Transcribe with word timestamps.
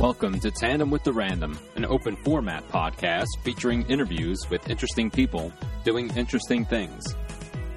Welcome 0.00 0.38
to 0.40 0.50
Tandem 0.50 0.90
with 0.90 1.04
the 1.04 1.12
Random, 1.14 1.58
an 1.74 1.86
open 1.86 2.16
format 2.16 2.68
podcast 2.68 3.28
featuring 3.42 3.82
interviews 3.88 4.38
with 4.50 4.68
interesting 4.68 5.10
people 5.10 5.50
doing 5.84 6.14
interesting 6.14 6.66
things. 6.66 7.02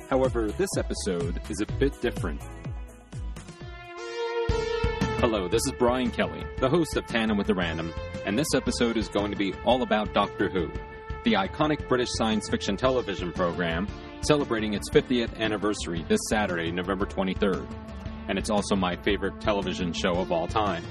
However, 0.09 0.51
this 0.51 0.69
episode 0.77 1.39
is 1.49 1.61
a 1.61 1.65
bit 1.79 1.99
different. 2.01 2.41
Hello, 5.19 5.47
this 5.47 5.65
is 5.65 5.71
Brian 5.79 6.11
Kelly, 6.11 6.43
the 6.57 6.67
host 6.67 6.97
of 6.97 7.07
Tandem 7.07 7.37
with 7.37 7.47
the 7.47 7.55
Random, 7.55 7.93
and 8.25 8.37
this 8.37 8.53
episode 8.53 8.97
is 8.97 9.07
going 9.07 9.31
to 9.31 9.37
be 9.37 9.53
all 9.63 9.81
about 9.81 10.13
Doctor 10.13 10.49
Who, 10.49 10.69
the 11.23 11.33
iconic 11.33 11.87
British 11.87 12.09
science 12.11 12.49
fiction 12.49 12.75
television 12.75 13.31
program 13.31 13.87
celebrating 14.19 14.73
its 14.73 14.89
50th 14.89 15.39
anniversary 15.39 16.05
this 16.09 16.19
Saturday, 16.29 16.69
November 16.69 17.05
23rd. 17.05 17.65
And 18.27 18.37
it's 18.37 18.49
also 18.49 18.75
my 18.75 18.97
favorite 18.97 19.39
television 19.39 19.93
show 19.93 20.15
of 20.15 20.33
all 20.33 20.47
time. 20.47 20.83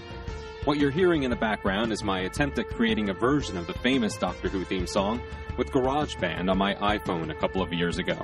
What 0.69 0.77
you're 0.77 0.91
hearing 0.91 1.23
in 1.23 1.31
the 1.31 1.37
background 1.37 1.93
is 1.93 2.05
my 2.05 2.21
attempt 2.25 2.59
at 2.59 2.69
creating 2.69 3.09
a 3.09 3.15
version 3.15 3.57
of 3.57 3.67
the 3.67 3.73
famous 3.73 4.19
Doctor 4.19 4.51
Who 4.51 4.67
theme 4.67 4.87
song 4.87 5.19
with 5.57 5.71
GarageBand 5.71 6.51
on 6.51 6.59
my 6.59 6.75
iPhone 6.75 7.31
a 7.31 7.35
couple 7.35 7.63
of 7.63 7.73
years 7.73 7.97
ago. 7.97 8.23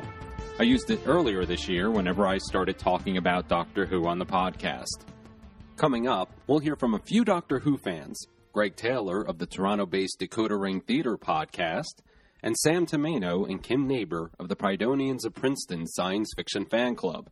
I 0.58 0.64
used 0.64 0.90
it 0.90 1.00
earlier 1.06 1.46
this 1.46 1.70
year 1.70 1.90
whenever 1.90 2.26
I 2.26 2.36
started 2.36 2.78
talking 2.78 3.16
about 3.16 3.48
Doctor 3.48 3.86
Who 3.86 4.06
on 4.06 4.18
the 4.18 4.26
podcast. 4.26 5.06
Coming 5.76 6.06
up, 6.06 6.32
we'll 6.46 6.58
hear 6.58 6.76
from 6.76 6.92
a 6.92 6.98
few 6.98 7.24
Doctor 7.24 7.60
Who 7.60 7.78
fans 7.78 8.26
Greg 8.52 8.76
Taylor 8.76 9.22
of 9.22 9.38
the 9.38 9.46
Toronto 9.46 9.86
based 9.86 10.20
Decoder 10.20 10.60
Ring 10.60 10.82
Theater 10.82 11.16
podcast, 11.16 12.02
and 12.42 12.58
Sam 12.58 12.84
Tomeno 12.84 13.48
and 13.48 13.62
Kim 13.62 13.88
Neighbor 13.88 14.32
of 14.38 14.48
the 14.48 14.56
Prydonians 14.56 15.24
of 15.24 15.32
Princeton 15.32 15.86
Science 15.86 16.30
Fiction 16.36 16.66
Fan 16.66 16.94
Club. 16.94 17.30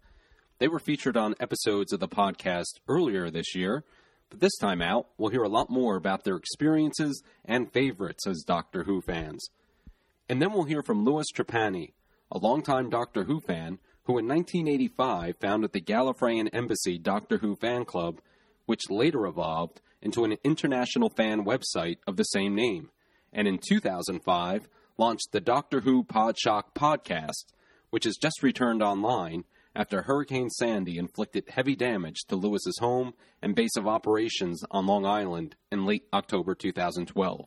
They 0.59 0.69
were 0.69 0.79
featured 0.79 1.19
on 1.19 1.35
episodes 1.38 1.93
of 1.93 2.01
the 2.01 2.09
podcast 2.09 2.80
earlier 2.88 3.30
this 3.30 3.54
year, 3.54 3.85
but 4.33 4.41
this 4.41 4.57
time 4.57 4.80
out, 4.80 5.09
we'll 5.19 5.29
hear 5.29 5.43
a 5.43 5.49
lot 5.49 5.69
more 5.69 5.95
about 5.95 6.25
their 6.25 6.37
experiences 6.37 7.23
and 7.45 7.71
favorites 7.71 8.27
as 8.27 8.45
Doctor 8.47 8.85
Who 8.85 9.02
fans. 9.02 9.51
And 10.27 10.41
then 10.41 10.55
we'll 10.55 10.65
hear 10.65 10.83
from 10.83 11.05
Louis 11.05 11.27
Trapani, 11.35 11.93
a 12.30 12.38
longtime 12.38 12.88
Doctor 12.88 13.25
Who 13.25 13.41
fan 13.41 13.79
who 14.05 14.16
in 14.16 14.27
1985 14.27 15.37
founded 15.38 15.73
the 15.73 15.83
Gallifreyan 15.83 16.49
Embassy 16.51 16.97
Doctor 16.97 17.37
Who 17.38 17.57
fan 17.57 17.85
club, 17.85 18.23
which 18.65 18.88
later 18.88 19.27
evolved 19.27 19.83
into 20.01 20.25
an 20.25 20.38
international 20.43 21.10
fan 21.10 21.45
website 21.45 21.99
of 22.07 22.16
the 22.16 22.25
same 22.25 22.55
name, 22.55 22.88
and 23.35 23.47
in 23.47 23.59
2005 23.59 24.66
launched 24.97 25.29
the 25.33 25.41
Doctor 25.43 25.80
Who 25.80 26.05
Podshock 26.05 26.73
podcast, 26.75 27.53
which 27.91 28.05
has 28.05 28.16
just 28.16 28.43
returned 28.43 28.83
online 28.83 29.45
after 29.74 30.02
Hurricane 30.02 30.51
Sandy 30.51 30.98
inflicted 30.98 31.48
heavy 31.48 31.74
damage 31.74 32.24
to 32.28 32.37
Louis's 32.37 32.78
home 32.78 33.15
and 33.40 33.54
base 33.54 33.76
of 33.76 33.87
operations 33.87 34.62
on 34.70 34.87
Long 34.87 35.06
Island 35.06 35.56
in 35.70 35.87
late 35.87 36.04
October 36.12 36.54
2012. 36.54 37.46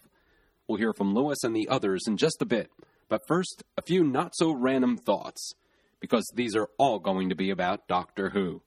We'll 0.67 0.79
hear 0.79 0.93
from 0.93 1.13
Louis 1.13 1.37
and 1.43 1.55
the 1.55 1.69
others 1.69 2.03
in 2.07 2.17
just 2.17 2.41
a 2.41 2.45
bit, 2.45 2.71
but 3.07 3.27
first, 3.27 3.63
a 3.77 3.83
few 3.83 4.03
not 4.03 4.35
so 4.35 4.51
random 4.51 4.97
thoughts, 4.97 5.53
because 5.99 6.25
these 6.33 6.55
are 6.55 6.69
all 6.79 6.99
going 6.99 7.29
to 7.29 7.35
be 7.35 7.51
about 7.51 7.87
Doctor 7.87 8.31
Who. 8.31 8.63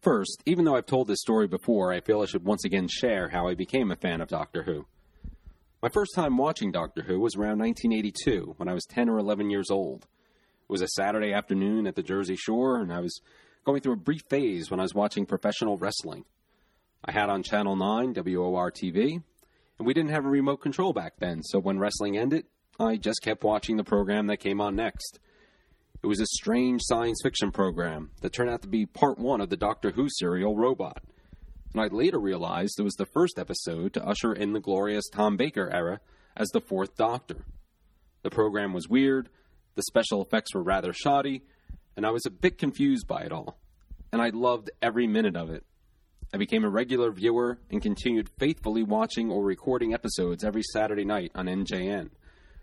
First, 0.00 0.42
even 0.46 0.64
though 0.64 0.74
I've 0.74 0.86
told 0.86 1.06
this 1.06 1.20
story 1.20 1.46
before, 1.46 1.92
I 1.92 2.00
feel 2.00 2.22
I 2.22 2.26
should 2.26 2.44
once 2.44 2.64
again 2.64 2.88
share 2.88 3.28
how 3.28 3.46
I 3.46 3.54
became 3.54 3.90
a 3.90 3.96
fan 3.96 4.20
of 4.20 4.28
Doctor 4.28 4.62
Who. 4.62 4.86
My 5.82 5.90
first 5.92 6.14
time 6.14 6.36
watching 6.36 6.72
Doctor 6.72 7.02
Who 7.02 7.20
was 7.20 7.36
around 7.36 7.58
1982, 7.58 8.54
when 8.56 8.68
I 8.68 8.74
was 8.74 8.86
10 8.86 9.08
or 9.08 9.18
11 9.18 9.50
years 9.50 9.70
old. 9.70 10.06
It 10.62 10.72
was 10.72 10.82
a 10.82 10.88
Saturday 10.88 11.32
afternoon 11.32 11.86
at 11.86 11.96
the 11.96 12.02
Jersey 12.02 12.36
Shore, 12.36 12.80
and 12.80 12.92
I 12.92 13.00
was 13.00 13.20
going 13.64 13.80
through 13.80 13.94
a 13.94 13.96
brief 13.96 14.22
phase 14.28 14.70
when 14.70 14.80
I 14.80 14.84
was 14.84 14.94
watching 14.94 15.26
professional 15.26 15.76
wrestling. 15.76 16.24
I 17.04 17.12
had 17.12 17.28
on 17.28 17.42
Channel 17.42 17.76
9 17.76 18.14
WOR 18.14 18.70
TV, 18.70 19.22
and 19.78 19.86
we 19.86 19.94
didn't 19.94 20.10
have 20.10 20.24
a 20.24 20.30
remote 20.30 20.58
control 20.58 20.92
back 20.92 21.14
then, 21.18 21.42
so 21.42 21.58
when 21.58 21.78
wrestling 21.78 22.16
ended, 22.16 22.46
I 22.78 22.96
just 22.96 23.22
kept 23.22 23.44
watching 23.44 23.76
the 23.76 23.84
program 23.84 24.28
that 24.28 24.38
came 24.38 24.60
on 24.60 24.76
next. 24.76 25.18
It 26.02 26.06
was 26.06 26.20
a 26.20 26.26
strange 26.26 26.80
science 26.84 27.20
fiction 27.22 27.52
program 27.52 28.10
that 28.22 28.32
turned 28.32 28.50
out 28.50 28.62
to 28.62 28.68
be 28.68 28.86
part 28.86 29.18
one 29.18 29.40
of 29.40 29.50
the 29.50 29.56
Doctor 29.56 29.90
Who 29.92 30.08
serial 30.08 30.56
Robot. 30.56 31.02
And 31.72 31.80
I 31.80 31.86
later 31.86 32.18
realized 32.18 32.78
it 32.78 32.84
was 32.84 32.94
the 32.94 33.06
first 33.06 33.38
episode 33.38 33.94
to 33.94 34.04
usher 34.04 34.32
in 34.32 34.52
the 34.52 34.60
glorious 34.60 35.08
Tom 35.08 35.36
Baker 35.36 35.70
era 35.72 36.00
as 36.36 36.48
the 36.48 36.60
fourth 36.60 36.96
Doctor. 36.96 37.44
The 38.22 38.30
program 38.30 38.72
was 38.72 38.88
weird, 38.88 39.28
the 39.74 39.82
special 39.82 40.22
effects 40.22 40.54
were 40.54 40.62
rather 40.62 40.92
shoddy, 40.92 41.42
and 41.96 42.06
I 42.06 42.10
was 42.10 42.26
a 42.26 42.30
bit 42.30 42.58
confused 42.58 43.06
by 43.06 43.22
it 43.22 43.32
all. 43.32 43.58
And 44.12 44.20
I 44.20 44.30
loved 44.30 44.70
every 44.80 45.06
minute 45.06 45.36
of 45.36 45.50
it. 45.50 45.64
I 46.34 46.38
became 46.38 46.64
a 46.64 46.70
regular 46.70 47.10
viewer 47.10 47.58
and 47.70 47.82
continued 47.82 48.30
faithfully 48.38 48.82
watching 48.82 49.30
or 49.30 49.44
recording 49.44 49.92
episodes 49.92 50.44
every 50.44 50.62
Saturday 50.72 51.04
night 51.04 51.30
on 51.34 51.46
NJN, 51.46 52.10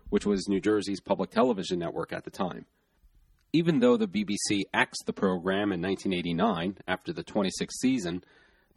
which 0.10 0.26
was 0.26 0.48
New 0.48 0.60
Jersey's 0.60 1.02
public 1.02 1.30
television 1.30 1.80
network 1.80 2.12
at 2.12 2.24
the 2.24 2.32
time. 2.32 2.66
Even 3.54 3.80
though 3.80 3.98
the 3.98 4.08
BBC 4.08 4.64
axed 4.74 5.04
the 5.06 5.14
program 5.14 5.72
in 5.72 5.82
1989 5.82 6.78
after 6.88 7.14
the 7.14 7.24
26th 7.24 7.80
season, 7.80 8.24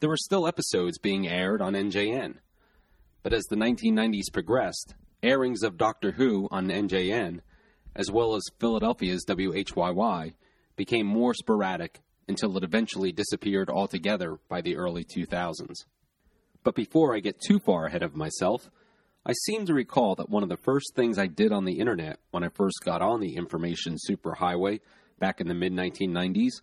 there 0.00 0.08
were 0.08 0.16
still 0.16 0.46
episodes 0.46 0.98
being 0.98 1.28
aired 1.28 1.62
on 1.62 1.74
NJN. 1.74 2.36
But 3.22 3.32
as 3.32 3.44
the 3.44 3.56
1990s 3.56 4.32
progressed, 4.32 4.94
airings 5.22 5.62
of 5.62 5.78
Doctor 5.78 6.12
Who 6.12 6.48
on 6.50 6.68
NJN 6.68 7.40
as 7.94 8.10
well 8.10 8.34
as 8.34 8.42
Philadelphia's 8.58 9.24
WHYY, 9.26 10.34
became 10.76 11.06
more 11.06 11.34
sporadic 11.34 12.00
until 12.28 12.56
it 12.56 12.64
eventually 12.64 13.12
disappeared 13.12 13.68
altogether 13.68 14.38
by 14.48 14.60
the 14.60 14.76
early 14.76 15.04
2000s. 15.04 15.84
But 16.64 16.74
before 16.74 17.14
I 17.14 17.20
get 17.20 17.40
too 17.40 17.58
far 17.58 17.86
ahead 17.86 18.02
of 18.02 18.14
myself, 18.14 18.70
I 19.24 19.32
seem 19.32 19.66
to 19.66 19.74
recall 19.74 20.14
that 20.16 20.30
one 20.30 20.42
of 20.42 20.48
the 20.48 20.56
first 20.56 20.94
things 20.94 21.18
I 21.18 21.26
did 21.26 21.52
on 21.52 21.64
the 21.64 21.78
internet 21.78 22.18
when 22.30 22.42
I 22.42 22.48
first 22.48 22.78
got 22.84 23.02
on 23.02 23.20
the 23.20 23.36
information 23.36 23.96
superhighway 24.08 24.80
back 25.18 25.40
in 25.40 25.48
the 25.48 25.54
mid 25.54 25.72
1990s 25.72 26.62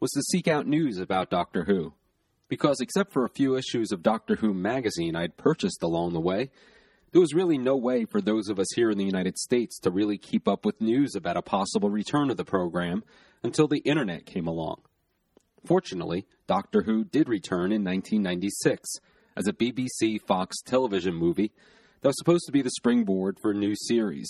was 0.00 0.10
to 0.12 0.22
seek 0.22 0.48
out 0.48 0.66
news 0.66 0.98
about 0.98 1.30
Doctor 1.30 1.64
Who. 1.64 1.92
Because 2.48 2.80
except 2.80 3.12
for 3.12 3.24
a 3.24 3.30
few 3.30 3.56
issues 3.56 3.92
of 3.92 4.02
Doctor 4.02 4.36
Who 4.36 4.54
magazine 4.54 5.16
I'd 5.16 5.36
purchased 5.36 5.82
along 5.82 6.14
the 6.14 6.20
way, 6.20 6.50
there 7.12 7.20
was 7.20 7.34
really 7.34 7.58
no 7.58 7.76
way 7.76 8.04
for 8.04 8.20
those 8.20 8.48
of 8.48 8.58
us 8.58 8.68
here 8.74 8.90
in 8.90 8.98
the 8.98 9.04
United 9.04 9.38
States 9.38 9.78
to 9.80 9.90
really 9.90 10.18
keep 10.18 10.46
up 10.46 10.64
with 10.64 10.80
news 10.80 11.14
about 11.14 11.36
a 11.36 11.42
possible 11.42 11.90
return 11.90 12.30
of 12.30 12.36
the 12.36 12.44
program 12.44 13.02
until 13.42 13.66
the 13.66 13.78
internet 13.80 14.26
came 14.26 14.46
along. 14.46 14.82
Fortunately, 15.64 16.26
Doctor 16.46 16.82
Who 16.82 17.04
did 17.04 17.28
return 17.28 17.72
in 17.72 17.84
1996 17.84 18.88
as 19.36 19.46
a 19.46 19.52
BBC 19.52 20.20
Fox 20.20 20.60
television 20.62 21.14
movie 21.14 21.52
that 22.00 22.08
was 22.08 22.18
supposed 22.18 22.44
to 22.46 22.52
be 22.52 22.62
the 22.62 22.70
springboard 22.70 23.38
for 23.40 23.52
a 23.52 23.54
new 23.54 23.74
series. 23.74 24.28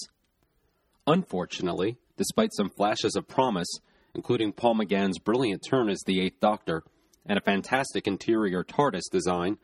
Unfortunately, 1.06 1.98
despite 2.16 2.54
some 2.54 2.70
flashes 2.70 3.16
of 3.16 3.28
promise, 3.28 3.68
including 4.14 4.52
Paul 4.52 4.76
McGann's 4.76 5.18
brilliant 5.18 5.64
turn 5.68 5.88
as 5.88 6.02
the 6.06 6.20
Eighth 6.20 6.40
Doctor 6.40 6.84
and 7.26 7.38
a 7.38 7.42
fantastic 7.42 8.06
interior 8.06 8.62
TARDIS 8.62 9.10
design, 9.10 9.58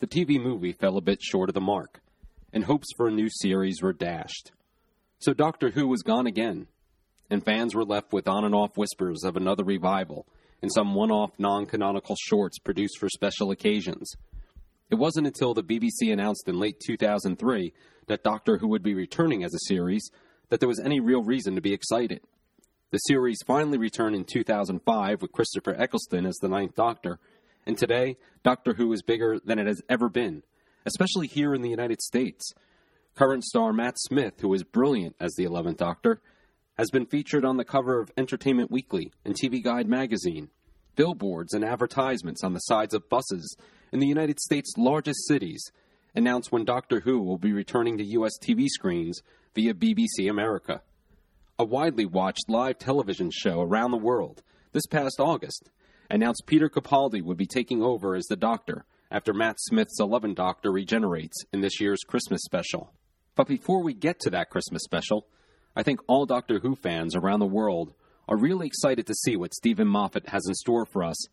the 0.00 0.06
TV 0.06 0.40
movie 0.42 0.72
fell 0.72 0.96
a 0.96 1.02
bit 1.02 1.22
short 1.22 1.48
of 1.48 1.54
the 1.54 1.60
mark 1.60 2.00
and 2.54 2.64
hopes 2.64 2.86
for 2.96 3.08
a 3.08 3.12
new 3.12 3.28
series 3.28 3.82
were 3.82 3.92
dashed. 3.92 4.52
So 5.18 5.34
Doctor 5.34 5.70
Who 5.70 5.88
was 5.88 6.02
gone 6.02 6.28
again, 6.28 6.68
and 7.28 7.44
fans 7.44 7.74
were 7.74 7.84
left 7.84 8.12
with 8.12 8.28
on 8.28 8.44
and 8.44 8.54
off 8.54 8.78
whispers 8.78 9.24
of 9.24 9.36
another 9.36 9.64
revival 9.64 10.26
and 10.62 10.72
some 10.72 10.94
one 10.94 11.10
off 11.10 11.32
non 11.36 11.66
canonical 11.66 12.16
shorts 12.16 12.58
produced 12.58 12.98
for 12.98 13.08
special 13.08 13.50
occasions. 13.50 14.14
It 14.88 14.94
wasn't 14.94 15.26
until 15.26 15.52
the 15.52 15.64
BBC 15.64 16.12
announced 16.12 16.48
in 16.48 16.58
late 16.58 16.80
2003 16.86 17.72
that 18.06 18.22
Doctor 18.22 18.58
Who 18.58 18.68
would 18.68 18.82
be 18.82 18.94
returning 18.94 19.42
as 19.42 19.52
a 19.52 19.66
series 19.66 20.08
that 20.50 20.60
there 20.60 20.68
was 20.68 20.80
any 20.80 21.00
real 21.00 21.22
reason 21.22 21.56
to 21.56 21.60
be 21.60 21.72
excited. 21.72 22.20
The 22.92 22.98
series 22.98 23.42
finally 23.44 23.78
returned 23.78 24.14
in 24.14 24.24
2005 24.24 25.20
with 25.20 25.32
Christopher 25.32 25.74
Eccleston 25.76 26.26
as 26.26 26.36
the 26.36 26.48
Ninth 26.48 26.76
Doctor, 26.76 27.18
and 27.66 27.76
today, 27.76 28.16
Doctor 28.44 28.74
Who 28.74 28.92
is 28.92 29.02
bigger 29.02 29.40
than 29.44 29.58
it 29.58 29.66
has 29.66 29.82
ever 29.88 30.08
been, 30.08 30.44
especially 30.86 31.26
here 31.26 31.54
in 31.54 31.62
the 31.62 31.70
United 31.70 32.00
States. 32.02 32.52
Current 33.14 33.44
star 33.44 33.72
Matt 33.72 33.98
Smith, 33.98 34.40
who 34.40 34.52
is 34.54 34.64
brilliant 34.64 35.16
as 35.20 35.34
the 35.34 35.44
11th 35.44 35.76
Doctor, 35.76 36.20
has 36.76 36.90
been 36.90 37.06
featured 37.06 37.44
on 37.44 37.56
the 37.56 37.64
cover 37.64 38.00
of 38.00 38.10
Entertainment 38.16 38.70
Weekly 38.70 39.12
and 39.24 39.34
TV 39.34 39.62
Guide 39.62 39.88
magazine, 39.88 40.48
billboards 40.96 41.54
and 41.54 41.64
advertisements 41.64 42.42
on 42.42 42.52
the 42.52 42.60
sides 42.60 42.94
of 42.94 43.08
buses 43.08 43.56
in 43.92 44.00
the 44.00 44.06
United 44.06 44.40
States' 44.40 44.74
largest 44.76 45.26
cities 45.28 45.70
announce 46.14 46.50
when 46.50 46.64
Doctor 46.64 47.00
Who 47.00 47.20
will 47.22 47.38
be 47.38 47.52
returning 47.52 47.98
to 47.98 48.04
U.S. 48.04 48.32
TV 48.42 48.66
screens 48.68 49.22
via 49.54 49.74
BBC 49.74 50.28
America. 50.28 50.82
A 51.58 51.64
widely 51.64 52.06
watched 52.06 52.48
live 52.48 52.78
television 52.78 53.30
show 53.32 53.60
around 53.60 53.92
the 53.92 53.96
world 53.96 54.42
this 54.72 54.86
past 54.86 55.20
August 55.20 55.70
announced 56.10 56.42
Peter 56.46 56.68
Capaldi 56.68 57.22
would 57.22 57.36
be 57.36 57.46
taking 57.46 57.82
over 57.82 58.16
as 58.16 58.26
the 58.26 58.36
Doctor 58.36 58.84
after 59.14 59.32
Matt 59.32 59.60
Smith's 59.60 60.00
11 60.00 60.34
Doctor 60.34 60.72
regenerates 60.72 61.36
in 61.52 61.60
this 61.60 61.80
year's 61.80 62.00
Christmas 62.00 62.40
special. 62.42 62.92
But 63.36 63.46
before 63.46 63.80
we 63.80 63.94
get 63.94 64.18
to 64.20 64.30
that 64.30 64.50
Christmas 64.50 64.82
special, 64.82 65.28
I 65.76 65.84
think 65.84 66.00
all 66.08 66.26
Doctor 66.26 66.58
Who 66.58 66.74
fans 66.74 67.14
around 67.14 67.38
the 67.38 67.46
world 67.46 67.94
are 68.28 68.36
really 68.36 68.66
excited 68.66 69.06
to 69.06 69.14
see 69.14 69.36
what 69.36 69.54
Steven 69.54 69.86
Moffat 69.86 70.30
has 70.30 70.42
in 70.48 70.54
store 70.54 70.84
for 70.84 71.04
us 71.04 71.28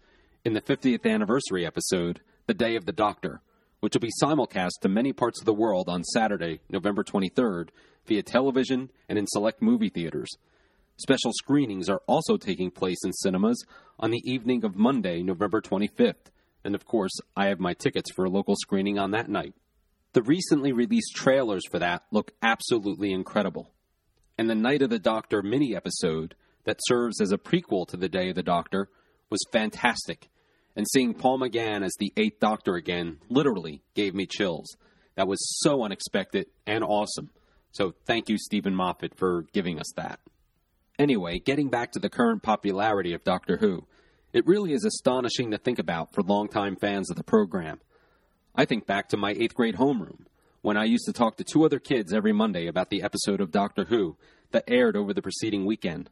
in 0.46 0.54
the 0.54 0.62
50th 0.62 1.12
anniversary 1.12 1.66
episode, 1.66 2.22
The 2.46 2.54
Day 2.54 2.76
of 2.76 2.86
the 2.86 2.92
Doctor, 2.92 3.42
which 3.80 3.96
will 3.96 4.02
be 4.02 4.12
simulcast 4.22 4.82
to 4.84 4.88
many 4.88 5.12
parts 5.12 5.40
of 5.40 5.48
the 5.48 5.54
world 5.54 5.90
on 5.90 6.04
Saturday, 6.04 6.60
November 6.70 7.04
23rd, 7.04 7.70
via 8.06 8.22
television 8.22 8.92
and 9.10 9.18
in 9.18 9.26
select 9.26 9.60
movie 9.60 9.90
theaters. 9.90 10.30
Special 10.98 11.32
screenings 11.34 11.90
are 11.90 12.04
also 12.06 12.38
taking 12.38 12.70
place 12.70 13.04
in 13.04 13.12
cinemas 13.12 13.66
on 14.00 14.12
the 14.12 14.22
evening 14.24 14.64
of 14.64 14.76
Monday, 14.76 15.24
November 15.24 15.62
25th, 15.62 16.30
and 16.64 16.76
of 16.76 16.86
course, 16.86 17.14
I 17.36 17.48
have 17.48 17.60
my 17.60 17.74
tickets 17.74 18.12
for 18.12 18.26
a 18.26 18.30
local 18.30 18.56
screening 18.56 19.00
on 19.00 19.12
that 19.12 19.30
night. 19.30 19.54
The 20.14 20.22
recently 20.22 20.72
released 20.72 21.16
trailers 21.16 21.64
for 21.70 21.80
that 21.80 22.04
look 22.12 22.32
absolutely 22.42 23.14
incredible. 23.14 23.72
And 24.38 24.50
the 24.50 24.56
Night 24.56 24.82
of 24.82 24.90
the 24.90 25.00
Doctor 25.00 25.42
mini 25.42 25.76
episode 25.76 26.36
that 26.66 26.80
serves 26.82 27.22
as 27.22 27.32
a 27.32 27.38
prequel 27.38 27.88
to 27.88 27.98
The 27.98 28.10
Day 28.10 28.30
of 28.30 28.36
the 28.36 28.44
Doctor 28.44 28.90
was 29.30 29.46
fantastic. 29.52 30.30
And 30.76 30.86
seeing 30.92 31.14
Paul 31.14 31.40
McGann 31.40 31.84
as 31.84 31.94
the 32.00 32.14
Eighth 32.18 32.40
Doctor 32.40 32.76
again 32.76 33.20
literally 33.30 33.82
gave 33.94 34.14
me 34.14 34.26
chills. 34.26 34.76
That 35.16 35.28
was 35.28 35.40
so 35.62 35.84
unexpected 35.84 36.48
and 36.66 36.84
awesome. 36.84 37.30
So 37.72 37.94
thank 38.06 38.30
you, 38.30 38.38
Steven 38.38 38.76
Moffat, 38.76 39.18
for 39.18 39.46
giving 39.54 39.80
us 39.80 39.92
that. 39.96 40.20
Anyway, 41.00 41.40
getting 41.40 41.70
back 41.70 41.92
to 41.94 42.00
the 42.00 42.10
current 42.10 42.44
popularity 42.44 43.14
of 43.14 43.24
Doctor 43.24 43.58
Who, 43.58 43.86
it 44.34 44.48
really 44.48 44.74
is 44.74 44.86
astonishing 44.86 45.52
to 45.52 45.58
think 45.58 45.80
about 45.80 46.14
for 46.14 46.22
longtime 46.22 46.76
fans 46.76 47.10
of 47.10 47.18
the 47.18 47.24
program. 47.24 47.80
I 48.56 48.66
think 48.66 48.86
back 48.86 49.10
to 49.10 49.18
my 49.18 49.32
eighth 49.32 49.56
grade 49.56 49.76
homeroom, 49.76 50.26
when 50.62 50.78
I 50.78 50.84
used 50.84 51.06
to 51.06 51.14
talk 51.14 51.38
to 51.38 51.44
two 51.44 51.66
other 51.66 51.80
kids 51.80 52.14
every 52.14 52.34
Monday 52.34 52.68
about 52.68 52.90
the 52.90 53.02
episode 53.02 53.42
of 53.42 53.52
Doctor 53.52 53.86
Who 53.86 54.18
that 54.52 54.66
aired 54.68 54.96
over 54.96 55.14
the 55.14 55.22
preceding 55.22 55.66
weekend, 55.66 56.10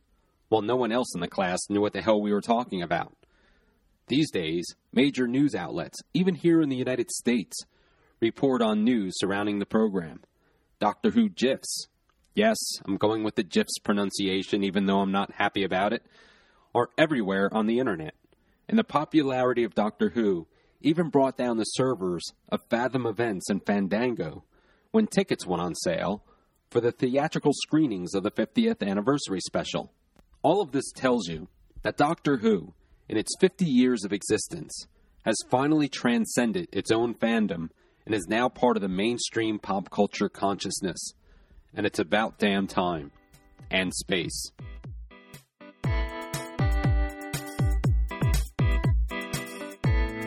while 0.47 0.61
no 0.61 0.75
one 0.75 0.91
else 0.91 1.13
in 1.13 1.21
the 1.21 1.27
class 1.27 1.59
knew 1.69 1.81
what 1.81 1.93
the 1.93 2.01
hell 2.01 2.21
we 2.21 2.33
were 2.33 2.41
talking 2.41 2.81
about. 2.81 3.13
These 4.07 4.31
days, 4.31 4.65
major 4.91 5.27
news 5.27 5.53
outlets, 5.53 5.99
even 6.13 6.35
here 6.35 6.61
in 6.61 6.69
the 6.69 6.75
United 6.75 7.11
States, 7.11 7.63
report 8.19 8.61
on 8.61 8.83
news 8.83 9.13
surrounding 9.19 9.59
the 9.59 9.65
program. 9.65 10.21
Doctor 10.79 11.11
Who 11.11 11.29
GIFs, 11.29 11.87
yes, 12.33 12.57
I'm 12.85 12.97
going 12.97 13.23
with 13.23 13.35
the 13.35 13.43
GIFs 13.43 13.77
pronunciation 13.83 14.63
even 14.63 14.87
though 14.87 15.01
I'm 15.01 15.11
not 15.11 15.33
happy 15.33 15.63
about 15.63 15.93
it, 15.93 16.03
are 16.73 16.89
everywhere 16.97 17.53
on 17.53 17.67
the 17.67 17.79
internet. 17.79 18.13
And 18.67 18.77
the 18.77 18.83
popularity 18.83 19.63
of 19.63 19.73
Doctor 19.73 20.09
Who 20.09 20.47
even 20.81 21.09
brought 21.09 21.37
down 21.37 21.57
the 21.57 21.63
servers 21.63 22.23
of 22.49 22.61
Fathom 22.69 23.05
Events 23.05 23.49
and 23.49 23.65
Fandango 23.65 24.43
when 24.91 25.07
tickets 25.07 25.45
went 25.45 25.61
on 25.61 25.75
sale 25.75 26.23
for 26.69 26.79
the 26.79 26.91
theatrical 26.91 27.51
screenings 27.53 28.13
of 28.13 28.23
the 28.23 28.31
50th 28.31 28.87
anniversary 28.87 29.39
special. 29.41 29.91
All 30.41 30.61
of 30.61 30.71
this 30.71 30.91
tells 30.91 31.27
you 31.27 31.47
that 31.81 31.97
Doctor 31.97 32.37
Who, 32.37 32.73
in 33.07 33.17
its 33.17 33.35
50 33.39 33.65
years 33.65 34.05
of 34.05 34.13
existence, 34.13 34.87
has 35.25 35.35
finally 35.49 35.89
transcended 35.89 36.69
its 36.71 36.91
own 36.91 37.13
fandom 37.15 37.69
and 38.05 38.15
is 38.15 38.27
now 38.27 38.49
part 38.49 38.77
of 38.77 38.81
the 38.81 38.87
mainstream 38.87 39.59
pop 39.59 39.89
culture 39.89 40.29
consciousness. 40.29 41.13
And 41.73 41.85
it's 41.85 41.99
about 41.99 42.39
damn 42.39 42.67
time. 42.67 43.11
And 43.69 43.93
space. 43.93 44.51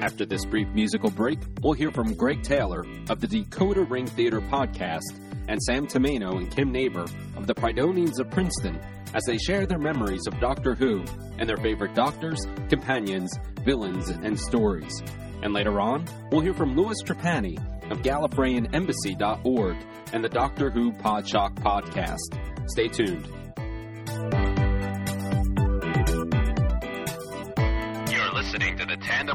After 0.02 0.26
this 0.26 0.44
brief 0.44 0.66
musical 0.74 1.10
break, 1.10 1.38
we'll 1.62 1.74
hear 1.74 1.92
from 1.92 2.14
Greg 2.14 2.42
Taylor 2.42 2.84
of 3.08 3.20
the 3.20 3.28
Decoder 3.28 3.88
Ring 3.88 4.08
Theater 4.08 4.40
podcast 4.40 5.14
and 5.46 5.62
Sam 5.62 5.86
Tomeno 5.86 6.38
and 6.38 6.50
Kim 6.50 6.72
Neighbor 6.72 7.06
of 7.36 7.46
the 7.46 7.54
Prydonians 7.54 8.18
of 8.18 8.28
Princeton 8.28 8.80
as 9.14 9.22
they 9.28 9.38
share 9.38 9.64
their 9.64 9.78
memories 9.78 10.26
of 10.26 10.40
Doctor 10.40 10.74
Who 10.74 11.04
and 11.38 11.48
their 11.48 11.56
favorite 11.58 11.94
doctors, 11.94 12.44
companions, 12.68 13.32
villains, 13.64 14.08
and 14.08 14.38
stories. 14.38 15.04
And 15.40 15.52
later 15.52 15.80
on, 15.80 16.04
we'll 16.32 16.40
hear 16.40 16.54
from 16.54 16.74
Louis 16.74 17.00
Trapani 17.04 17.58
of 17.92 17.98
GallifreyanEmbassy.org 17.98 19.76
and 20.12 20.24
the 20.24 20.28
Doctor 20.28 20.68
Who 20.68 20.90
Podshock 20.94 21.54
podcast. 21.54 22.68
Stay 22.68 22.88
tuned. 22.88 23.28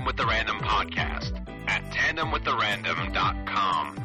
With 0.08 0.16
the 0.16 0.26
Random 0.26 0.58
podcast 0.60 1.46
at 1.68 1.84
tandemwiththerandom.com. 1.92 3.96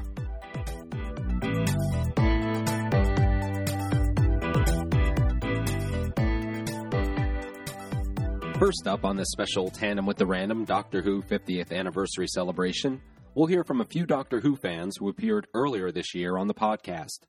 First 8.59 8.89
up 8.89 9.05
on 9.05 9.17
this 9.17 9.31
special 9.31 9.71
Tandem 9.71 10.05
with 10.05 10.17
the 10.17 10.27
Random 10.27 10.65
Doctor 10.65 11.03
Who 11.03 11.23
50th 11.23 11.71
anniversary 11.71 12.27
celebration, 12.27 13.01
we'll 13.37 13.47
hear 13.47 13.63
from 13.63 13.81
a 13.81 13.85
few 13.85 14.05
Doctor 14.05 14.41
Who 14.41 14.57
fans 14.57 14.97
who 14.99 15.09
appeared 15.09 15.47
earlier 15.55 15.93
this 15.93 16.17
year 16.17 16.37
on 16.37 16.49
the 16.49 16.55
podcast. 16.55 17.21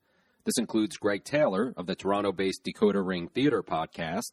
This 0.46 0.58
includes 0.58 0.98
Greg 0.98 1.24
Taylor 1.24 1.76
of 1.78 1.86
the 1.86 1.94
Toronto 1.94 2.32
based 2.32 2.64
Decoder 2.64 3.06
Ring 3.06 3.28
Theater 3.28 3.62
podcast, 3.62 4.32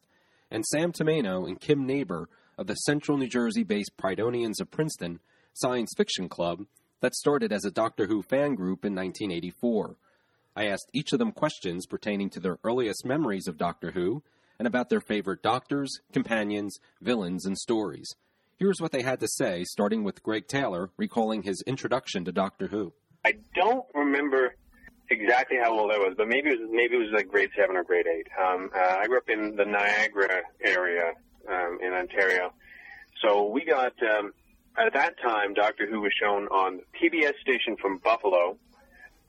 and 0.50 0.64
Sam 0.64 0.92
Tomeno 0.92 1.46
and 1.46 1.60
Kim 1.60 1.84
Neighbor 1.84 2.30
of 2.60 2.66
the 2.66 2.74
Central 2.74 3.16
New 3.16 3.26
Jersey 3.26 3.64
based 3.64 3.96
Prydonians 3.96 4.60
of 4.60 4.70
Princeton 4.70 5.18
science 5.54 5.94
fiction 5.96 6.28
club 6.28 6.66
that 7.00 7.14
started 7.14 7.52
as 7.52 7.64
a 7.64 7.70
Doctor 7.70 8.06
Who 8.06 8.22
fan 8.22 8.54
group 8.54 8.84
in 8.84 8.94
1984. 8.94 9.96
I 10.54 10.66
asked 10.66 10.90
each 10.92 11.14
of 11.14 11.18
them 11.18 11.32
questions 11.32 11.86
pertaining 11.86 12.28
to 12.30 12.40
their 12.40 12.58
earliest 12.62 13.06
memories 13.06 13.48
of 13.48 13.56
Doctor 13.56 13.92
Who 13.92 14.22
and 14.58 14.68
about 14.68 14.90
their 14.90 15.00
favorite 15.00 15.42
doctors, 15.42 16.00
companions, 16.12 16.78
villains, 17.00 17.46
and 17.46 17.56
stories. 17.56 18.14
Here's 18.58 18.78
what 18.78 18.92
they 18.92 19.00
had 19.00 19.20
to 19.20 19.28
say, 19.28 19.64
starting 19.64 20.04
with 20.04 20.22
Greg 20.22 20.46
Taylor 20.46 20.90
recalling 20.98 21.44
his 21.44 21.62
introduction 21.66 22.26
to 22.26 22.32
Doctor 22.32 22.66
Who. 22.66 22.92
I 23.24 23.36
don't 23.54 23.86
remember 23.94 24.54
exactly 25.08 25.56
how 25.62 25.72
old 25.72 25.90
I 25.92 25.96
was, 25.96 26.12
but 26.14 26.28
maybe 26.28 26.50
it 26.50 26.60
was 26.60 26.68
maybe 26.70 26.96
it 26.96 26.98
was 26.98 27.12
like 27.14 27.28
grade 27.28 27.50
seven 27.58 27.76
or 27.76 27.84
grade 27.84 28.06
eight. 28.06 28.26
Um, 28.38 28.68
uh, 28.76 28.96
I 29.00 29.06
grew 29.06 29.16
up 29.16 29.30
in 29.30 29.56
the 29.56 29.64
Niagara 29.64 30.42
area 30.62 31.14
um, 31.48 31.78
in 31.82 31.92
Ontario. 31.92 32.52
So 33.22 33.46
we 33.46 33.64
got 33.64 33.92
um, 34.02 34.32
at 34.78 34.92
that 34.94 35.20
time 35.20 35.54
Doctor 35.54 35.86
Who 35.86 36.00
was 36.00 36.12
shown 36.20 36.46
on 36.48 36.80
PBS 37.00 37.38
station 37.40 37.76
from 37.80 37.98
Buffalo, 37.98 38.56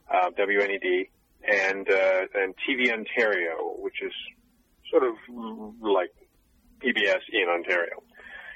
uh, 0.09 0.29
WNED, 0.37 1.09
and 1.43 1.89
uh, 1.89 2.21
and 2.35 2.53
TV 2.67 2.91
Ontario, 2.91 3.75
which 3.79 4.01
is 4.01 4.13
sort 4.89 5.03
of 5.03 5.15
like 5.81 6.13
PBS 6.79 7.21
in 7.31 7.47
Ontario, 7.49 8.03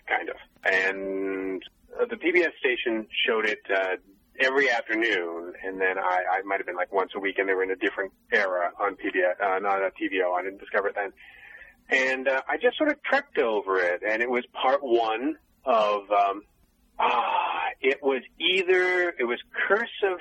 kind 0.07 0.29
of. 0.29 0.35
And 0.63 1.63
uh, 1.99 2.05
the 2.05 2.15
PBS 2.15 2.57
station 2.59 3.07
showed 3.25 3.45
it 3.45 3.59
uh, 3.73 3.95
every 4.39 4.69
afternoon, 4.69 5.53
and 5.63 5.79
then 5.79 5.97
I, 5.97 6.23
I 6.39 6.41
might 6.43 6.57
have 6.57 6.65
been 6.65 6.75
like 6.75 6.93
once 6.93 7.11
a 7.15 7.19
week, 7.19 7.39
and 7.39 7.47
they 7.47 7.53
were 7.53 7.63
in 7.63 7.71
a 7.71 7.75
different 7.75 8.11
era 8.31 8.71
on 8.79 8.95
PBS, 8.95 9.41
uh, 9.41 9.59
not 9.59 9.81
on 9.81 9.91
TVO. 9.91 10.37
I 10.37 10.43
didn't 10.43 10.59
discover 10.59 10.89
it 10.89 10.95
then. 10.95 11.11
And 11.89 12.27
uh, 12.27 12.41
I 12.49 12.57
just 12.57 12.77
sort 12.77 12.89
of 12.89 13.01
trekked 13.03 13.37
over 13.37 13.79
it, 13.79 14.01
and 14.07 14.21
it 14.21 14.29
was 14.29 14.43
part 14.53 14.81
one 14.81 15.35
of. 15.65 16.09
Um, 16.11 16.41
ah, 16.97 17.67
it 17.81 17.99
was 18.01 18.21
either 18.39 19.13
it 19.19 19.25
was 19.25 19.39
Curse 19.67 20.01
of 20.03 20.19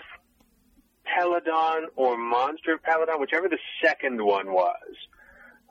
Peladon 1.07 1.85
or 1.97 2.17
Monster 2.17 2.75
of 2.75 2.83
Peladon, 2.83 3.21
whichever 3.21 3.49
the 3.49 3.59
second 3.83 4.23
one 4.23 4.53
was. 4.53 4.97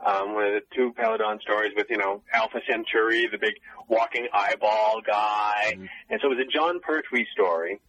Um, 0.06 0.34
one 0.34 0.46
of 0.46 0.54
the 0.54 0.62
two 0.76 0.94
Peladon 0.94 1.40
stories 1.42 1.72
with, 1.78 1.88
you 1.90 1.98
know, 1.98 2.24
Alpha 2.34 2.60
Centauri, 2.70 3.28
the 3.28 3.38
big 3.38 3.54
walking 3.88 4.28
eyeball 4.34 5.02
guy. 5.06 5.74
Mm-hmm. 5.76 5.86
And 6.10 6.20
so 6.22 6.32
it 6.32 6.38
was 6.38 6.46
a 6.46 6.52
Jon 6.52 6.82
Pertwee 6.82 7.26
story, 7.32 7.80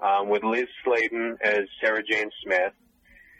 um, 0.00 0.28
with 0.28 0.44
Lis 0.44 0.68
Sladen 0.84 1.38
as 1.42 1.62
Sarah 1.80 2.02
Jane 2.04 2.30
Smith. 2.44 2.72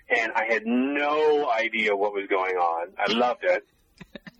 And 0.08 0.32
I 0.32 0.44
had 0.44 0.66
no 0.66 1.48
idea 1.50 1.94
what 1.94 2.12
was 2.12 2.26
going 2.28 2.56
on. 2.56 2.88
I 2.98 3.12
loved 3.12 3.44
it 3.44 3.64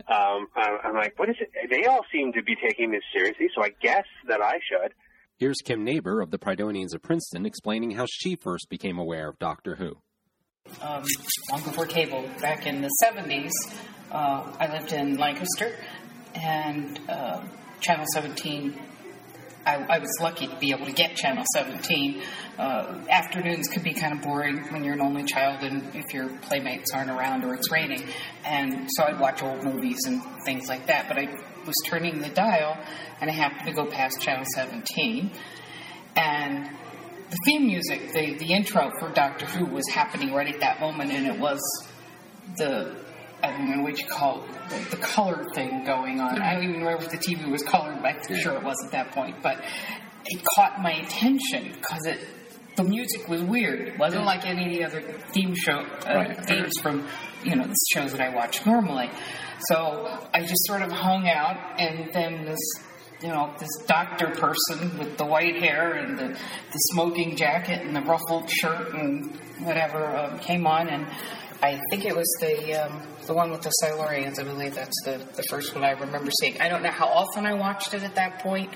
um, 0.09 0.47
I'm 0.57 0.95
like, 0.95 1.19
what 1.19 1.29
is 1.29 1.37
it? 1.41 1.51
They 1.71 1.87
all 1.87 2.05
seem 2.13 2.33
to 2.33 2.43
be 2.43 2.55
taking 2.57 2.91
this 2.91 3.03
seriously, 3.13 3.49
so 3.55 3.63
I 3.63 3.71
guess 3.81 4.05
that 4.29 4.41
I 4.41 4.59
should. 4.71 4.93
Here's 5.37 5.57
Kim 5.65 5.83
Neighbor 5.83 6.21
of 6.21 6.31
the 6.31 6.39
Prydonians 6.39 6.95
of 6.95 7.03
Princeton 7.03 7.45
explaining 7.45 7.93
how 7.93 8.07
she 8.09 8.37
first 8.37 8.69
became 8.69 8.99
aware 8.99 9.29
of 9.29 9.39
Doctor 9.39 9.75
Who. 9.75 9.97
Um, 10.81 11.05
long 11.51 11.63
before 11.63 11.87
cable, 11.87 12.29
back 12.41 12.67
in 12.67 12.81
the 12.81 12.91
70s, 13.03 13.51
uh, 14.11 14.53
I 14.59 14.73
lived 14.73 14.93
in 14.93 15.17
Lancaster, 15.17 15.75
and 16.35 17.01
uh, 17.09 17.43
Channel 17.81 18.05
17 18.13 18.79
I, 19.67 19.77
I, 19.89 19.99
was 19.99 20.11
lucky 20.21 20.47
to 20.47 20.57
be 20.57 20.71
able 20.71 20.87
to 20.87 20.93
get 20.93 21.17
Channel 21.17 21.45
17. 21.55 22.23
Uh, 22.59 23.01
afternoons 23.09 23.69
could 23.69 23.83
be 23.83 23.95
kind 23.95 24.13
of 24.13 24.23
boring 24.23 24.59
when 24.73 24.85
you're 24.85 24.95
an 24.95 25.01
only 25.01 25.25
child 25.25 25.63
and 25.63 25.95
if 25.95 26.13
your 26.13 26.29
playmates 26.39 26.93
aren't 26.93 27.11
around 27.11 27.45
or 27.45 27.55
it's 27.55 27.71
raining. 27.71 28.05
And 28.45 28.89
so 28.91 29.05
I'd 29.05 29.19
watch 29.19 29.43
old 29.43 29.65
movies 29.65 29.99
and 30.07 30.23
things 30.45 30.69
like 30.69 30.87
that. 30.87 31.09
But 31.09 31.19
I 31.19 31.27
was 31.67 31.75
turning 31.87 32.21
the 32.21 32.29
dial 32.29 32.77
and 33.21 33.31
I 33.31 33.33
happened 33.33 33.67
to 33.67 33.73
go 33.73 33.87
past 33.87 34.21
Channel 34.21 34.45
17. 34.55 35.31
And 36.17 36.71
the 37.31 37.39
theme 37.47 37.67
music, 37.67 38.13
the, 38.13 38.35
the 38.35 38.53
intro 38.53 38.91
for 39.01 39.11
Doctor 39.11 39.47
Who 39.47 39.67
was 39.67 39.89
happening 39.89 40.33
right 40.33 40.53
at 40.53 40.61
that 40.61 40.81
moment, 40.81 41.11
and 41.11 41.27
it 41.27 41.39
was 41.39 41.61
the 42.57 43.04
I 43.43 43.51
don't 43.51 43.71
know 43.77 43.83
what 43.83 43.99
you 43.99 44.07
call 44.07 44.45
it, 44.71 44.91
the, 44.91 44.97
color 44.97 45.45
thing 45.55 45.85
going 45.85 46.21
on. 46.21 46.41
I 46.41 46.55
don't 46.55 46.65
even 46.65 46.77
remember 46.81 47.05
if 47.05 47.11
the 47.11 47.19
TV 47.19 47.51
was 47.51 47.63
colored, 47.63 47.99
but 48.03 48.17
I'm 48.31 48.37
sure 48.37 48.55
it 48.55 48.63
was 48.65 48.77
at 48.87 48.93
that 48.93 49.13
point. 49.13 49.43
But 49.43 49.63
it 50.27 50.43
caught 50.55 50.81
my 50.81 50.93
attention 50.93 51.73
because 51.75 52.07
it 52.07 52.21
the 52.77 52.85
music 52.85 53.29
was 53.29 53.41
weird. 53.43 53.87
It 53.89 53.99
wasn't 53.99 54.25
like 54.25 54.45
any 54.47 54.83
of 54.83 54.91
the 54.93 54.99
other 54.99 55.19
theme 55.33 55.55
show 55.55 55.79
uh, 55.79 56.15
Right. 56.15 56.45
themes 56.47 56.73
from 56.83 57.07
you 57.45 57.55
know 57.55 57.67
the 57.67 57.77
shows 57.95 58.13
that 58.13 58.21
I 58.21 58.35
watch 58.35 58.65
normally. 58.67 59.11
So 59.69 60.27
I 60.33 60.41
just 60.41 60.67
sort 60.67 60.83
of 60.83 60.91
hung 60.91 61.29
out, 61.29 61.57
and 61.81 62.11
then 62.13 62.45
this 62.47 62.59
you 63.23 63.29
know 63.29 63.55
this 63.59 63.71
doctor 63.87 64.29
person 64.31 64.99
with 64.99 65.17
the 65.19 65.25
white 65.25 65.63
hair 65.63 65.93
and 65.93 66.19
the, 66.19 66.29
the 66.29 66.79
smoking 66.93 67.37
jacket 67.37 67.83
and 67.83 67.95
the 67.95 68.01
ruffled 68.03 68.51
shirt 68.51 68.93
and 68.95 69.37
whatever 69.61 70.17
um, 70.17 70.39
came 70.41 70.67
on, 70.67 70.89
and 70.89 71.07
I 71.63 71.81
think 71.91 72.05
it 72.05 72.15
was 72.15 72.27
the 72.41 72.85
um, 72.85 73.03
the 73.27 73.35
one 73.35 73.51
with 73.51 73.63
the 73.63 73.73
Silurians. 73.83 74.39
I 74.39 74.45
believe 74.45 74.75
that's 74.75 75.03
the 75.05 75.19
the 75.37 75.43
first 75.45 75.75
one 75.75 75.85
I 75.85 75.93
remember 75.93 76.31
seeing. 76.41 76.61
I 76.61 76.69
don't 76.69 76.83
know 76.83 76.91
how 76.91 77.07
often 77.07 77.47
I 77.47 77.55
watched 77.55 77.95
it 77.95 78.03
at 78.03 78.15
that 78.17 78.41
point. 78.41 78.71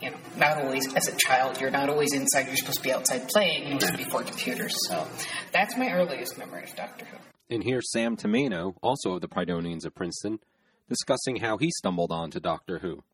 You 0.00 0.10
know, 0.10 0.16
not 0.36 0.60
always 0.60 0.92
as 0.94 1.08
a 1.08 1.16
child. 1.16 1.60
You're 1.60 1.70
not 1.70 1.88
always 1.88 2.12
inside. 2.12 2.46
You're 2.48 2.56
supposed 2.56 2.78
to 2.78 2.82
be 2.82 2.92
outside 2.92 3.28
playing, 3.28 3.72
mostly 3.72 4.04
before 4.04 4.22
computers. 4.22 4.74
So 4.88 5.06
that's 5.52 5.76
my 5.76 5.90
earliest 5.92 6.36
memory 6.36 6.64
of 6.64 6.74
Doctor 6.74 7.04
Who. 7.06 7.16
And 7.48 7.62
here's 7.62 7.90
Sam 7.92 8.16
Tomeno, 8.16 8.74
also 8.82 9.14
of 9.14 9.20
the 9.20 9.28
Prydonians 9.28 9.84
of 9.84 9.94
Princeton, 9.94 10.40
discussing 10.88 11.36
how 11.36 11.58
he 11.58 11.70
stumbled 11.70 12.10
on 12.10 12.30
to 12.32 12.40
Doctor 12.40 12.80
Who. 12.80 13.04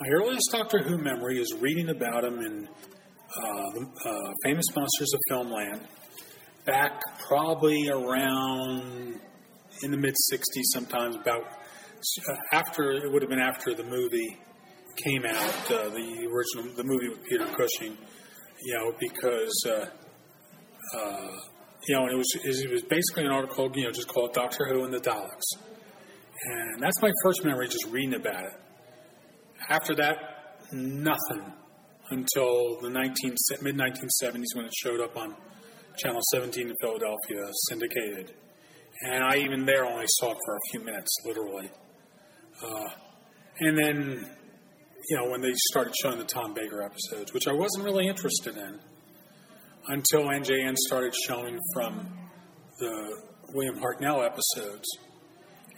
My 0.00 0.08
earliest 0.08 0.48
Doctor 0.52 0.82
Who 0.82 0.98
memory 0.98 1.38
is 1.38 1.54
reading 1.60 1.90
about 1.90 2.24
him 2.24 2.38
in 2.38 2.68
uh, 2.68 3.70
the 3.74 3.86
uh, 4.04 4.32
Famous 4.44 4.64
Monsters 4.74 5.12
of 5.14 5.20
Filmland 5.30 5.80
back 6.66 7.00
probably 7.26 7.88
around 7.88 9.20
in 9.82 9.90
the 9.90 9.96
mid 9.96 10.14
60s, 10.32 10.64
sometimes 10.72 11.16
about 11.16 11.42
uh, 11.42 12.34
after 12.52 12.92
it 12.92 13.10
would 13.10 13.22
have 13.22 13.30
been 13.30 13.40
after 13.40 13.74
the 13.74 13.84
movie 13.84 14.38
came 14.96 15.24
out, 15.26 15.70
uh, 15.70 15.88
the 15.90 16.28
original, 16.30 16.74
the 16.76 16.84
movie 16.84 17.08
with 17.08 17.24
Peter 17.24 17.46
Cushing, 17.46 17.96
you 18.62 18.74
know, 18.74 18.92
because. 18.98 19.64
Uh, 19.66 19.86
uh, 20.94 21.30
you 21.88 21.94
know, 21.94 22.02
and 22.04 22.12
it 22.12 22.16
was 22.16 22.26
it 22.42 22.70
was 22.70 22.82
basically 22.82 23.24
an 23.24 23.30
article, 23.30 23.70
you 23.74 23.84
know, 23.84 23.90
just 23.90 24.08
called 24.08 24.32
Doctor 24.32 24.66
Who 24.66 24.84
and 24.84 24.92
the 24.92 24.98
Daleks, 24.98 25.60
and 26.44 26.82
that's 26.82 27.00
my 27.00 27.10
first 27.22 27.44
memory, 27.44 27.68
just 27.68 27.86
reading 27.90 28.14
about 28.14 28.44
it. 28.44 28.52
After 29.68 29.94
that, 29.96 30.62
nothing 30.72 31.52
until 32.10 32.80
the 32.80 32.90
19, 32.90 33.34
mid 33.62 33.76
1970s 33.76 34.54
when 34.54 34.66
it 34.66 34.72
showed 34.76 35.00
up 35.00 35.16
on 35.16 35.34
Channel 35.96 36.20
17 36.32 36.68
in 36.68 36.74
Philadelphia, 36.80 37.50
syndicated. 37.68 38.34
And 39.02 39.22
I 39.22 39.36
even 39.36 39.66
there 39.66 39.84
only 39.84 40.06
saw 40.06 40.32
it 40.32 40.38
for 40.44 40.56
a 40.56 40.60
few 40.70 40.80
minutes, 40.80 41.10
literally. 41.24 41.70
Uh, 42.62 42.88
and 43.60 43.78
then, 43.78 44.30
you 45.10 45.16
know, 45.16 45.30
when 45.30 45.40
they 45.40 45.52
started 45.70 45.94
showing 46.00 46.18
the 46.18 46.24
Tom 46.24 46.54
Baker 46.54 46.82
episodes, 46.82 47.32
which 47.32 47.46
I 47.46 47.52
wasn't 47.52 47.84
really 47.84 48.08
interested 48.08 48.56
in 48.56 48.78
until 49.88 50.22
NJN 50.22 50.74
started 50.76 51.14
showing 51.26 51.58
from 51.74 52.08
the 52.78 53.22
William 53.52 53.78
Hartnell 53.78 54.24
episodes. 54.24 54.86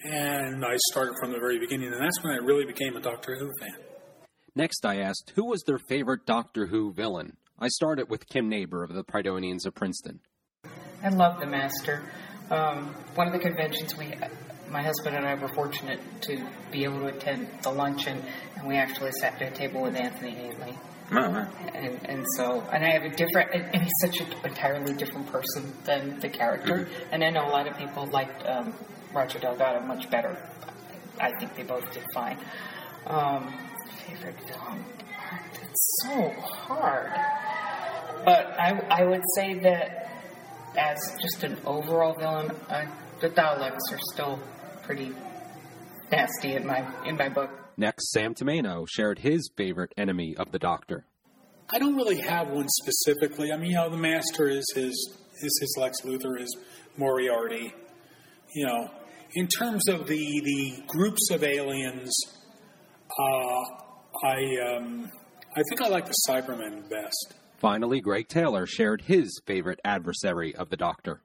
And 0.05 0.65
I 0.65 0.77
started 0.91 1.15
from 1.21 1.33
the 1.33 1.39
very 1.39 1.59
beginning, 1.59 1.93
and 1.93 2.01
that's 2.01 2.23
when 2.23 2.33
I 2.33 2.37
really 2.37 2.65
became 2.65 2.97
a 2.97 3.01
Doctor 3.01 3.37
Who 3.37 3.51
fan. 3.61 3.77
Next, 4.55 4.87
I 4.87 5.01
asked 5.01 5.33
who 5.35 5.47
was 5.47 5.63
their 5.67 5.79
favorite 5.79 6.25
Doctor 6.25 6.67
Who 6.67 6.93
villain. 6.93 7.37
I 7.61 7.67
started 7.69 8.09
with 8.09 8.29
Kim 8.29 8.49
Neighbor 8.49 8.85
of 8.85 8.93
the 8.93 9.03
Prydonians 9.03 9.67
of 9.67 9.75
Princeton. 9.75 10.21
I 11.03 11.09
love 11.09 11.41
the 11.41 11.47
Master. 11.47 12.03
Um, 12.50 12.95
one 13.17 13.27
of 13.27 13.33
the 13.33 13.41
conventions 13.41 13.97
we, 13.97 14.15
my 14.71 14.81
husband 14.81 15.17
and 15.17 15.27
I 15.27 15.35
were 15.35 15.49
fortunate 15.49 16.00
to 16.23 16.41
be 16.71 16.85
able 16.85 17.00
to 17.00 17.07
attend 17.07 17.49
the 17.62 17.71
luncheon, 17.71 18.23
and 18.57 18.69
we 18.69 18.77
actually 18.77 19.11
sat 19.11 19.43
at 19.43 19.53
a 19.53 19.57
table 19.57 19.83
with 19.83 19.97
Anthony 19.97 20.37
Ainley. 20.37 20.79
And, 21.75 21.99
and 22.09 22.25
so, 22.37 22.62
and 22.73 22.85
I 22.85 22.91
have 22.91 23.03
a 23.03 23.11
different, 23.11 23.50
and 23.53 23.83
he's 23.83 23.93
such 24.03 24.21
an 24.21 24.33
entirely 24.45 24.95
different 24.95 25.27
person 25.33 25.73
than 25.85 26.21
the 26.21 26.29
character. 26.29 26.87
And 27.11 27.25
I 27.25 27.31
know 27.31 27.49
a 27.49 27.50
lot 27.50 27.67
of 27.67 27.77
people 27.77 28.07
liked 28.07 28.47
um, 28.47 28.73
Roger 29.12 29.41
Delgado 29.41 29.81
much 29.85 30.09
better. 30.11 30.37
I 31.21 31.33
think 31.41 31.57
they 31.57 31.65
both 31.65 31.93
did 31.93 32.05
fine. 32.15 32.38
Um, 33.07 33.53
favorite 34.07 34.37
villain? 34.47 34.85
It's 35.78 36.02
so 36.02 36.30
hard. 36.40 37.12
But 38.25 38.47
I, 38.58 38.80
I 38.90 39.04
would 39.04 39.23
say 39.37 39.61
that 39.61 40.11
as 40.76 40.99
just 41.23 41.44
an 41.44 41.56
overall 41.64 42.16
villain, 42.18 42.50
uh, 42.68 42.87
the 43.20 43.28
Daleks 43.28 43.78
are 43.92 43.99
still 44.12 44.40
pretty 44.82 45.12
nasty 46.11 46.54
in 46.54 46.66
my 46.66 46.85
in 47.06 47.16
my 47.16 47.28
book. 47.28 47.50
Next, 47.76 48.11
Sam 48.11 48.35
Tomeno 48.35 48.87
shared 48.88 49.20
his 49.20 49.50
favorite 49.56 49.92
enemy 49.97 50.35
of 50.37 50.50
the 50.50 50.58
Doctor. 50.58 51.06
I 51.70 51.78
don't 51.78 51.94
really 51.94 52.20
have 52.23 52.49
one 52.49 52.66
specifically. 52.68 53.52
I 53.52 53.56
mean, 53.56 53.70
you 53.70 53.76
know, 53.76 53.88
the 53.88 53.97
Master 53.97 54.49
is 54.49 54.64
his 54.75 54.94
is 55.42 55.58
his 55.61 55.76
Lex 55.78 56.00
Luthor, 56.00 56.40
is 56.40 56.56
Moriarty. 56.97 57.73
You 58.52 58.66
know, 58.66 58.90
in 59.35 59.47
terms 59.47 59.88
of 59.88 60.08
the 60.08 60.40
the 60.44 60.82
groups 60.88 61.30
of 61.30 61.44
aliens, 61.44 62.12
uh, 63.16 63.62
I 64.25 64.76
um, 64.76 65.08
I 65.59 65.62
think 65.69 65.83
I 65.83 65.88
like 65.88 66.07
the 66.07 66.15
Cybermen 66.29 66.88
best. 66.88 67.35
Finally, 67.57 68.00
Greg 68.00 68.29
Taylor 68.29 68.65
shared 68.65 69.03
his 69.03 69.41
favorite 69.45 69.81
adversary 69.85 70.55
of 70.55 70.71
the 70.71 70.77
Doctor. 70.77 71.21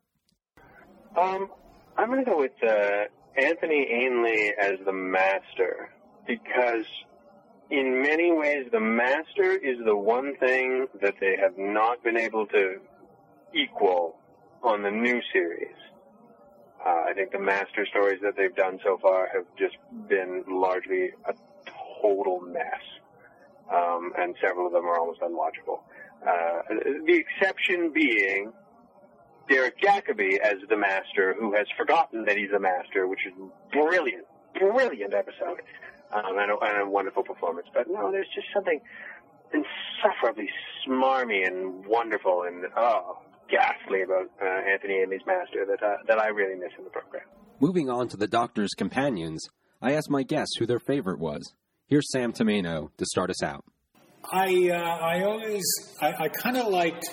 Um, 1.15 1.49
I'm 1.97 2.07
going 2.07 2.25
to 2.25 2.31
go 2.31 2.39
with 2.39 2.51
uh, 2.67 3.03
Anthony 3.37 3.87
Ainley 3.91 4.51
as 4.59 4.79
the 4.85 4.91
master 4.91 5.91
because, 6.25 6.85
in 7.69 8.01
many 8.01 8.31
ways, 8.31 8.65
the 8.71 8.79
master 8.79 9.51
is 9.51 9.77
the 9.85 9.95
one 9.95 10.35
thing 10.37 10.87
that 10.99 11.13
they 11.19 11.37
have 11.39 11.55
not 11.55 12.03
been 12.03 12.17
able 12.17 12.47
to 12.47 12.77
equal 13.53 14.15
on 14.63 14.81
the 14.81 14.89
new 14.89 15.21
series. 15.31 15.75
Uh, 16.83 17.03
I 17.07 17.13
think 17.13 17.31
the 17.31 17.39
master 17.39 17.85
stories 17.85 18.19
that 18.23 18.35
they've 18.35 18.55
done 18.55 18.79
so 18.83 18.97
far 18.99 19.29
have 19.31 19.45
just 19.59 19.77
been 20.09 20.43
largely 20.47 21.11
a 21.27 21.33
total 22.01 22.41
mess, 22.41 22.81
um, 23.71 24.11
and 24.17 24.35
several 24.41 24.67
of 24.67 24.73
them 24.73 24.85
are 24.85 24.97
almost 24.97 25.21
unwatchable. 25.21 25.79
Uh, 26.25 26.61
the 27.05 27.13
exception 27.13 27.91
being 27.93 28.51
Derek 29.49 29.79
Jacobi 29.79 30.39
as 30.39 30.55
the 30.69 30.77
master 30.77 31.35
who 31.37 31.53
has 31.53 31.67
forgotten 31.77 32.25
that 32.25 32.37
he's 32.37 32.51
the 32.51 32.59
master, 32.59 33.07
which 33.07 33.25
is 33.25 33.33
brilliant, 33.71 34.25
brilliant 34.57 35.13
episode, 35.13 35.61
um, 36.13 36.37
and, 36.37 36.51
a, 36.51 36.57
and 36.61 36.81
a 36.81 36.89
wonderful 36.89 37.23
performance. 37.23 37.67
But 37.73 37.87
no, 37.89 38.11
there's 38.11 38.27
just 38.33 38.47
something 38.53 38.79
insufferably 39.53 40.49
smarmy 40.87 41.45
and 41.45 41.85
wonderful 41.85 42.43
and 42.47 42.65
oh 42.75 43.17
ghastly 43.49 44.01
about 44.01 44.29
uh, 44.41 44.45
Anthony 44.45 44.95
Ainley's 44.95 45.25
master 45.27 45.65
that 45.65 45.83
uh, 45.83 45.97
that 46.07 46.19
I 46.19 46.27
really 46.27 46.55
miss 46.55 46.71
in 46.77 46.83
the 46.83 46.89
program. 46.89 47.23
Moving 47.59 47.89
on 47.89 48.07
to 48.09 48.17
the 48.17 48.27
Doctor's 48.27 48.73
companions, 48.75 49.47
I 49.81 49.93
asked 49.93 50.09
my 50.09 50.23
guests 50.23 50.55
who 50.57 50.65
their 50.65 50.79
favorite 50.79 51.19
was. 51.19 51.53
Here's 51.93 52.11
Sam 52.11 52.33
Tomeno 52.33 52.89
to 52.97 53.05
start 53.05 53.29
us 53.29 53.43
out. 53.43 53.63
I 54.31 54.71
uh, 54.71 54.77
I 54.77 55.21
always 55.25 55.61
I, 56.01 56.23
I 56.23 56.27
kind 56.27 56.57
of 56.57 56.69
liked 56.69 57.05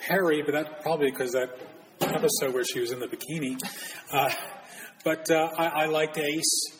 Peri, 0.00 0.40
but 0.40 0.52
that's 0.52 0.82
probably 0.82 1.10
because 1.10 1.32
that 1.32 1.50
episode 2.00 2.54
where 2.54 2.64
she 2.64 2.80
was 2.80 2.92
in 2.92 2.98
the 2.98 3.08
bikini. 3.08 3.60
Uh, 4.10 4.32
but 5.04 5.30
uh, 5.30 5.50
I, 5.58 5.82
I 5.82 5.84
liked 5.88 6.16
Ace. 6.16 6.78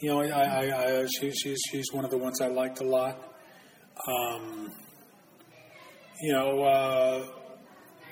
You 0.00 0.14
know, 0.14 0.22
I, 0.22 0.28
I, 0.28 1.02
I 1.02 1.06
she, 1.08 1.30
she's 1.30 1.58
she's 1.70 1.92
one 1.92 2.06
of 2.06 2.10
the 2.10 2.16
ones 2.16 2.40
I 2.40 2.46
liked 2.46 2.80
a 2.80 2.84
lot. 2.84 3.34
Um, 4.08 4.72
you 6.22 6.32
know, 6.32 6.62
uh, 6.62 7.26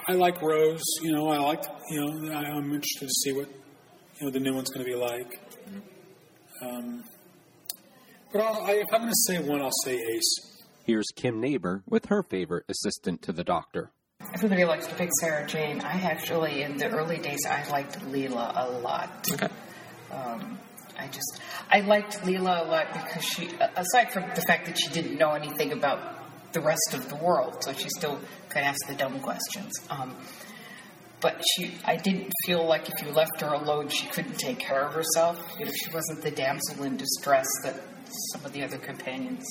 I 0.06 0.12
like 0.12 0.42
Rose. 0.42 0.84
You 1.00 1.12
know, 1.12 1.28
I 1.28 1.38
like 1.38 1.64
you 1.88 2.04
know 2.04 2.30
I, 2.30 2.42
I'm 2.42 2.74
interested 2.74 3.08
to 3.08 3.14
see 3.24 3.32
what 3.32 3.48
you 4.20 4.26
know 4.26 4.30
the 4.30 4.40
new 4.40 4.54
one's 4.54 4.68
going 4.68 4.84
to 4.84 4.92
be 4.92 4.98
like. 4.98 5.40
Um, 6.60 7.04
but 8.36 8.44
I'll, 8.44 8.64
I, 8.64 8.72
if 8.72 8.86
I'm 8.92 9.00
going 9.00 9.12
to 9.12 9.32
say 9.32 9.38
one, 9.38 9.62
I'll 9.62 9.70
say 9.84 9.94
Ace. 9.96 10.64
Here's 10.84 11.06
Kim 11.14 11.40
Neighbor 11.40 11.82
with 11.88 12.06
her 12.06 12.22
favorite 12.22 12.64
assistant 12.68 13.22
to 13.22 13.32
the 13.32 13.44
Doctor. 13.44 13.90
Everybody 14.34 14.64
likes 14.64 14.86
to 14.86 14.94
pick 14.94 15.10
Sarah 15.20 15.46
Jane. 15.46 15.80
I 15.80 16.00
actually, 16.00 16.62
in 16.62 16.76
the 16.76 16.88
early 16.88 17.18
days, 17.18 17.40
I 17.48 17.68
liked 17.70 18.00
Leela 18.00 18.52
a 18.56 18.78
lot. 18.78 19.26
Okay. 19.32 19.48
Um, 20.12 20.58
I 20.98 21.08
just, 21.08 21.40
I 21.70 21.80
liked 21.80 22.20
Leela 22.22 22.66
a 22.66 22.70
lot 22.70 22.92
because 22.92 23.24
she, 23.24 23.48
aside 23.76 24.12
from 24.12 24.24
the 24.34 24.42
fact 24.42 24.66
that 24.66 24.78
she 24.78 24.88
didn't 24.90 25.18
know 25.18 25.32
anything 25.32 25.72
about 25.72 26.52
the 26.52 26.60
rest 26.60 26.94
of 26.94 27.08
the 27.08 27.16
world, 27.16 27.62
so 27.62 27.72
she 27.72 27.88
still 27.90 28.18
could 28.48 28.62
ask 28.62 28.78
the 28.88 28.94
dumb 28.94 29.20
questions. 29.20 29.72
Um, 29.90 30.16
but 31.20 31.42
she, 31.54 31.74
I 31.84 31.96
didn't 31.96 32.32
feel 32.46 32.64
like 32.66 32.88
if 32.88 33.04
you 33.04 33.12
left 33.12 33.40
her 33.40 33.52
alone, 33.52 33.88
she 33.88 34.06
couldn't 34.06 34.38
take 34.38 34.58
care 34.58 34.86
of 34.86 34.94
herself. 34.94 35.56
You 35.58 35.66
know, 35.66 35.72
she 35.72 35.90
wasn't 35.90 36.22
the 36.22 36.30
damsel 36.30 36.84
in 36.84 36.96
distress 36.96 37.46
that 37.64 37.74
some 38.32 38.44
of 38.44 38.52
the 38.52 38.62
other 38.62 38.78
companions 38.78 39.44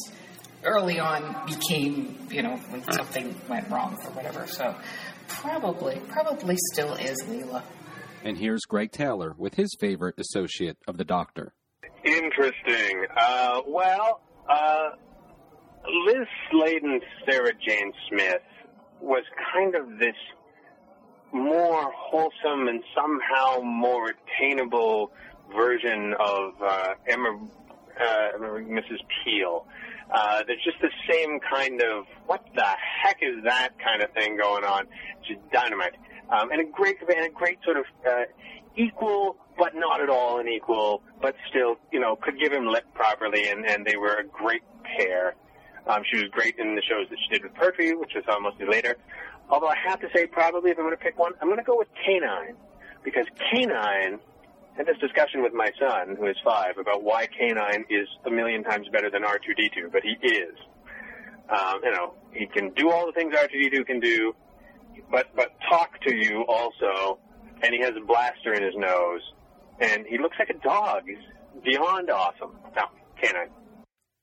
early 0.63 0.99
on 0.99 1.45
became, 1.45 2.17
you 2.29 2.41
know, 2.41 2.57
when 2.69 2.83
something 2.91 3.35
went 3.47 3.69
wrong 3.69 3.97
or 4.03 4.11
whatever. 4.11 4.47
So 4.47 4.75
probably, 5.27 6.01
probably 6.09 6.55
still 6.73 6.93
is 6.93 7.17
Leela. 7.23 7.63
And 8.23 8.37
here's 8.37 8.61
Greg 8.61 8.91
Taylor 8.91 9.35
with 9.37 9.55
his 9.55 9.69
favorite 9.79 10.15
associate 10.19 10.77
of 10.87 10.97
the 10.97 11.05
Doctor. 11.05 11.53
Interesting. 12.03 13.05
Uh, 13.15 13.61
well, 13.67 14.21
uh, 14.49 14.89
Lis 16.05 16.27
Sladen, 16.51 17.01
Sarah 17.25 17.53
Jane 17.65 17.91
Smith 18.09 18.41
was 18.99 19.23
kind 19.53 19.75
of 19.75 19.99
this 19.99 20.15
more 21.31 21.91
wholesome 21.95 22.67
and 22.67 22.81
somehow 22.95 23.61
more 23.61 24.13
attainable 24.13 25.11
version 25.55 26.13
of 26.19 26.53
uh, 26.63 26.93
Emma, 27.07 27.39
uh, 27.99 28.37
Mrs. 28.37 28.99
Peel. 29.23 29.65
Uh, 30.13 30.43
there's 30.45 30.63
just 30.63 30.77
the 30.81 30.91
same 31.09 31.39
kind 31.39 31.81
of 31.81 32.05
what 32.27 32.45
the 32.55 32.63
heck 32.63 33.17
is 33.21 33.43
that 33.43 33.69
kind 33.83 34.01
of 34.01 34.11
thing 34.11 34.37
going 34.37 34.63
on. 34.63 34.85
Just 35.27 35.39
dynamite, 35.51 35.95
um, 36.29 36.51
and 36.51 36.61
a 36.61 36.65
great 36.65 36.97
and 37.01 37.25
a 37.25 37.29
great 37.29 37.57
sort 37.63 37.77
of 37.77 37.85
uh, 38.07 38.23
equal 38.75 39.37
but 39.57 39.73
not 39.73 40.01
at 40.01 40.09
all 40.09 40.39
an 40.39 40.47
equal, 40.47 41.01
but 41.21 41.35
still 41.49 41.77
you 41.91 41.99
know 41.99 42.15
could 42.15 42.39
give 42.39 42.51
him 42.51 42.67
lip 42.67 42.85
properly, 42.93 43.49
and 43.49 43.65
and 43.65 43.85
they 43.85 43.97
were 43.97 44.15
a 44.15 44.23
great 44.23 44.61
pair. 44.83 45.35
Um, 45.87 46.03
she 46.11 46.17
was 46.17 46.29
great 46.31 46.55
in 46.57 46.75
the 46.75 46.81
shows 46.81 47.07
that 47.09 47.17
she 47.23 47.29
did 47.33 47.43
with 47.43 47.53
Pertwee, 47.53 47.93
which 47.93 48.11
I 48.15 48.23
saw 48.25 48.39
mostly 48.39 48.65
later. 48.65 48.97
Although 49.49 49.67
I 49.67 49.75
have 49.87 49.99
to 50.01 50.07
say, 50.13 50.25
probably 50.25 50.71
if 50.71 50.79
I'm 50.79 50.85
going 50.85 50.97
to 50.97 51.03
pick 51.03 51.17
one, 51.19 51.33
I'm 51.41 51.47
going 51.47 51.59
to 51.59 51.63
go 51.63 51.77
with 51.77 51.87
K9 52.07 52.55
because 53.03 53.25
K9 53.53 54.19
had 54.77 54.85
this 54.85 54.97
discussion 54.99 55.41
with 55.41 55.53
my 55.53 55.71
son, 55.79 56.15
who 56.19 56.27
is 56.27 56.35
five, 56.43 56.77
about 56.77 57.03
why 57.03 57.27
K9 57.27 57.85
is 57.89 58.07
a 58.25 58.29
million 58.29 58.63
times 58.63 58.87
better 58.91 59.09
than 59.09 59.23
R2D2, 59.23 59.91
but 59.91 60.01
he 60.03 60.15
is. 60.27 60.55
Um, 61.49 61.79
you 61.83 61.91
know, 61.91 62.13
he 62.31 62.47
can 62.47 62.71
do 62.71 62.91
all 62.91 63.05
the 63.05 63.13
things 63.13 63.33
R2D2 63.33 63.85
can 63.85 63.99
do, 63.99 64.33
but 65.11 65.27
but 65.35 65.53
talk 65.69 66.01
to 66.01 66.15
you 66.15 66.43
also, 66.47 67.19
and 67.61 67.73
he 67.73 67.81
has 67.81 67.93
a 67.95 68.05
blaster 68.05 68.53
in 68.53 68.63
his 68.63 68.73
nose, 68.75 69.21
and 69.79 70.05
he 70.07 70.17
looks 70.17 70.35
like 70.39 70.49
a 70.49 70.59
dog. 70.59 71.03
He's 71.07 71.63
beyond 71.63 72.09
awesome. 72.09 72.51
Now, 72.75 72.89
K9. 73.21 73.47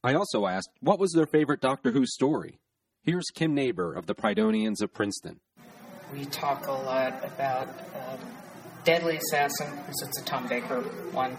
I 0.05 0.15
also 0.15 0.47
asked 0.47 0.71
what 0.81 0.99
was 0.99 1.13
their 1.13 1.27
favorite 1.27 1.61
Doctor 1.61 1.93
Who 1.93 2.07
story. 2.07 2.59
Here's 3.03 3.31
Kim 3.33 3.55
Neighbor 3.55 3.95
of 3.95 4.07
the 4.07 4.15
Prydonians 4.15 4.83
of 4.83 4.93
Princeton. 4.93 5.41
We 6.13 6.25
talk 6.27 6.67
a 6.67 6.73
lot 6.73 7.15
about 7.25 7.69
um, 7.69 8.19
Deadly 8.85 9.17
Assassin, 9.17 9.71
because 9.71 10.03
it's 10.03 10.21
a 10.21 10.25
Tom 10.25 10.49
Baker 10.49 10.81
one. 11.12 11.37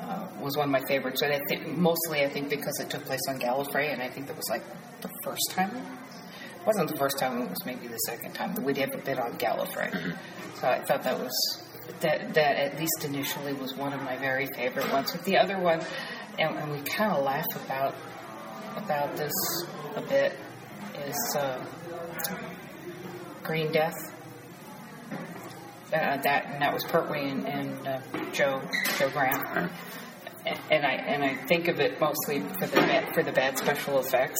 Uh, 0.00 0.26
was 0.40 0.56
one 0.56 0.64
of 0.64 0.72
my 0.72 0.80
favorites, 0.88 1.20
and 1.20 1.32
I 1.32 1.40
think 1.46 1.66
mostly 1.76 2.22
I 2.22 2.28
think 2.28 2.48
because 2.48 2.80
it 2.80 2.88
took 2.88 3.04
place 3.04 3.20
on 3.28 3.38
Gallifrey, 3.38 3.92
and 3.92 4.00
I 4.02 4.08
think 4.08 4.26
that 4.28 4.36
was 4.36 4.48
like 4.48 4.62
the 5.02 5.10
first 5.22 5.50
time. 5.50 5.76
It 5.76 6.66
wasn't 6.66 6.90
the 6.90 6.96
first 6.96 7.18
time; 7.18 7.42
it 7.42 7.50
was 7.50 7.64
maybe 7.66 7.86
the 7.86 7.98
second 7.98 8.32
time 8.32 8.54
that 8.54 8.64
we'd 8.64 8.78
a 8.78 8.86
bit 8.98 9.18
on 9.18 9.32
Gallifrey. 9.38 10.16
So 10.54 10.68
I 10.68 10.80
thought 10.80 11.02
that 11.02 11.18
was 11.18 11.62
that 12.00 12.32
that 12.34 12.56
at 12.56 12.78
least 12.78 13.04
initially 13.04 13.52
was 13.52 13.76
one 13.76 13.92
of 13.92 14.02
my 14.02 14.16
very 14.16 14.46
favorite 14.56 14.90
ones. 14.90 15.12
But 15.12 15.24
the 15.24 15.36
other 15.36 15.58
one, 15.58 15.82
and, 16.38 16.56
and 16.56 16.72
we 16.72 16.80
kind 16.80 17.12
of 17.12 17.22
laugh 17.22 17.46
about 17.64 17.94
about 18.76 19.16
this 19.16 19.32
a 19.96 20.00
bit, 20.00 20.32
is 21.06 21.36
uh, 21.38 21.62
Green 23.42 23.70
Death. 23.70 23.94
Uh, 25.92 26.16
that 26.22 26.46
and 26.46 26.62
that 26.62 26.72
was 26.72 26.84
Pertwee 26.84 27.28
and, 27.30 27.46
and 27.48 27.86
uh, 27.88 28.00
Jo 28.32 28.62
Jo 28.98 29.10
Grant. 29.10 29.70
And, 30.46 30.58
and 30.70 30.86
I 30.86 30.92
and 30.92 31.24
I 31.24 31.34
think 31.46 31.68
of 31.68 31.80
it 31.80 32.00
mostly 32.00 32.40
for 32.58 32.66
the 32.66 32.76
bad, 32.76 33.12
for 33.14 33.22
the 33.22 33.32
bad 33.32 33.58
special 33.58 33.98
effects, 33.98 34.38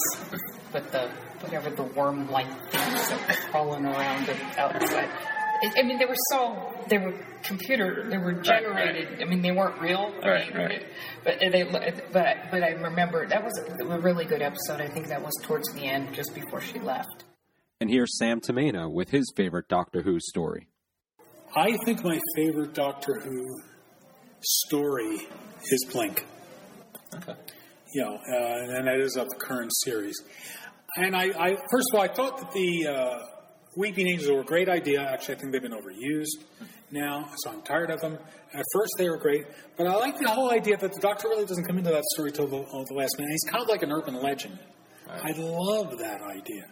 but 0.73 0.91
the 0.93 1.11
whatever 1.41 1.71
the 1.71 1.83
worm-like 1.83 2.47
things 2.71 3.09
that 3.09 3.29
were 3.29 3.51
crawling 3.51 3.85
around 3.87 4.27
the 4.27 4.35
outside. 4.61 5.09
I 5.63 5.73
I 5.79 5.83
mean, 5.83 5.99
they 5.99 6.07
were 6.07 6.17
so 6.31 6.73
they 6.89 6.99
were 6.99 7.13
computer, 7.43 8.09
they 8.09 8.17
were 8.19 8.33
generated. 8.33 9.21
I 9.21 9.25
mean, 9.27 9.43
they 9.43 9.53
weren't 9.53 9.79
real. 9.81 10.15
I 10.23 10.29
Right, 10.29 10.55
right. 10.55 10.87
But 11.25 11.39
they, 11.41 11.63
but 11.65 11.83
I- 12.27 12.49
but 12.51 12.63
I 12.63 12.69
remember 12.71 13.27
that 13.27 13.43
was 13.45 13.53
a 13.81 13.99
really 14.01 14.25
good 14.25 14.41
episode. 14.43 14.81
I 14.81 14.89
think 14.89 15.09
that 15.09 15.23
was 15.23 15.33
towards 15.43 15.71
the 15.75 15.83
end, 15.83 16.15
just 16.15 16.35
before 16.35 16.61
she 16.63 16.79
left. 16.79 17.25
And 17.81 17.91
here's 17.91 18.17
Sam 18.19 18.41
Tomeno 18.41 18.91
with 18.91 19.11
his 19.11 19.31
favorite 19.37 19.69
Doctor 19.69 20.03
Who 20.03 20.19
story. 20.21 20.69
I 21.55 21.77
think 21.85 22.05
my 22.05 22.19
favorite 22.37 22.75
Doctor 22.75 23.21
Who 23.25 23.61
story 24.41 25.27
is 25.65 25.87
Blink. 25.93 26.25
Okay. 27.17 27.35
You 27.93 28.03
know, 28.03 28.15
uh, 28.15 28.77
and 28.79 28.87
that 28.87 29.01
is 29.01 29.17
of 29.17 29.29
the 29.29 29.35
current 29.35 29.73
series. 29.83 30.15
And 30.97 31.17
I, 31.17 31.25
I 31.25 31.57
first 31.71 31.89
of 31.93 31.99
all, 31.99 32.03
I 32.03 32.09
thought 32.09 32.39
that 32.39 32.53
the 32.53 32.87
uh, 32.87 33.19
Weeping 33.77 34.07
Angels 34.07 34.31
were 34.31 34.43
a 34.43 34.45
great 34.45 34.69
idea. 34.69 35.03
Actually, 35.03 35.35
I 35.35 35.39
think 35.39 35.53
they've 35.53 35.63
been 35.63 35.73
overused 35.73 36.45
now, 36.93 37.29
so 37.39 37.51
I'm 37.51 37.63
tired 37.63 37.91
of 37.91 38.01
them. 38.01 38.17
At 38.55 38.65
first, 38.73 38.93
they 38.97 39.09
were 39.09 39.19
great, 39.19 39.45
but 39.77 39.89
I 39.89 39.97
like 39.97 40.19
the 40.19 40.29
whole 40.29 40.53
idea 40.53 40.77
that 40.77 40.93
the 40.93 41.01
Doctor 41.01 41.29
really 41.29 41.47
doesn't 41.47 41.65
come 41.65 41.79
into 41.79 41.91
that 41.91 42.05
story 42.15 42.31
till 42.31 42.47
the, 42.47 42.59
oh, 42.59 42.85
the 42.89 42.95
last 42.95 43.17
minute. 43.19 43.31
He's 43.31 43.51
kind 43.51 43.63
of 43.63 43.69
like 43.69 43.83
an 43.83 43.91
urban 43.91 44.15
legend. 44.15 44.57
I 45.09 45.33
love 45.33 45.99
that 45.99 46.21
idea. 46.23 46.67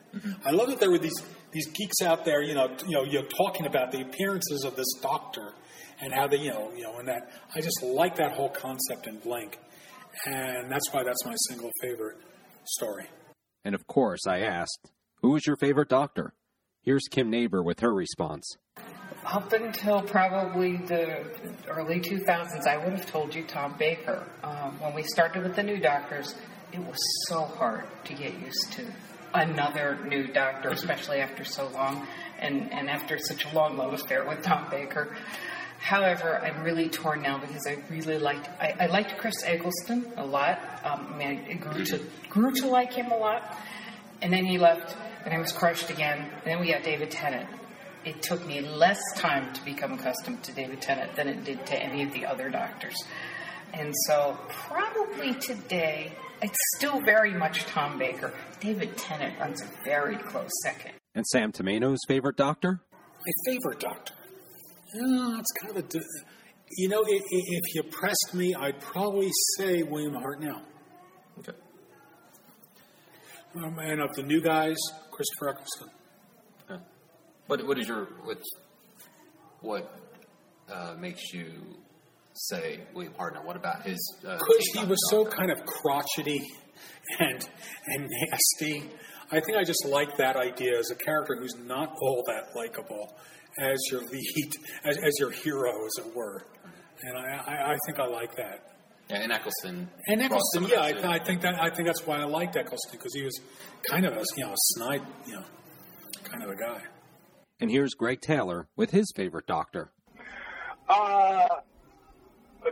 I 0.45 0.53
love 0.53 0.69
that 0.69 0.79
there 0.79 0.91
were 0.91 0.99
these 0.99 1.21
these 1.53 1.69
geeks 1.69 2.03
out 2.03 2.25
there, 2.25 2.43
you 2.43 2.55
know, 2.55 2.69
t- 2.69 2.87
you 2.89 2.97
know, 2.97 3.05
you 3.05 3.21
know, 3.21 3.29
talking 3.37 3.67
about 3.67 3.93
the 3.93 4.03
appearances 4.03 4.65
of 4.65 4.77
this 4.77 4.93
Doctor 5.03 5.53
and 6.01 6.13
how 6.13 6.27
they, 6.27 6.39
you 6.39 6.51
know, 6.51 6.71
you 6.77 6.83
know, 6.83 6.99
and 6.99 7.09
that 7.09 7.31
I 7.55 7.61
just 7.61 7.83
like 7.83 8.17
that 8.17 8.33
whole 8.33 8.51
concept 8.51 9.07
in 9.07 9.19
Blink, 9.19 9.59
and 10.27 10.71
that's 10.71 10.93
why 10.93 11.03
that's 11.05 11.25
my 11.25 11.35
single 11.49 11.71
favorite 11.81 12.19
story. 12.65 13.07
And 13.65 13.75
of 13.75 13.87
course, 13.87 14.27
I 14.27 14.41
asked, 14.41 14.91
Who 15.23 15.37
is 15.37 15.47
your 15.47 15.57
favorite 15.57 15.89
Doctor? 15.89 16.35
Here's 16.83 17.05
Kim 17.11 17.31
Neighbor 17.31 17.63
with 17.63 17.81
her 17.81 17.93
response. 17.93 18.57
Up 19.25 19.53
until 19.53 20.01
probably 20.01 20.77
the 20.77 21.25
early 21.69 22.01
2000s, 22.01 22.67
I 22.67 22.79
would 22.79 22.95
have 22.95 23.07
told 23.07 23.35
you 23.35 23.45
Tom 23.45 23.75
Baker. 23.79 24.27
Um, 24.43 24.81
when 24.81 24.95
we 24.95 25.03
started 25.03 25.43
with 25.43 25.55
the 25.55 25.63
new 25.63 25.79
doctors, 25.79 26.35
it 26.73 26.79
was 26.79 26.97
so 27.29 27.45
hard 27.45 27.85
to 28.05 28.15
get 28.15 28.33
used 28.39 28.73
to 28.73 28.87
another 29.35 29.99
new 30.07 30.27
doctor, 30.27 30.71
especially 30.71 31.19
after 31.19 31.45
so 31.45 31.69
long 31.69 32.07
and, 32.39 32.73
and 32.73 32.89
after 32.89 33.19
such 33.19 33.45
a 33.45 33.55
long 33.55 33.77
love 33.77 33.93
affair 33.93 34.25
with 34.25 34.43
Tom 34.43 34.69
Baker. 34.71 35.17
However, 35.79 36.39
I'm 36.39 36.65
really 36.65 36.89
torn 36.89 37.23
now 37.23 37.39
because 37.39 37.67
I 37.67 37.79
really 37.89 38.19
liked 38.19 38.49
I, 38.61 38.75
I 38.81 38.87
liked 38.87 39.17
Chris 39.19 39.45
Eccleston 39.45 40.13
a 40.17 40.27
lot. 40.27 40.59
Um, 40.85 41.13
I 41.15 41.17
mean, 41.17 41.47
I 41.49 41.53
grew 41.55 41.85
to 41.85 42.01
grew 42.29 42.53
to 42.57 42.67
like 42.67 42.93
him 42.93 43.13
a 43.13 43.17
lot, 43.17 43.57
and 44.21 44.33
then 44.33 44.45
he 44.45 44.59
left, 44.59 44.97
and 45.25 45.33
I 45.33 45.39
was 45.39 45.53
crushed 45.53 45.89
again. 45.91 46.19
And 46.19 46.45
then 46.45 46.61
we 46.61 46.73
got 46.73 46.83
David 46.83 47.13
Tennant. 47.13 47.49
It 48.05 48.23
took 48.23 48.45
me 48.45 48.61
less 48.61 49.01
time 49.17 49.53
to 49.55 49.65
become 49.65 49.93
accustomed 49.93 50.43
to 50.45 50.53
David 50.53 50.81
Tennant 50.81 51.15
than 51.15 51.29
it 51.29 51.45
did 51.45 51.65
to 51.67 51.81
any 51.81 52.03
of 52.03 52.13
the 52.13 52.27
other 52.27 52.49
doctors. 52.51 52.97
And 53.73 53.95
so, 54.07 54.39
probably 54.49 55.35
today, 55.35 56.13
it's 56.43 56.59
still 56.77 57.01
very 57.01 57.33
much 57.33 57.65
Tom 57.67 57.99
Baker. 57.99 58.33
David 58.61 58.97
Tennant 58.97 59.39
runs 59.39 59.63
a 59.63 59.67
very 59.85 60.17
close 60.17 60.51
second. 60.63 60.93
And 61.15 61.27
Sam 61.27 61.53
Tomeno's 61.53 61.99
favorite 62.07 62.37
Doctor? 62.37 62.81
My 62.93 63.33
favorite 63.53 63.81
Doctor. 63.81 64.15
Yeah, 64.95 65.39
it's 65.39 65.53
kind 65.61 65.71
of 65.77 65.77
a. 65.77 65.83
di- 65.89 66.01
You 66.77 66.89
know, 66.89 67.01
i- 67.03 67.15
i- 67.17 67.21
if 67.31 67.75
you 67.75 67.83
pressed 67.83 68.31
me, 68.35 68.55
I'd 68.55 68.79
probably 68.81 69.31
say 69.57 69.83
William 69.83 70.15
Hartnell. 70.15 70.63
Okay. 71.39 71.53
Um, 73.57 73.79
and 73.79 74.01
of 74.03 74.15
the 74.15 74.23
new 74.23 74.41
guys, 74.41 74.77
Christopher 75.11 75.49
Eccleston. 75.51 75.91
What 77.47 77.67
what 77.67 77.79
is 77.79 77.89
your 77.89 78.05
what 78.25 78.43
what 79.63 79.99
uh, 80.71 80.95
makes 80.99 81.33
you 81.33 81.51
say 82.39 82.81
William 82.95 83.15
Hartnell? 83.15 83.45
What 83.45 83.57
about 83.57 83.83
his? 83.83 83.99
Uh, 84.27 84.37
Because 84.39 84.67
he 84.75 84.85
was 84.87 84.99
so 85.11 85.25
Doctor? 85.25 85.37
kind 85.39 85.51
of 85.51 85.65
crotchety 85.67 86.41
and 87.19 87.49
and 87.87 88.09
nasty. 88.31 88.91
I 89.31 89.41
think 89.41 89.59
I 89.59 89.65
just 89.65 89.85
like 89.87 90.17
that 90.17 90.37
idea 90.37 90.79
as 90.79 90.91
a 90.91 90.95
character 90.95 91.37
who's 91.39 91.55
not 91.57 91.95
all 92.01 92.25
that 92.29 92.57
likable 92.57 93.15
as 93.59 93.79
your 93.91 94.01
lead, 94.03 94.57
as, 94.85 94.97
as 94.99 95.13
your 95.19 95.31
hero, 95.31 95.71
as 95.85 96.07
it 96.07 96.15
were. 96.17 96.47
And 97.03 97.19
I, 97.19 97.37
I, 97.37 97.73
I 97.73 97.77
think 97.87 97.99
I 97.99 98.07
like 98.07 98.35
that. 98.37 98.73
yeah, 99.11 99.17
and 99.17 99.31
Eccleston. 99.33 99.89
And 100.07 100.23
Eccleston, 100.23 100.65
yeah, 100.69 100.81
I, 100.81 100.93
that 100.93 101.01
th- 101.01 101.03
to- 101.03 101.09
I 101.11 101.19
think 101.25 101.41
that 101.43 101.61
I 101.63 101.71
think 101.71 101.87
that's 101.89 102.07
why 102.07 102.17
I 102.19 102.25
liked 102.25 102.57
Eccleston 102.57 102.93
because 102.93 103.15
he 103.15 103.23
was 103.25 103.39
kind 103.83 104.07
of 104.07 104.15
a 104.17 104.25
you 104.37 104.45
know 104.47 104.53
a 104.53 104.57
snide 104.57 105.03
you 105.27 105.35
know 105.35 105.45
kind 106.25 106.43
of 106.43 106.51
a 106.51 106.57
guy. 106.57 106.83
And 107.61 107.71
here's 107.71 107.95
Greg 107.95 108.21
Taylor 108.21 108.69
with 108.77 108.91
his 108.93 109.13
favorite 109.15 109.47
Doctor. 109.47 109.91
Uh, 110.89 111.47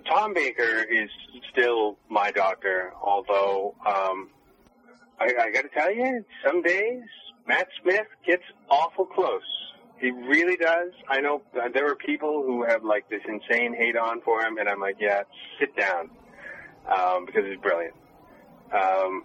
Tom 0.04 0.34
Baker 0.34 0.84
is 0.90 1.10
still 1.52 1.98
my 2.08 2.30
doctor, 2.30 2.92
although 3.02 3.74
um, 3.86 4.30
I, 5.18 5.32
I 5.40 5.50
got 5.50 5.62
to 5.62 5.68
tell 5.74 5.92
you, 5.92 6.24
some 6.44 6.62
days 6.62 7.02
Matt 7.46 7.68
Smith 7.82 8.06
gets 8.26 8.42
awful 8.68 9.06
close. 9.06 9.42
He 9.98 10.10
really 10.10 10.56
does. 10.56 10.92
I 11.08 11.20
know 11.20 11.42
there 11.72 11.90
are 11.90 11.94
people 11.96 12.42
who 12.44 12.64
have 12.64 12.84
like 12.84 13.08
this 13.08 13.22
insane 13.26 13.74
hate 13.74 13.96
on 13.96 14.20
for 14.20 14.42
him, 14.42 14.58
and 14.58 14.68
I'm 14.68 14.80
like, 14.80 14.96
yeah, 15.00 15.22
sit 15.58 15.74
down, 15.76 16.10
um, 16.86 17.24
because 17.24 17.44
he's 17.46 17.58
brilliant. 17.60 17.94
Um, 18.72 19.24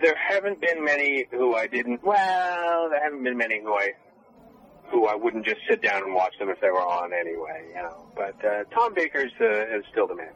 there 0.00 0.16
haven't 0.16 0.60
been 0.60 0.82
many 0.84 1.26
who 1.30 1.54
I 1.54 1.66
didn't. 1.66 2.02
Well, 2.02 2.88
there 2.90 3.02
haven't 3.02 3.22
been 3.22 3.36
many 3.36 3.60
who 3.60 3.74
I 3.74 3.92
who 4.90 5.06
I 5.06 5.14
wouldn't 5.14 5.44
just 5.44 5.60
sit 5.68 5.82
down 5.82 6.02
and 6.02 6.14
watch 6.14 6.34
them 6.38 6.48
if 6.48 6.60
they 6.60 6.70
were 6.70 6.80
on 6.80 7.12
anyway, 7.12 7.68
you 7.68 7.82
know. 7.82 8.06
But 8.14 8.44
uh, 8.44 8.64
Tom 8.74 8.94
Baker's 8.94 9.32
uh, 9.40 9.76
is 9.76 9.84
still 9.90 10.06
the 10.06 10.16
man. 10.16 10.32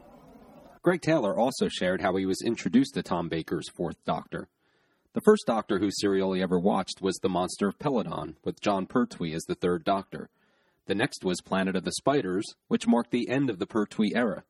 Greg 0.81 1.01
Taylor 1.01 1.37
also 1.37 1.67
shared 1.67 2.01
how 2.01 2.15
he 2.15 2.25
was 2.25 2.41
introduced 2.41 2.93
to 2.93 3.03
Tom 3.03 3.27
Baker's 3.27 3.69
fourth 3.69 4.03
Doctor. 4.05 4.47
The 5.13 5.21
first 5.21 5.43
Doctor 5.47 5.79
Who 5.79 5.89
serial 5.91 6.33
he 6.33 6.41
ever 6.41 6.59
watched 6.59 7.01
was 7.01 7.17
The 7.17 7.29
Monster 7.29 7.67
of 7.67 7.79
Peladon, 7.79 8.35
with 8.43 8.61
Jon 8.61 8.85
Pertwee 8.85 9.33
as 9.33 9.43
the 9.43 9.55
third 9.55 9.83
Doctor. 9.83 10.29
The 10.85 10.95
next 10.95 11.25
was 11.25 11.41
Planet 11.41 11.75
of 11.75 11.83
the 11.83 11.91
Spiders, 11.91 12.45
which 12.67 12.87
marked 12.87 13.11
the 13.11 13.29
end 13.29 13.49
of 13.49 13.59
the 13.59 13.67
Pertwee 13.67 14.13
era. 14.15 14.43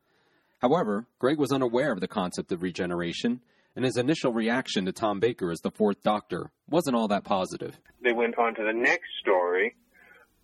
However, 0.60 1.08
Greg 1.18 1.40
was 1.40 1.52
unaware 1.52 1.92
of 1.92 2.02
the 2.02 2.08
concept 2.08 2.52
of 2.52 2.62
regeneration, 2.62 3.42
and 3.76 3.86
his 3.86 3.98
initial 3.98 4.34
reaction 4.34 4.86
to 4.86 4.92
Tom 4.92 5.20
Baker 5.20 5.52
as 5.52 5.62
the 5.62 5.72
fourth 5.72 6.04
Doctor 6.04 6.52
wasn't 6.70 6.96
all 6.96 7.08
that 7.08 7.24
positive. 7.24 7.80
They 8.04 8.14
went 8.14 8.38
on 8.38 8.54
to 8.56 8.64
the 8.64 8.74
next 8.74 9.08
story, 9.22 9.76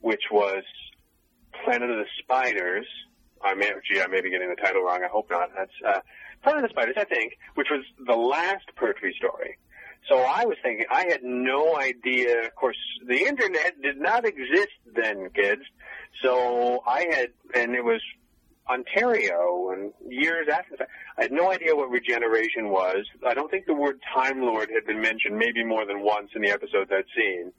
which 0.05 0.25
was 0.31 0.63
Planet 1.63 1.89
of 1.89 1.97
the 1.97 2.05
Spiders. 2.19 2.85
I 3.43 3.55
may, 3.55 3.71
gee, 3.89 3.99
I 3.99 4.05
may 4.05 4.21
be 4.21 4.29
getting 4.29 4.49
the 4.49 4.55
title 4.55 4.83
wrong. 4.83 5.01
I 5.03 5.07
hope 5.07 5.31
not. 5.31 5.49
That's 5.57 5.71
uh, 5.83 5.99
Planet 6.43 6.63
of 6.63 6.69
the 6.69 6.73
Spiders, 6.73 6.93
I 6.95 7.05
think, 7.05 7.33
which 7.55 7.69
was 7.71 7.83
the 8.05 8.15
last 8.15 8.65
Pertwee 8.75 9.15
story. 9.17 9.57
So 10.07 10.19
I 10.19 10.45
was 10.45 10.57
thinking, 10.61 10.85
I 10.91 11.07
had 11.09 11.23
no 11.23 11.75
idea. 11.75 12.45
Of 12.45 12.53
course, 12.53 12.77
the 13.07 13.17
internet 13.17 13.81
did 13.81 13.97
not 13.97 14.25
exist 14.25 14.77
then, 14.95 15.31
kids. 15.33 15.63
So 16.21 16.83
I 16.85 17.07
had, 17.09 17.29
and 17.55 17.73
it 17.73 17.83
was 17.83 18.01
Ontario 18.69 19.71
and 19.71 19.91
years 20.07 20.47
after 20.53 20.75
that. 20.77 20.87
I 21.17 21.23
had 21.23 21.31
no 21.31 21.51
idea 21.51 21.75
what 21.75 21.89
regeneration 21.89 22.69
was. 22.69 23.07
I 23.25 23.33
don't 23.33 23.49
think 23.49 23.65
the 23.65 23.73
word 23.73 23.99
Time 24.13 24.41
Lord 24.41 24.69
had 24.71 24.85
been 24.85 25.01
mentioned 25.01 25.35
maybe 25.35 25.63
more 25.63 25.83
than 25.87 26.01
once 26.01 26.29
in 26.35 26.43
the 26.43 26.51
episodes 26.51 26.91
I'd 26.93 27.05
seen. 27.17 27.51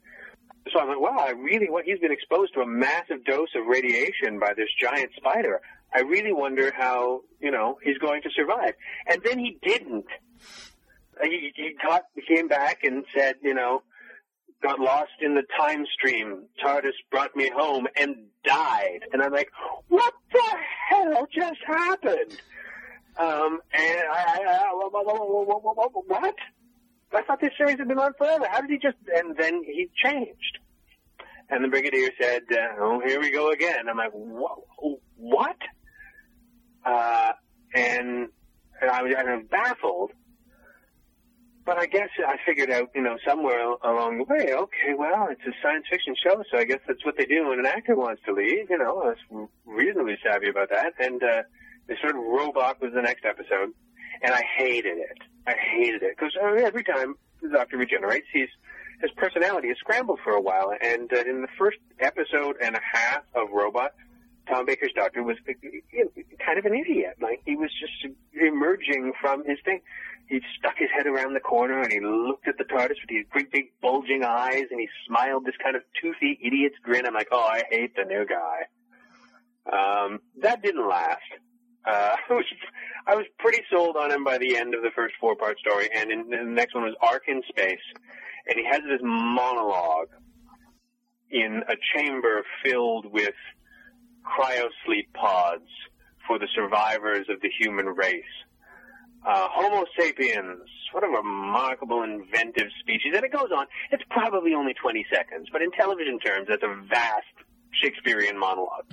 So 0.73 0.79
I'm 0.79 0.87
like, 0.87 0.99
wow, 0.99 1.17
I 1.19 1.31
really, 1.31 1.69
what 1.69 1.85
he's 1.85 1.99
been 1.99 2.11
exposed 2.11 2.53
to 2.55 2.61
a 2.61 2.67
massive 2.67 3.23
dose 3.25 3.49
of 3.55 3.65
radiation 3.67 4.39
by 4.39 4.53
this 4.55 4.69
giant 4.79 5.11
spider. 5.15 5.61
I 5.93 6.01
really 6.01 6.33
wonder 6.33 6.73
how, 6.75 7.21
you 7.39 7.51
know, 7.51 7.79
he's 7.83 7.97
going 7.97 8.21
to 8.23 8.29
survive. 8.35 8.73
And 9.07 9.21
then 9.23 9.39
he 9.39 9.57
didn't. 9.61 10.05
He, 11.21 11.51
he 11.55 11.75
got, 11.81 12.03
came 12.27 12.47
back 12.47 12.83
and 12.83 13.05
said, 13.15 13.35
you 13.41 13.53
know, 13.53 13.81
got 14.61 14.79
lost 14.79 15.11
in 15.21 15.35
the 15.35 15.43
time 15.57 15.85
stream. 15.93 16.45
TARDIS 16.63 16.93
brought 17.11 17.35
me 17.35 17.49
home 17.49 17.87
and 17.95 18.15
died. 18.43 18.99
And 19.13 19.21
I'm 19.21 19.31
like, 19.31 19.49
what 19.87 20.13
the 20.31 20.55
hell 20.89 21.27
just 21.33 21.59
happened? 21.65 22.41
Um, 23.17 23.59
and 23.73 23.99
I, 24.11 24.41
I, 24.45 24.67
I 24.67 24.71
what? 26.07 26.35
I 27.13 27.21
thought 27.23 27.39
this 27.41 27.51
series 27.57 27.77
had 27.77 27.87
been 27.87 27.99
on 27.99 28.13
forever. 28.17 28.47
How 28.49 28.61
did 28.61 28.69
he 28.69 28.77
just? 28.77 28.97
And 29.15 29.35
then 29.37 29.63
he 29.63 29.89
changed. 30.03 30.59
And 31.49 31.63
the 31.63 31.69
brigadier 31.69 32.09
said, 32.19 32.43
uh, 32.51 32.75
"Oh, 32.79 33.01
here 33.05 33.19
we 33.19 33.31
go 33.31 33.51
again." 33.51 33.87
I'm 33.89 33.97
like, 33.97 34.11
"What? 34.11 34.59
What?" 35.15 35.57
Uh, 36.85 37.33
and, 37.73 38.29
and 38.81 38.91
I 38.91 39.03
was 39.03 39.13
of 39.15 39.49
baffled. 39.49 40.11
But 41.65 41.77
I 41.77 41.85
guess 41.85 42.07
I 42.25 42.37
figured 42.45 42.71
out, 42.71 42.91
you 42.95 43.01
know, 43.01 43.17
somewhere 43.27 43.59
along 43.83 44.19
the 44.19 44.23
way, 44.23 44.53
okay, 44.53 44.93
well, 44.97 45.27
it's 45.29 45.41
a 45.45 45.51
science 45.61 45.85
fiction 45.91 46.15
show, 46.15 46.41
so 46.49 46.57
I 46.57 46.63
guess 46.63 46.79
that's 46.87 47.03
what 47.05 47.17
they 47.17 47.25
do 47.25 47.49
when 47.49 47.59
an 47.59 47.65
actor 47.65 47.93
wants 47.93 48.21
to 48.25 48.31
leave. 48.31 48.69
You 48.69 48.77
know, 48.77 49.01
I 49.01 49.13
was 49.35 49.49
reasonably 49.65 50.17
savvy 50.25 50.47
about 50.47 50.69
that. 50.69 50.93
And 50.97 51.21
uh, 51.21 51.43
this 51.87 51.97
sort 51.99 52.15
of 52.15 52.23
robot 52.23 52.81
was 52.81 52.93
the 52.93 53.01
next 53.01 53.25
episode, 53.25 53.73
and 54.21 54.33
I 54.33 54.43
hated 54.57 54.97
it. 54.97 55.17
I 55.45 55.53
hated 55.75 56.03
it 56.03 56.15
because 56.17 56.33
uh, 56.41 56.65
every 56.65 56.83
time 56.83 57.15
the 57.41 57.49
Doctor 57.49 57.77
regenerates, 57.77 58.27
he's 58.31 58.49
his 59.01 59.11
personality 59.15 59.67
is 59.67 59.77
scrambled 59.77 60.19
for 60.23 60.33
a 60.33 60.41
while. 60.41 60.73
And 60.81 61.11
uh, 61.13 61.21
in 61.21 61.41
the 61.41 61.47
first 61.57 61.77
episode 61.99 62.55
and 62.61 62.75
a 62.75 62.81
half 62.81 63.23
of 63.35 63.49
Robot, 63.51 63.91
Tom 64.49 64.65
Baker's 64.65 64.91
Doctor 64.95 65.21
was 65.21 65.37
uh, 65.47 65.53
kind 66.43 66.57
of 66.57 66.65
an 66.65 66.73
idiot. 66.73 67.17
Like 67.21 67.41
he 67.45 67.55
was 67.55 67.69
just 67.79 68.15
emerging 68.33 69.13
from 69.21 69.45
his 69.45 69.59
thing 69.63 69.81
he 70.27 70.41
stuck 70.59 70.77
his 70.77 70.89
head 70.95 71.07
around 71.07 71.33
the 71.33 71.39
corner 71.39 71.81
and 71.81 71.91
he 71.91 71.99
looked 72.01 72.47
at 72.47 72.57
the 72.57 72.65
TARDIS 72.65 72.99
with 73.01 73.09
these 73.09 73.25
great 73.29 73.51
big 73.51 73.71
bulging 73.81 74.23
eyes 74.23 74.65
and 74.69 74.79
he 74.79 74.89
smiled 75.07 75.45
this 75.45 75.55
kind 75.63 75.75
of 75.75 75.83
toothy 76.01 76.37
idiot's 76.43 76.75
grin. 76.83 77.05
I'm 77.05 77.13
like, 77.13 77.29
oh, 77.31 77.43
I 77.43 77.63
hate 77.69 77.95
the 77.95 78.03
new 78.03 78.25
guy. 78.25 78.67
Um, 79.71 80.19
that 80.41 80.61
didn't 80.61 80.87
last. 80.87 81.21
Uh, 81.85 82.15
I 83.07 83.15
was, 83.15 83.25
pretty 83.39 83.63
sold 83.71 83.95
on 83.95 84.11
him 84.11 84.23
by 84.23 84.37
the 84.37 84.57
end 84.57 84.75
of 84.75 84.81
the 84.81 84.91
first 84.95 85.15
four 85.19 85.35
part 85.35 85.57
story 85.59 85.89
and 85.95 86.11
in, 86.11 86.29
the 86.29 86.43
next 86.43 86.75
one 86.75 86.83
was 86.83 86.95
Ark 87.01 87.23
in 87.27 87.41
Space 87.49 87.79
and 88.47 88.59
he 88.59 88.65
has 88.65 88.81
this 88.81 88.99
monologue 89.01 90.09
in 91.31 91.61
a 91.69 91.75
chamber 91.95 92.43
filled 92.63 93.11
with 93.11 93.35
cryosleep 94.25 95.13
pods 95.13 95.69
for 96.27 96.37
the 96.37 96.47
survivors 96.53 97.27
of 97.29 97.39
the 97.41 97.49
human 97.59 97.85
race 97.85 98.23
uh, 99.27 99.47
Homo 99.51 99.85
sapiens, 99.99 100.69
what 100.93 101.03
a 101.03 101.07
remarkable, 101.07 102.03
inventive 102.03 102.69
species. 102.79 103.13
And 103.13 103.23
it 103.25 103.31
goes 103.31 103.49
on. 103.55 103.65
It's 103.91 104.03
probably 104.09 104.53
only 104.53 104.73
20 104.73 105.05
seconds, 105.11 105.49
but 105.51 105.61
in 105.61 105.71
television 105.71 106.17
terms, 106.19 106.47
that's 106.49 106.63
a 106.63 106.73
vast 106.87 107.35
Shakespearean 107.83 108.37
monologue. 108.37 108.85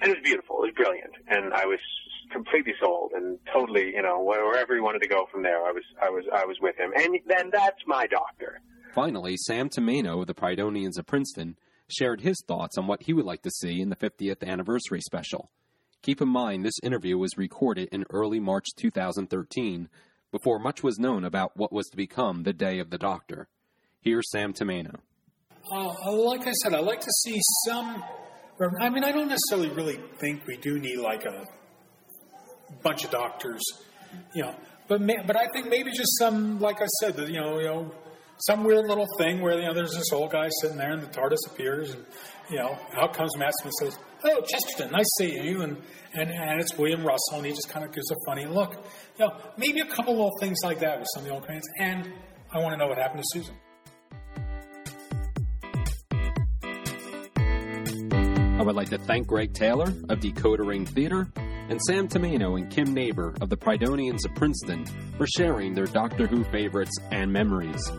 And 0.00 0.10
it 0.10 0.16
was 0.16 0.24
beautiful. 0.24 0.64
It 0.64 0.72
was 0.72 0.74
brilliant. 0.74 1.12
And 1.28 1.52
I 1.52 1.66
was 1.66 1.80
completely 2.30 2.74
sold 2.80 3.12
and 3.14 3.38
totally, 3.52 3.92
you 3.94 4.02
know, 4.02 4.22
wherever 4.22 4.74
he 4.74 4.80
wanted 4.80 5.02
to 5.02 5.08
go 5.08 5.26
from 5.30 5.42
there, 5.42 5.64
I 5.64 5.72
was, 5.72 5.84
I 6.00 6.10
was, 6.10 6.24
I 6.32 6.44
was 6.44 6.56
with 6.60 6.76
him. 6.76 6.92
And 6.94 7.18
then 7.26 7.50
that's 7.52 7.82
my 7.86 8.06
doctor. 8.06 8.60
Finally, 8.94 9.36
Sam 9.36 9.68
Tomeno 9.68 10.20
of 10.20 10.26
the 10.26 10.34
Prydonians 10.34 10.98
of 10.98 11.06
Princeton 11.06 11.56
shared 11.88 12.20
his 12.20 12.42
thoughts 12.46 12.76
on 12.76 12.86
what 12.86 13.02
he 13.02 13.12
would 13.12 13.24
like 13.24 13.42
to 13.42 13.50
see 13.50 13.80
in 13.80 13.88
the 13.88 13.96
50th 13.96 14.46
anniversary 14.46 15.00
special. 15.00 15.50
Keep 16.02 16.20
in 16.20 16.28
mind, 16.28 16.64
this 16.64 16.78
interview 16.82 17.18
was 17.18 17.36
recorded 17.36 17.88
in 17.90 18.04
early 18.10 18.40
March 18.40 18.66
2013, 18.76 19.88
before 20.30 20.58
much 20.58 20.82
was 20.82 20.98
known 20.98 21.24
about 21.24 21.56
what 21.56 21.72
was 21.72 21.86
to 21.88 21.96
become 21.96 22.42
the 22.42 22.52
Day 22.52 22.78
of 22.78 22.90
the 22.90 22.98
Doctor. 22.98 23.48
Here's 24.00 24.30
Sam 24.30 24.52
Tomeno. 24.52 24.96
Uh, 25.72 26.12
like 26.12 26.46
I 26.46 26.52
said, 26.52 26.74
I 26.74 26.80
like 26.80 27.00
to 27.00 27.12
see 27.24 27.40
some. 27.66 28.02
I 28.80 28.90
mean, 28.90 29.04
I 29.04 29.12
don't 29.12 29.28
necessarily 29.28 29.68
really 29.74 30.00
think 30.18 30.46
we 30.46 30.56
do 30.56 30.78
need 30.78 30.98
like 30.98 31.24
a 31.24 31.44
bunch 32.82 33.04
of 33.04 33.10
doctors, 33.10 33.62
you 34.34 34.42
know. 34.42 34.54
But 34.88 35.06
but 35.26 35.36
I 35.36 35.46
think 35.52 35.68
maybe 35.68 35.90
just 35.90 36.18
some, 36.18 36.58
like 36.60 36.80
I 36.80 36.86
said, 37.00 37.18
you 37.18 37.40
know, 37.40 37.58
you 37.58 37.66
know, 37.66 37.92
some 38.38 38.64
weird 38.64 38.86
little 38.86 39.06
thing 39.18 39.40
where 39.40 39.58
you 39.58 39.66
know 39.66 39.74
there's 39.74 39.94
this 39.94 40.12
old 40.12 40.32
guy 40.32 40.48
sitting 40.60 40.76
there 40.76 40.92
and 40.92 41.02
the 41.02 41.06
TARDIS 41.08 41.38
appears 41.46 41.90
and 41.90 42.04
you 42.50 42.56
know 42.56 42.78
out 42.94 43.12
comes 43.12 43.36
Matt 43.36 43.52
Smith 43.60 43.72
and 43.80 43.92
says, 43.92 44.00
"Oh, 44.24 44.40
Chesterton, 44.42 44.92
nice 44.92 45.08
seeing 45.18 45.44
you," 45.44 45.62
and 45.62 45.76
and 46.14 46.30
and 46.30 46.60
it's 46.60 46.76
William 46.78 47.04
Russell 47.04 47.36
and 47.36 47.46
he 47.46 47.52
just 47.52 47.68
kind 47.68 47.84
of 47.84 47.92
gives 47.92 48.10
a 48.10 48.16
funny 48.26 48.46
look. 48.46 48.74
You 49.18 49.26
know, 49.26 49.36
maybe 49.56 49.80
a 49.80 49.86
couple 49.86 50.14
little 50.14 50.36
things 50.40 50.58
like 50.62 50.80
that 50.80 50.98
with 50.98 51.08
some 51.14 51.22
of 51.22 51.28
the 51.28 51.34
old 51.34 51.44
crayons. 51.44 51.66
And 51.78 52.12
I 52.52 52.58
want 52.60 52.72
to 52.72 52.78
know 52.78 52.86
what 52.86 52.98
happened 52.98 53.22
to 53.22 53.38
Susan. 53.38 53.54
I 58.58 58.62
would 58.62 58.74
like 58.74 58.90
to 58.90 58.98
thank 58.98 59.26
Greg 59.26 59.52
Taylor 59.52 59.86
of 60.08 60.18
Decoder 60.20 60.66
Ring 60.66 60.84
Theater 60.84 61.28
and 61.68 61.80
Sam 61.82 62.08
Tomeno 62.08 62.58
and 62.58 62.68
Kim 62.70 62.92
Neighbor 62.94 63.34
of 63.40 63.48
the 63.50 63.56
Prydonians 63.56 64.24
of 64.24 64.34
Princeton 64.34 64.84
for 65.16 65.26
sharing 65.36 65.74
their 65.74 65.86
Doctor 65.86 66.26
Who 66.26 66.42
favorites 66.44 66.96
and 67.10 67.32
memories. 67.32 67.90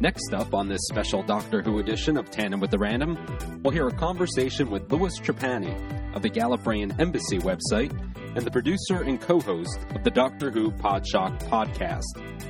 Next 0.00 0.32
up 0.34 0.52
on 0.54 0.68
this 0.68 0.80
special 0.90 1.22
Doctor 1.22 1.62
Who 1.62 1.78
edition 1.78 2.16
of 2.16 2.28
Tandem 2.30 2.58
with 2.60 2.70
the 2.72 2.78
Random, 2.78 3.16
we'll 3.62 3.72
hear 3.72 3.86
a 3.86 3.92
conversation 3.94 4.68
with 4.70 4.90
Louis 4.90 5.16
Trapani 5.20 5.76
of 6.14 6.22
the 6.22 6.30
Gallifreyan 6.30 6.98
Embassy 7.00 7.38
website 7.38 7.92
and 8.34 8.44
the 8.44 8.50
producer 8.50 9.02
and 9.02 9.20
co 9.20 9.38
host 9.40 9.78
of 9.94 10.02
the 10.02 10.10
Doctor 10.10 10.50
Who 10.50 10.72
Podshock 10.72 11.38
podcast. 11.48 12.02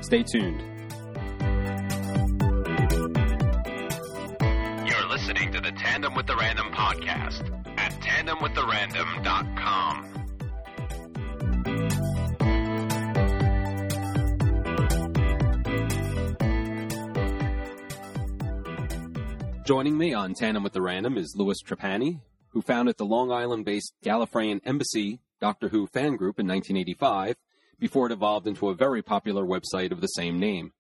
Stay 0.02 0.22
tuned. 0.22 0.62
You're 4.88 5.08
listening 5.08 5.52
to 5.52 5.61
the 5.61 5.72
Tandem 5.72 6.14
with 6.14 6.26
the 6.26 6.37
Random 6.37 6.68
podcast 6.72 7.50
at 7.76 7.92
tandemwiththerandom.com. 8.00 10.12
Joining 19.72 19.96
me 19.96 20.12
on 20.12 20.35
Tandem 20.35 20.62
with 20.62 20.74
the 20.74 20.82
Random 20.82 21.16
is 21.16 21.35
Louis 21.35 21.62
Trapani, 21.62 22.20
who 22.48 22.61
founded 22.61 22.98
the 22.98 23.06
Long 23.06 23.32
Island 23.32 23.64
based 23.64 23.94
Gallifreyan 24.04 24.61
Embassy 24.66 25.20
Doctor 25.40 25.70
Who 25.70 25.87
fan 25.87 26.16
group 26.16 26.38
in 26.38 26.46
1985 26.46 27.37
before 27.78 28.04
it 28.04 28.12
evolved 28.12 28.46
into 28.46 28.68
a 28.68 28.74
very 28.74 29.00
popular 29.00 29.46
website 29.46 29.90
of 29.90 30.02
the 30.02 30.08
same 30.08 30.38
name. 30.38 30.72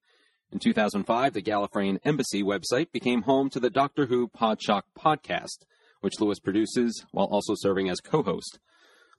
In 0.50 0.58
2005, 0.58 1.32
the 1.32 1.40
Gallifreyan 1.40 2.00
Embassy 2.04 2.42
website 2.42 2.92
became 2.92 3.22
home 3.22 3.48
to 3.48 3.58
the 3.58 3.70
Doctor 3.70 4.04
Who 4.04 4.28
Podshock 4.28 4.82
podcast, 4.94 5.64
which 6.02 6.20
Louis 6.20 6.38
produces 6.38 7.06
while 7.12 7.28
also 7.28 7.54
serving 7.56 7.88
as 7.88 7.98
co 7.98 8.22
host. 8.22 8.58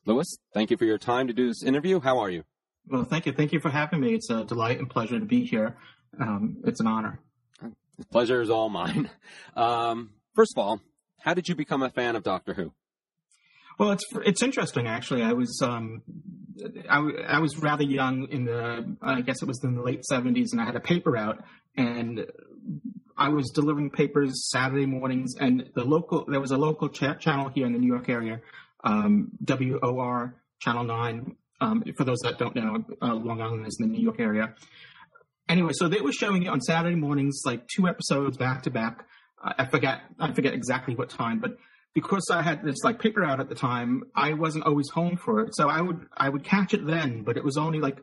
Louis, 0.06 0.38
thank 0.54 0.70
you 0.70 0.78
for 0.78 0.86
your 0.86 1.00
time 1.00 1.26
to 1.26 1.34
do 1.34 1.48
this 1.48 1.64
interview. 1.64 2.00
How 2.00 2.20
are 2.20 2.30
you? 2.30 2.44
Well, 2.86 3.06
thank 3.06 3.26
you. 3.26 3.32
Thank 3.32 3.52
you 3.52 3.60
for 3.60 3.72
having 3.72 4.02
me. 4.02 4.14
It's 4.14 4.30
a 4.30 4.44
delight 4.44 4.78
and 4.78 4.88
pleasure 4.88 5.20
to 5.20 5.26
be 5.26 5.44
here. 5.44 5.78
Um, 6.22 6.58
it's 6.64 6.80
an 6.80 6.86
honor. 6.86 7.20
The 7.98 8.06
pleasure 8.06 8.42
is 8.42 8.50
all 8.50 8.70
mine. 8.70 9.10
Um, 9.56 10.10
first 10.34 10.54
of 10.58 10.64
all, 10.64 10.82
how 11.20 11.36
did 11.36 11.48
you 11.48 11.54
become 11.54 11.84
a 11.84 11.90
fan 11.92 12.16
of 12.16 12.24
Doctor 12.24 12.56
Who? 12.56 12.74
Well, 13.78 13.92
it's 13.92 14.04
it's 14.26 14.42
interesting 14.42 14.88
actually. 14.88 15.22
I 15.22 15.34
was 15.34 15.62
um, 15.62 16.02
I, 16.90 16.98
I 17.28 17.40
was 17.40 17.58
rather 17.58 17.84
young 17.84 18.28
in 18.30 18.46
the, 18.46 18.96
I 19.02 19.22
guess 19.22 19.42
it 19.42 19.48
was 19.48 19.64
in 19.64 19.76
the 19.76 19.82
late 19.82 20.02
70s, 20.12 20.52
and 20.52 20.62
I 20.62 20.66
had 20.66 20.76
a 20.76 20.80
paper 20.80 21.18
out, 21.18 21.44
and 21.76 22.26
I 23.18 23.30
was 23.30 23.52
delivering 23.52 23.90
papers 23.90 24.50
Saturday 24.50 24.86
mornings, 24.86 25.36
and 25.40 25.70
the 25.76 25.84
local, 25.84 26.26
there 26.26 26.42
was 26.42 26.52
a 26.52 26.58
local 26.58 26.90
cha- 26.90 27.16
channel 27.16 27.50
here 27.50 27.66
in 27.66 27.74
the 27.74 27.80
New 27.80 27.88
York 27.88 28.10
area, 28.10 28.42
um, 28.84 29.32
WOR 29.46 30.36
Channel 30.60 30.84
9. 30.84 31.36
Um, 31.62 31.84
for 31.96 32.04
those 32.04 32.20
that 32.24 32.38
don't 32.38 32.56
know, 32.56 32.84
uh, 33.02 33.14
Long 33.14 33.42
Island 33.42 33.66
is 33.68 33.78
in 33.80 33.88
the 33.88 33.98
New 33.98 34.04
York 34.04 34.20
area. 34.20 34.54
Anyway, 35.50 35.72
so 35.74 35.88
they 35.88 36.02
were 36.02 36.12
showing 36.14 36.44
it 36.44 36.48
on 36.48 36.62
Saturday 36.62 36.96
mornings, 36.96 37.42
like 37.46 37.68
two 37.68 37.88
episodes 37.88 38.38
back 38.38 38.64
to 38.64 38.72
back. 38.72 39.06
Uh, 39.44 39.54
I 39.58 39.66
forget, 39.66 40.02
I 40.20 40.32
forget 40.34 40.54
exactly 40.54 40.96
what 40.96 41.10
time, 41.10 41.40
but 41.40 41.58
because 41.94 42.28
I 42.32 42.42
had 42.42 42.64
this 42.64 42.84
like 42.84 43.00
paper 43.00 43.24
out 43.24 43.40
at 43.40 43.50
the 43.50 43.56
time, 43.56 44.04
I 44.16 44.34
wasn't 44.34 44.66
always 44.66 44.90
home 44.90 45.18
for 45.18 45.42
it. 45.42 45.56
So 45.56 45.70
I 45.70 45.82
would 45.82 46.08
I 46.16 46.30
would 46.30 46.44
catch 46.44 46.74
it 46.74 46.86
then, 46.86 47.24
but 47.24 47.38
it 47.38 47.44
was 47.44 47.58
only 47.58 47.80
like, 47.80 47.98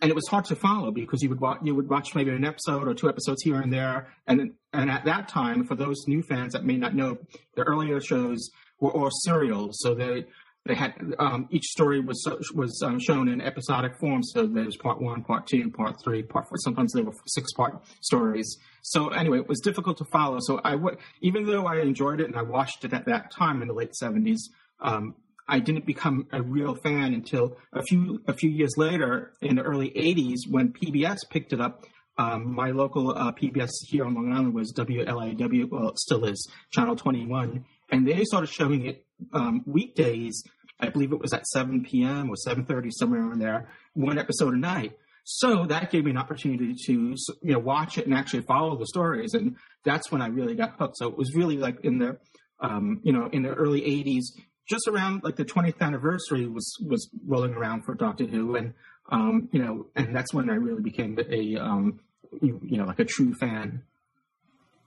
and 0.00 0.10
it 0.10 0.14
was 0.14 0.26
hard 0.28 0.46
to 0.46 0.56
follow 0.56 0.90
because 0.90 1.22
you 1.22 1.28
would 1.28 1.40
watch 1.40 1.58
you 1.62 1.74
would 1.74 1.88
watch 1.88 2.14
maybe 2.14 2.30
an 2.30 2.44
episode 2.44 2.88
or 2.88 2.94
two 2.94 3.08
episodes 3.08 3.42
here 3.42 3.60
and 3.60 3.72
there, 3.72 4.08
and 4.26 4.54
and 4.72 4.90
at 4.90 5.04
that 5.04 5.28
time, 5.28 5.64
for 5.64 5.76
those 5.76 6.04
new 6.08 6.22
fans 6.22 6.52
that 6.52 6.64
may 6.64 6.76
not 6.76 6.94
know, 6.94 7.18
the 7.54 7.62
earlier 7.62 8.00
shows 8.00 8.50
were 8.80 8.90
all 8.90 9.10
serials, 9.10 9.78
so 9.80 9.94
they 9.94 10.24
they 10.66 10.74
had 10.74 10.94
um, 11.18 11.48
each 11.50 11.64
story 11.64 12.00
was 12.00 12.22
was 12.54 12.82
um, 12.84 13.00
shown 13.00 13.28
in 13.28 13.40
episodic 13.40 13.98
form. 13.98 14.22
So 14.22 14.46
there 14.46 14.64
was 14.64 14.76
part 14.76 15.00
one, 15.00 15.24
part 15.24 15.46
two, 15.46 15.70
part 15.70 15.96
three, 16.04 16.22
part 16.22 16.46
four. 16.46 16.58
Sometimes 16.58 16.92
there 16.92 17.04
were 17.04 17.14
six 17.26 17.52
part 17.54 17.82
stories. 18.02 18.58
So 18.82 19.08
anyway, 19.08 19.38
it 19.38 19.48
was 19.48 19.60
difficult 19.60 19.96
to 19.98 20.04
follow. 20.04 20.38
So 20.40 20.60
I 20.64 20.72
w- 20.72 20.96
even 21.22 21.46
though 21.46 21.66
I 21.66 21.80
enjoyed 21.80 22.20
it 22.20 22.26
and 22.26 22.36
I 22.36 22.42
watched 22.42 22.84
it 22.84 22.92
at 22.92 23.06
that 23.06 23.30
time 23.30 23.62
in 23.62 23.68
the 23.68 23.74
late 23.74 23.94
seventies, 23.94 24.50
um, 24.80 25.14
I 25.48 25.58
didn't 25.60 25.86
become 25.86 26.26
a 26.32 26.42
real 26.42 26.74
fan 26.74 27.14
until 27.14 27.56
a 27.72 27.82
few 27.82 28.20
a 28.26 28.34
few 28.34 28.50
years 28.50 28.74
later 28.76 29.32
in 29.40 29.56
the 29.56 29.62
early 29.62 29.90
'80s 29.90 30.40
when 30.50 30.72
PBS 30.72 31.18
picked 31.30 31.52
it 31.54 31.60
up. 31.60 31.84
Um, 32.18 32.52
my 32.52 32.72
local 32.72 33.16
uh, 33.16 33.30
PBS 33.30 33.70
here 33.86 34.04
on 34.04 34.14
Long 34.14 34.32
Island 34.32 34.52
was 34.52 34.72
WLIW, 34.72 35.70
well, 35.70 35.92
still 35.94 36.24
is, 36.24 36.50
Channel 36.72 36.96
21, 36.96 37.64
and 37.90 38.06
they 38.06 38.24
started 38.24 38.48
showing 38.48 38.86
it 38.86 39.04
um, 39.32 39.62
weekdays. 39.66 40.42
I 40.80 40.90
believe 40.90 41.12
it 41.12 41.20
was 41.20 41.32
at 41.32 41.46
7 41.46 41.84
p.m. 41.84 42.30
or 42.30 42.36
7:30, 42.46 42.90
somewhere 42.92 43.32
in 43.32 43.38
there, 43.38 43.68
one 43.94 44.18
episode 44.18 44.54
a 44.54 44.58
night. 44.58 44.92
So 45.24 45.66
that 45.66 45.90
gave 45.90 46.04
me 46.04 46.12
an 46.12 46.16
opportunity 46.16 46.74
to 46.86 46.92
you 46.92 47.52
know 47.52 47.58
watch 47.58 47.98
it 47.98 48.06
and 48.06 48.14
actually 48.14 48.42
follow 48.42 48.76
the 48.76 48.86
stories, 48.86 49.34
and 49.34 49.56
that's 49.84 50.10
when 50.10 50.22
I 50.22 50.28
really 50.28 50.54
got 50.54 50.76
hooked. 50.78 50.96
So 50.96 51.08
it 51.08 51.18
was 51.18 51.34
really 51.34 51.58
like 51.58 51.84
in 51.84 51.98
the 51.98 52.18
um, 52.60 53.00
you 53.02 53.12
know 53.12 53.28
in 53.32 53.42
the 53.42 53.50
early 53.50 53.82
80s, 53.82 54.22
just 54.68 54.88
around 54.88 55.22
like 55.24 55.36
the 55.36 55.44
20th 55.44 55.80
anniversary 55.80 56.46
was 56.46 56.72
was 56.86 57.10
rolling 57.26 57.54
around 57.54 57.82
for 57.82 57.94
Doctor 57.94 58.24
Who, 58.24 58.56
and 58.56 58.72
um, 59.10 59.48
you 59.52 59.62
know, 59.62 59.86
and 59.96 60.14
that's 60.14 60.32
when 60.32 60.48
I 60.48 60.54
really 60.54 60.82
became 60.82 61.18
a 61.18 61.56
um, 61.56 62.00
you, 62.40 62.60
you 62.64 62.78
know 62.78 62.84
like 62.84 62.98
a 62.98 63.04
true 63.04 63.34
fan. 63.34 63.82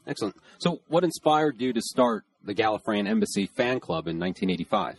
Excellent. 0.08 0.36
So, 0.58 0.82
what 0.88 1.04
inspired 1.04 1.62
you 1.62 1.74
to 1.74 1.82
start 1.82 2.26
the 2.43 2.56
Gallifreyan 2.56 3.08
Embassy 3.08 3.45
fan 3.45 3.80
club 3.80 4.08
in 4.08 4.19
1985? 4.19 4.97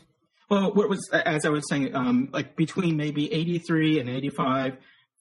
Well, 0.49 0.73
what 0.75 0.89
was 0.89 1.09
as 1.13 1.47
I 1.47 1.49
was 1.49 1.67
saying, 1.69 1.95
um, 1.95 2.29
like 2.33 2.57
between 2.57 2.97
maybe 2.97 3.33
'83 3.33 4.01
and 4.01 4.09
'85, 4.11 4.77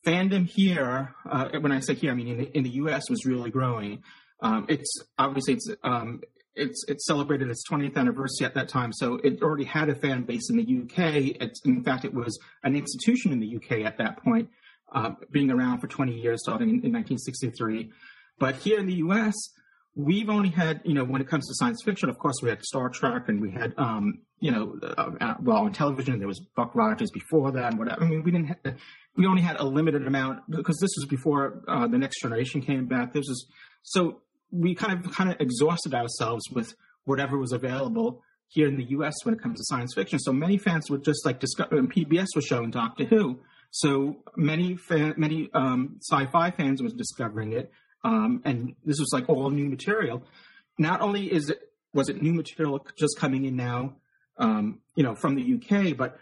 fandom 0.06 0.46
here. 0.46 1.16
Uh, 1.30 1.50
when 1.62 1.72
I 1.72 1.80
say 1.80 1.94
here, 1.94 2.12
I 2.12 2.16
mean 2.16 2.28
in 2.28 2.38
the, 2.38 2.58
in 2.58 2.64
the 2.64 2.70
U.S. 2.72 3.10
was 3.10 3.26
really 3.26 3.50
growing. 3.50 4.04
Um, 4.42 4.66
it's 4.68 4.94
obviously 5.18 5.54
it's 5.54 5.70
um, 5.84 6.22
it's 6.56 6.84
it 6.88 7.02
celebrated 7.02 7.50
its 7.50 7.64
20th 7.70 7.96
anniversary 7.96 8.46
at 8.46 8.56
that 8.56 8.68
time, 8.68 8.92
so 8.92 9.16
it 9.24 9.42
already 9.42 9.64
had 9.64 9.90
a 9.90 9.96
fan 9.96 10.24
base 10.24 10.50
in 10.50 10.58
the 10.58 10.64
UK. 10.64 11.38
It's, 11.40 11.62
in 11.66 11.84
fact, 11.84 12.04
it 12.04 12.14
was 12.14 12.38
an 12.64 12.76
institution 12.76 13.32
in 13.32 13.40
the 13.40 13.56
UK 13.56 13.86
at 13.86 13.98
that 14.00 14.22
point, 14.22 14.50
uh, 14.92 15.12
being 15.32 15.50
around 15.50 15.80
for 15.80 15.88
20 15.88 16.14
years, 16.14 16.42
starting 16.44 16.70
in, 16.70 16.76
in 16.84 16.92
1963. 16.92 17.92
But 18.38 18.56
here 18.56 18.80
in 18.80 18.88
the 18.88 18.96
US, 18.96 19.34
we've 19.96 20.30
only 20.30 20.50
had, 20.50 20.82
you 20.86 20.94
know, 20.94 21.04
when 21.04 21.22
it 21.22 21.28
comes 21.28 21.48
to 21.48 21.54
science 21.56 21.82
fiction, 21.84 22.10
of 22.10 22.18
course, 22.18 22.36
we 22.42 22.50
had 22.50 22.64
Star 22.64 22.90
Trek 22.90 23.28
and 23.28 23.42
we 23.42 23.52
had, 23.52 23.74
um, 23.78 24.20
you 24.40 24.52
know, 24.52 24.78
uh, 24.84 25.12
uh, 25.20 25.34
well, 25.42 25.58
on 25.58 25.74
television, 25.74 26.20
there 26.20 26.28
was 26.28 26.40
Buck 26.56 26.74
Rogers 26.76 27.12
before 27.12 27.52
that 27.52 27.72
and 27.72 27.80
whatever. 27.80 28.04
I 28.04 28.08
mean, 28.08 28.24
we 28.24 28.32
didn't, 28.32 28.48
ha- 28.48 28.74
we 29.18 29.26
only 29.26 29.42
had 29.42 29.60
a 29.60 29.66
limited 29.66 30.08
amount 30.08 30.50
because 30.50 30.78
this 30.80 30.92
was 30.98 31.06
before 31.10 31.62
uh, 31.68 31.88
the 31.88 31.98
next 31.98 32.22
generation 32.22 32.62
came 32.62 32.88
back. 32.88 33.14
This 33.14 33.26
was, 33.28 33.46
so 33.84 34.22
we 34.50 34.76
kind 34.76 35.06
of, 35.06 35.12
kind 35.12 35.30
of 35.30 35.40
exhausted 35.40 35.94
ourselves 35.94 36.44
with 36.52 36.74
whatever 37.04 37.38
was 37.38 37.52
available 37.52 38.22
here 38.48 38.68
in 38.68 38.78
the 38.78 38.84
U.S. 38.92 39.14
when 39.24 39.34
it 39.34 39.42
comes 39.42 39.60
to 39.60 39.64
science 39.66 39.94
fiction. 39.94 40.20
So 40.20 40.34
many 40.34 40.58
fans 40.58 40.90
would 40.90 41.04
just 41.04 41.26
like 41.26 41.40
discover, 41.40 41.78
and 41.78 41.92
PBS 41.92 42.28
was 42.36 42.46
showing 42.46 42.72
Doctor 42.72 43.06
Who. 43.06 43.40
So 43.72 44.18
many 44.36 44.76
fan, 44.76 45.14
many 45.16 45.50
um, 45.54 46.00
sci-fi 46.02 46.52
fans 46.52 46.82
was 46.82 46.94
discovering 46.94 47.54
it, 47.54 47.72
um, 48.04 48.42
and 48.46 48.76
this 48.86 49.00
was 49.00 49.10
like 49.14 49.30
all 49.30 49.50
new 49.50 49.70
material. 49.70 50.24
Not 50.78 51.02
only 51.02 51.32
is 51.32 51.50
it 51.50 51.60
was 51.94 52.10
it 52.10 52.22
new 52.22 52.34
material 52.34 52.86
just 52.98 53.18
coming 53.18 53.46
in 53.46 53.56
now, 53.56 53.96
um, 54.38 54.80
you 54.96 55.04
know, 55.04 55.16
from 55.16 55.36
the 55.36 55.56
UK, 55.56 55.96
but 55.96 56.18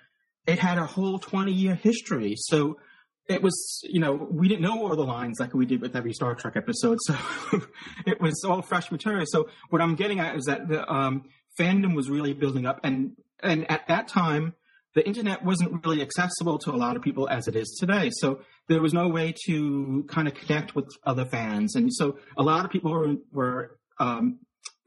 it 0.47 0.59
had 0.59 0.77
a 0.77 0.85
whole 0.85 1.19
20 1.19 1.51
year 1.51 1.75
history. 1.75 2.35
So 2.37 2.79
it 3.27 3.43
was, 3.43 3.81
you 3.83 3.99
know, 3.99 4.13
we 4.13 4.47
didn't 4.47 4.61
know 4.61 4.81
all 4.81 4.95
the 4.95 5.03
lines 5.03 5.39
like 5.39 5.53
we 5.53 5.67
did 5.67 5.81
with 5.81 5.95
every 5.95 6.13
Star 6.13 6.35
Trek 6.35 6.55
episode. 6.55 6.97
So 7.07 7.61
it 8.05 8.19
was 8.19 8.43
all 8.43 8.61
fresh 8.61 8.91
material. 8.91 9.25
So 9.27 9.49
what 9.69 9.81
I'm 9.81 9.95
getting 9.95 10.19
at 10.19 10.35
is 10.35 10.45
that 10.45 10.67
the 10.67 10.91
um, 10.91 11.25
fandom 11.57 11.95
was 11.95 12.09
really 12.09 12.33
building 12.33 12.65
up, 12.65 12.79
and 12.83 13.15
and 13.41 13.69
at 13.69 13.87
that 13.87 14.07
time, 14.07 14.55
the 14.95 15.05
internet 15.05 15.43
wasn't 15.43 15.85
really 15.85 16.01
accessible 16.01 16.57
to 16.59 16.71
a 16.71 16.77
lot 16.77 16.95
of 16.95 17.01
people 17.01 17.29
as 17.29 17.47
it 17.47 17.55
is 17.55 17.77
today. 17.79 18.09
So 18.13 18.41
there 18.67 18.81
was 18.81 18.93
no 18.93 19.07
way 19.07 19.33
to 19.45 20.05
kind 20.09 20.27
of 20.27 20.33
connect 20.33 20.75
with 20.75 20.87
other 21.05 21.25
fans, 21.25 21.75
and 21.75 21.93
so 21.93 22.17
a 22.37 22.43
lot 22.43 22.65
of 22.65 22.71
people 22.71 22.91
were 22.91 23.15
were 23.31 23.79
um, 23.99 24.39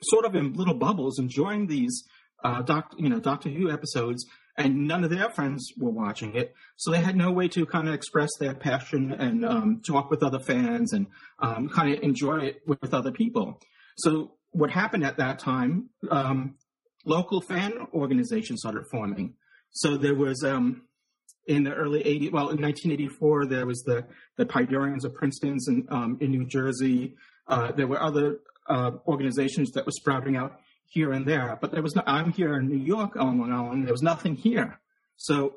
sort 0.02 0.24
of 0.24 0.34
in 0.34 0.54
little 0.54 0.74
bubbles 0.74 1.18
enjoying 1.18 1.66
these 1.66 2.04
uh, 2.44 2.62
doc, 2.62 2.92
you 2.96 3.08
know, 3.08 3.20
Doctor 3.20 3.48
Who 3.48 3.70
episodes, 3.70 4.24
and 4.56 4.88
none 4.88 5.04
of 5.04 5.10
their 5.10 5.30
friends 5.30 5.72
were 5.78 5.90
watching 5.90 6.34
it, 6.34 6.54
so 6.76 6.90
they 6.90 7.00
had 7.00 7.16
no 7.16 7.30
way 7.30 7.48
to 7.48 7.64
kind 7.66 7.88
of 7.88 7.94
express 7.94 8.30
their 8.40 8.54
passion 8.54 9.12
and 9.12 9.44
um, 9.44 9.80
talk 9.86 10.10
with 10.10 10.22
other 10.22 10.40
fans 10.40 10.92
and 10.92 11.06
um, 11.38 11.68
kind 11.68 11.94
of 11.94 12.02
enjoy 12.02 12.38
it 12.38 12.62
with 12.66 12.92
other 12.92 13.12
people. 13.12 13.60
So 13.98 14.32
what 14.50 14.70
happened 14.70 15.04
at 15.04 15.16
that 15.18 15.38
time? 15.38 15.90
Um, 16.10 16.56
local 17.04 17.40
fan 17.40 17.72
organizations 17.92 18.60
started 18.60 18.84
forming. 18.90 19.34
So 19.72 19.96
there 19.96 20.14
was 20.14 20.44
um, 20.44 20.82
in 21.46 21.64
the 21.64 21.72
early 21.72 22.00
80s, 22.00 22.32
well, 22.32 22.50
in 22.50 22.60
1984, 22.60 23.46
there 23.46 23.66
was 23.66 23.82
the 23.82 24.04
the 24.36 24.44
Prydonians 24.44 25.04
of 25.04 25.14
Princeton's 25.14 25.68
in, 25.68 25.86
um, 25.90 26.18
in 26.20 26.30
New 26.30 26.46
Jersey. 26.46 27.14
Uh, 27.48 27.72
there 27.72 27.86
were 27.86 28.00
other 28.00 28.38
uh, 28.68 28.92
organizations 29.06 29.72
that 29.72 29.84
were 29.84 29.92
sprouting 29.92 30.36
out 30.36 30.60
here 30.86 31.12
and 31.12 31.26
there, 31.26 31.58
but 31.60 31.72
there 31.72 31.82
was 31.82 31.96
no, 31.96 32.02
I'm 32.06 32.32
here 32.32 32.54
in 32.54 32.68
New 32.68 32.84
York 32.84 33.16
on 33.16 33.38
Long 33.38 33.52
Island. 33.52 33.86
There 33.86 33.94
was 33.94 34.02
nothing 34.02 34.36
here, 34.36 34.78
so 35.16 35.56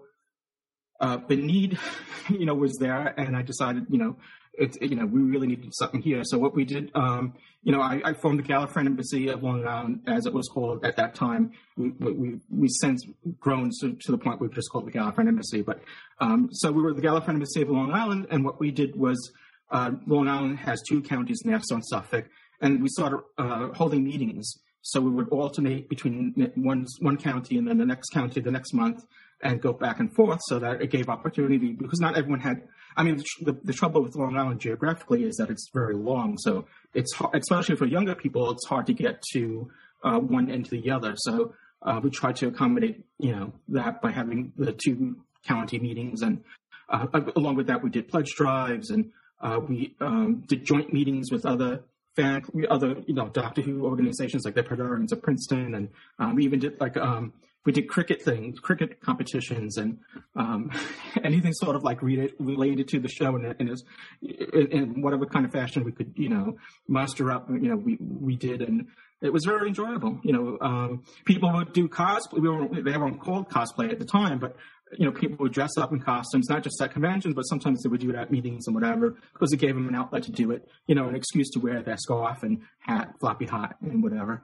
uh, 1.00 1.18
the 1.28 1.36
need, 1.36 1.78
you 2.30 2.46
know, 2.46 2.56
was 2.56 2.78
there, 2.80 3.14
and 3.20 3.36
I 3.36 3.42
decided, 3.42 3.86
you 3.90 3.98
know, 3.98 4.16
it's 4.58 4.78
you 4.82 4.96
know 4.96 5.06
we 5.06 5.22
really 5.22 5.48
needed 5.48 5.74
something 5.76 6.02
here. 6.02 6.22
So 6.24 6.38
what 6.38 6.56
we 6.56 6.66
did, 6.66 6.92
um, 6.96 7.34
you 7.64 7.72
know, 7.72 7.82
I, 7.82 8.02
I 8.04 8.14
formed 8.14 8.40
the 8.40 8.44
Gallifreyan 8.44 8.86
Embassy 8.86 9.28
of 9.28 9.44
Long 9.44 9.68
Island, 9.68 10.02
as 10.08 10.26
it 10.26 10.34
was 10.34 10.48
called 10.48 10.86
at 10.86 10.96
that 10.98 11.16
time. 11.16 11.52
We 11.78 11.90
we 11.90 12.40
we 12.50 12.68
since 12.70 13.06
grown 13.40 13.72
to, 13.82 13.94
to 13.94 14.12
the 14.12 14.18
point 14.18 14.40
we've 14.40 14.54
just 14.54 14.72
called 14.72 14.88
the 14.88 14.92
Gallifreyan 14.92 15.28
Embassy. 15.28 15.62
But 15.62 15.82
um, 16.20 16.50
so 16.52 16.72
we 16.72 16.82
were 16.82 16.94
the 16.94 17.02
Gallifreyan 17.02 17.36
Embassy 17.36 17.62
of 17.62 17.70
Long 17.70 17.92
Island, 17.92 18.28
and 18.30 18.46
what 18.46 18.60
we 18.60 18.72
did 18.72 18.96
was 18.96 19.32
uh, 19.72 19.92
Long 20.08 20.28
Island 20.28 20.60
has 20.60 20.82
two 20.88 21.02
counties, 21.02 21.42
Nassau 21.44 21.76
and 21.76 21.86
Suffolk, 21.86 22.26
and 22.62 22.82
we 22.82 22.90
started 22.90 23.20
uh, 23.38 23.70
holding 23.74 24.04
meetings. 24.04 24.56
So 24.88 25.02
we 25.02 25.10
would 25.10 25.30
alternate 25.30 25.90
between 25.90 26.52
one 26.56 26.86
one 27.00 27.18
county 27.18 27.58
and 27.58 27.68
then 27.68 27.80
the 27.80 27.88
next 27.88 28.10
county 28.10 28.40
the 28.40 28.52
next 28.52 28.72
month, 28.72 29.04
and 29.42 29.60
go 29.60 29.74
back 29.74 30.00
and 30.00 30.14
forth, 30.14 30.40
so 30.46 30.60
that 30.60 30.80
it 30.80 30.92
gave 30.92 31.10
opportunity 31.10 31.72
because 31.74 32.00
not 32.00 32.16
everyone 32.16 32.40
had. 32.40 32.62
I 32.96 33.02
mean, 33.02 33.18
the, 33.18 33.26
the, 33.52 33.60
the 33.64 33.74
trouble 33.74 34.04
with 34.04 34.16
Long 34.16 34.38
Island 34.38 34.62
geographically 34.62 35.24
is 35.24 35.38
that 35.38 35.50
it's 35.50 35.70
very 35.74 35.96
long, 35.96 36.38
so 36.38 36.68
it's 36.94 37.14
hard, 37.16 37.36
especially 37.36 37.76
for 37.76 37.88
younger 37.88 38.14
people, 38.14 38.52
it's 38.52 38.68
hard 38.68 38.86
to 38.86 38.94
get 38.94 39.24
to 39.34 39.70
uh, 40.04 40.20
one 40.20 40.52
end 40.52 40.66
to 40.66 40.80
the 40.80 40.92
other. 40.92 41.16
So 41.18 41.56
uh, 41.82 42.00
we 42.04 42.12
tried 42.12 42.36
to 42.38 42.48
accommodate, 42.48 43.04
you 43.18 43.32
know, 43.36 43.54
that 43.70 44.02
by 44.04 44.12
having 44.12 44.54
the 44.56 44.72
two 44.72 45.18
county 45.48 45.80
meetings, 45.80 46.22
and 46.22 46.44
uh, 46.90 47.08
along 47.36 47.56
with 47.56 47.66
that, 47.68 47.84
we 47.84 47.90
did 47.90 48.08
pledge 48.08 48.32
drives 48.38 48.92
and 48.92 49.12
uh, 49.42 49.60
we 49.68 49.96
um, 50.00 50.44
did 50.48 50.64
joint 50.64 50.94
meetings 50.94 51.32
with 51.32 51.46
other 51.46 51.82
fan, 52.16 52.44
other 52.70 52.96
you 53.06 53.14
know 53.14 53.30
Doctor 53.30 53.62
Who 53.62 53.86
organizations 53.86 54.46
like 54.46 54.56
the 54.56 54.64
Prydonians 54.64 55.12
of 55.12 55.22
Princeton, 55.22 55.76
and 55.76 55.90
um, 56.20 56.36
we 56.36 56.46
even 56.46 56.60
did 56.60 56.80
like 56.80 56.98
um, 56.98 57.34
we 57.66 57.72
did 57.72 57.90
cricket 57.90 58.22
things, 58.22 58.60
cricket 58.60 59.02
competitions, 59.02 59.78
and 59.78 59.98
um, 60.36 60.72
anything 61.24 61.54
sort 61.54 61.76
of 61.76 61.84
like 61.84 62.02
related, 62.02 62.36
related 62.40 62.88
to 62.90 63.00
the 63.00 63.08
show 63.08 63.36
in, 63.36 63.46
in, 63.60 63.76
in, 64.22 64.72
in 64.72 65.02
whatever 65.02 65.26
kind 65.26 65.46
of 65.46 65.52
fashion 65.52 65.84
we 65.84 65.92
could 65.92 66.14
you 66.16 66.30
know 66.30 66.58
muster 66.88 67.32
up. 67.32 67.50
You 67.50 67.70
know, 67.70 67.76
we 67.76 67.98
we 68.00 68.36
did, 68.36 68.62
and 68.62 68.88
it 69.22 69.34
was 69.34 69.46
very 69.46 69.68
enjoyable. 69.68 70.20
You 70.24 70.34
know, 70.34 70.58
um, 70.62 71.04
people 71.26 71.52
would 71.52 71.74
do 71.74 71.90
cosplay. 71.90 72.40
We 72.40 72.50
were 72.50 72.82
they 72.82 72.98
weren't 72.98 73.20
called 73.20 73.50
cosplay 73.50 73.92
at 73.92 74.00
the 74.00 74.06
time, 74.06 74.40
but 74.40 74.56
you 74.98 75.06
know, 75.06 75.12
people 75.12 75.38
would 75.40 75.52
dress 75.52 75.78
up 75.78 75.92
in 75.92 76.00
costumes, 76.00 76.50
not 76.50 76.64
just 76.64 76.82
at 76.82 76.92
conventions, 76.92 77.34
but 77.34 77.44
sometimes 77.44 77.82
they 77.82 77.90
would 77.90 78.02
do 78.02 78.10
it 78.10 78.16
at 78.16 78.32
meetings 78.32 78.68
and 78.68 78.76
whatever, 78.76 79.16
because 79.34 79.52
it 79.52 79.58
gave 79.58 79.76
them 79.76 79.88
an 79.88 79.96
outlet 79.96 80.24
to 80.24 80.32
do 80.32 80.52
it, 80.52 80.68
you 80.88 80.96
know, 80.96 81.08
an 81.08 81.16
excuse 81.16 81.50
to 81.52 81.60
wear 81.60 81.82
their 81.82 81.98
scarf 81.98 82.44
and 82.44 82.62
hat, 82.80 83.14
floppy 83.20 83.46
hat, 83.46 83.76
and 83.82 84.04
whatever. 84.04 84.44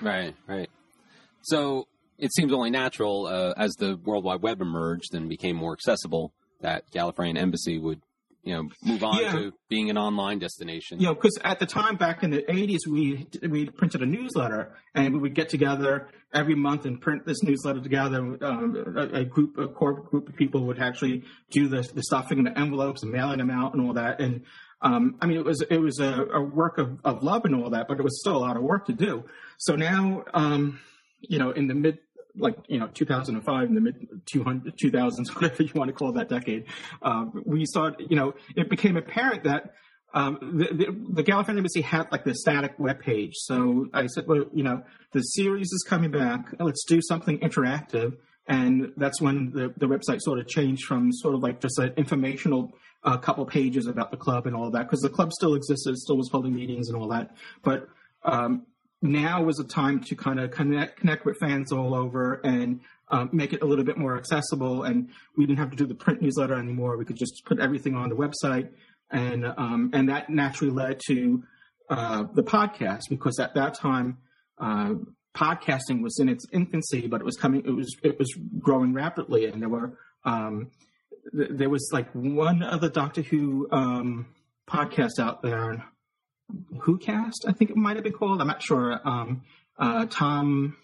Right, 0.00 0.34
right. 0.46 0.70
So 1.42 1.88
it 2.18 2.32
seems 2.34 2.52
only 2.52 2.70
natural 2.70 3.26
uh, 3.26 3.54
as 3.56 3.74
the 3.74 3.96
World 3.96 4.24
Wide 4.24 4.42
Web 4.42 4.60
emerged 4.60 5.14
and 5.14 5.28
became 5.28 5.56
more 5.56 5.72
accessible 5.72 6.32
that 6.60 6.90
Gallifreyan 6.90 7.38
Embassy 7.38 7.78
would, 7.78 8.00
you 8.46 8.54
know, 8.54 8.68
move 8.84 9.02
on 9.02 9.18
Yeah. 9.20 9.32
to 9.32 9.52
being 9.68 9.90
an 9.90 9.98
online 9.98 10.38
destination. 10.38 11.00
You 11.00 11.08
know, 11.08 11.14
because 11.14 11.36
at 11.44 11.58
the 11.58 11.66
time 11.66 11.96
back 11.96 12.22
in 12.22 12.30
the 12.30 12.42
'80s, 12.48 12.86
we 12.88 13.26
we 13.48 13.66
printed 13.68 14.02
a 14.02 14.06
newsletter, 14.06 14.76
and 14.94 15.14
we 15.14 15.18
would 15.20 15.34
get 15.34 15.48
together 15.48 16.08
every 16.32 16.54
month 16.54 16.86
and 16.86 17.00
print 17.00 17.26
this 17.26 17.42
newsletter 17.42 17.80
together. 17.82 18.18
Um, 18.40 18.94
a, 18.96 19.20
a 19.20 19.24
group, 19.24 19.58
a 19.58 19.66
core 19.66 20.00
group 20.00 20.28
of 20.28 20.36
people 20.36 20.64
would 20.68 20.78
actually 20.78 21.24
do 21.50 21.66
the 21.68 21.82
the 21.92 22.04
stuffing 22.04 22.38
in 22.38 22.44
the 22.44 22.56
envelopes 22.56 23.02
and 23.02 23.10
mailing 23.10 23.38
them 23.38 23.50
out 23.50 23.74
and 23.74 23.84
all 23.84 23.94
that. 23.94 24.20
And 24.20 24.44
um, 24.80 25.16
I 25.20 25.26
mean, 25.26 25.38
it 25.38 25.44
was 25.44 25.60
it 25.68 25.78
was 25.78 25.98
a, 25.98 26.12
a 26.32 26.40
work 26.40 26.78
of, 26.78 27.00
of 27.04 27.24
love 27.24 27.44
and 27.46 27.54
all 27.56 27.70
that, 27.70 27.88
but 27.88 27.98
it 27.98 28.04
was 28.04 28.20
still 28.20 28.36
a 28.36 28.38
lot 28.46 28.56
of 28.56 28.62
work 28.62 28.86
to 28.86 28.92
do. 28.92 29.24
So 29.58 29.74
now, 29.74 30.22
um, 30.34 30.78
you 31.20 31.38
know, 31.40 31.50
in 31.50 31.66
the 31.66 31.74
mid 31.74 31.98
like 32.38 32.56
you 32.68 32.78
know 32.78 32.88
2005 32.88 33.68
in 33.68 33.74
the 33.74 33.80
mid 33.80 34.08
200 34.26 34.76
2000s 34.76 35.34
whatever 35.34 35.62
you 35.62 35.72
want 35.74 35.88
to 35.88 35.94
call 35.94 36.12
that 36.12 36.28
decade 36.28 36.64
um, 37.02 37.42
we 37.44 37.64
saw 37.66 37.90
you 37.98 38.16
know 38.16 38.34
it 38.56 38.68
became 38.68 38.96
apparent 38.96 39.44
that 39.44 39.74
um, 40.14 40.38
the, 40.40 40.72
the, 41.12 41.22
the 41.22 41.44
Embassy 41.48 41.82
had 41.82 42.10
like 42.10 42.24
the 42.24 42.34
static 42.34 42.74
web 42.78 43.00
page. 43.00 43.34
So 43.34 43.88
I 43.92 44.06
said, 44.06 44.26
well, 44.26 44.46
you 44.52 44.62
know, 44.62 44.82
the 45.12 45.20
series 45.20 45.70
is 45.72 45.84
coming 45.86 46.10
back. 46.10 46.54
Let's 46.58 46.84
do 46.86 47.02
something 47.02 47.38
interactive. 47.40 48.16
And 48.48 48.92
that's 48.96 49.20
when 49.20 49.50
the, 49.52 49.74
the 49.76 49.86
website 49.86 50.20
sort 50.22 50.38
of 50.38 50.48
changed 50.48 50.84
from 50.84 51.12
sort 51.12 51.34
of 51.34 51.42
like 51.42 51.60
just 51.60 51.78
an 51.78 51.92
informational 51.98 52.72
uh, 53.04 53.18
couple 53.18 53.44
pages 53.44 53.86
about 53.86 54.10
the 54.10 54.16
club 54.16 54.46
and 54.46 54.56
all 54.56 54.70
that, 54.70 54.84
because 54.84 55.00
the 55.00 55.10
club 55.10 55.32
still 55.32 55.54
existed, 55.54 55.96
still 55.98 56.16
was 56.16 56.30
holding 56.30 56.54
meetings 56.54 56.88
and 56.88 56.96
all 56.96 57.08
that. 57.08 57.36
But 57.62 57.88
um, 58.24 58.66
now 59.02 59.42
was 59.42 59.58
a 59.60 59.64
time 59.64 60.00
to 60.04 60.16
kind 60.16 60.40
of 60.40 60.50
connect 60.50 61.00
connect 61.00 61.24
with 61.24 61.36
fans 61.38 61.72
all 61.72 61.94
over 61.94 62.40
and 62.44 62.80
um, 63.08 63.30
make 63.32 63.52
it 63.52 63.62
a 63.62 63.64
little 63.64 63.84
bit 63.84 63.96
more 63.96 64.16
accessible. 64.16 64.82
And 64.84 65.10
we 65.36 65.46
didn't 65.46 65.58
have 65.58 65.70
to 65.70 65.76
do 65.76 65.86
the 65.86 65.94
print 65.94 66.22
newsletter 66.22 66.54
anymore. 66.54 66.96
We 66.96 67.04
could 67.04 67.16
just 67.16 67.42
put 67.44 67.60
everything 67.60 67.94
on 67.94 68.08
the 68.08 68.16
website, 68.16 68.70
and 69.10 69.46
um, 69.46 69.90
and 69.92 70.08
that 70.08 70.30
naturally 70.30 70.72
led 70.72 71.00
to 71.08 71.44
uh, 71.90 72.24
the 72.34 72.42
podcast 72.42 73.02
because 73.10 73.38
at 73.38 73.54
that 73.54 73.74
time. 73.74 74.18
Uh, 74.58 74.94
podcasting 75.36 76.02
was 76.02 76.18
in 76.18 76.30
its 76.30 76.46
infancy, 76.50 77.06
but 77.06 77.20
it 77.20 77.24
was 77.24 77.36
coming. 77.36 77.62
It 77.66 77.70
was 77.70 77.94
it 78.02 78.18
was 78.18 78.32
growing 78.58 78.94
rapidly, 78.94 79.44
and 79.44 79.60
there 79.60 79.68
were 79.68 79.98
um, 80.24 80.70
th- 81.36 81.50
there 81.52 81.68
was 81.68 81.88
like 81.92 82.10
one 82.12 82.62
other 82.62 82.88
Doctor 82.88 83.22
Who 83.22 83.68
um, 83.70 84.26
podcast 84.68 85.18
out 85.20 85.42
there, 85.42 85.84
Who 86.80 86.98
Cast, 86.98 87.44
I 87.48 87.52
think 87.52 87.70
it 87.70 87.76
might 87.76 87.96
have 87.96 88.04
been 88.04 88.12
called. 88.12 88.40
I'm 88.40 88.46
not 88.46 88.62
sure. 88.62 89.00
Um, 89.04 89.42
uh, 89.78 90.06
Tom 90.06 90.76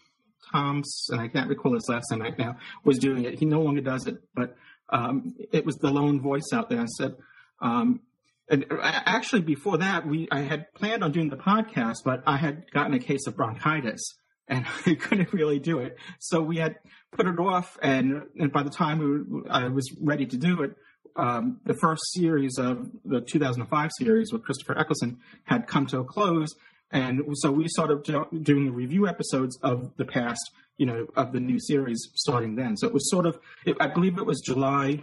Tom's, 0.50 1.06
and 1.10 1.20
I 1.20 1.28
can't 1.28 1.48
recall 1.48 1.74
his 1.74 1.88
last 1.88 2.10
name 2.10 2.20
right 2.20 2.38
now, 2.38 2.56
was 2.84 2.98
doing 2.98 3.24
it. 3.24 3.38
He 3.38 3.46
no 3.46 3.62
longer 3.62 3.80
does 3.80 4.06
it, 4.06 4.16
but 4.34 4.56
um, 4.90 5.34
it 5.52 5.64
was 5.64 5.76
the 5.76 5.90
lone 5.90 6.20
voice 6.20 6.52
out 6.52 6.68
there. 6.68 6.80
I 6.80 6.86
said. 6.86 7.14
Um, 7.60 8.00
and 8.48 8.66
actually, 8.70 9.42
before 9.42 9.78
that, 9.78 10.06
we 10.06 10.28
I 10.30 10.40
had 10.40 10.72
planned 10.74 11.02
on 11.02 11.12
doing 11.12 11.30
the 11.30 11.36
podcast, 11.36 11.98
but 12.04 12.22
I 12.26 12.36
had 12.36 12.70
gotten 12.70 12.92
a 12.92 12.98
case 12.98 13.26
of 13.26 13.36
bronchitis, 13.36 14.02
and 14.48 14.66
I 14.86 14.94
couldn't 14.94 15.32
really 15.32 15.58
do 15.58 15.78
it. 15.78 15.96
So 16.18 16.42
we 16.42 16.58
had 16.58 16.76
put 17.12 17.26
it 17.26 17.38
off, 17.38 17.78
and 17.82 18.24
and 18.38 18.52
by 18.52 18.62
the 18.62 18.70
time 18.70 18.98
we 18.98 19.06
were, 19.06 19.50
I 19.50 19.68
was 19.68 19.94
ready 20.00 20.26
to 20.26 20.36
do 20.36 20.62
it, 20.62 20.76
um, 21.16 21.60
the 21.64 21.74
first 21.74 22.02
series 22.12 22.58
of 22.58 22.90
the 23.04 23.20
2005 23.20 23.90
series 23.98 24.32
with 24.32 24.42
Christopher 24.44 24.78
Eccleston 24.78 25.18
had 25.44 25.66
come 25.66 25.86
to 25.86 25.98
a 26.00 26.04
close, 26.04 26.48
and 26.90 27.22
so 27.34 27.50
we 27.50 27.68
started 27.68 28.02
doing 28.42 28.66
the 28.66 28.72
review 28.72 29.08
episodes 29.08 29.58
of 29.62 29.96
the 29.96 30.04
past, 30.04 30.40
you 30.76 30.86
know, 30.86 31.06
of 31.16 31.32
the 31.32 31.40
new 31.40 31.58
series 31.58 32.08
starting 32.14 32.54
then. 32.56 32.76
So 32.76 32.86
it 32.86 32.92
was 32.92 33.08
sort 33.10 33.24
of, 33.26 33.38
it, 33.64 33.76
I 33.80 33.86
believe 33.86 34.18
it 34.18 34.26
was 34.26 34.40
July, 34.40 35.02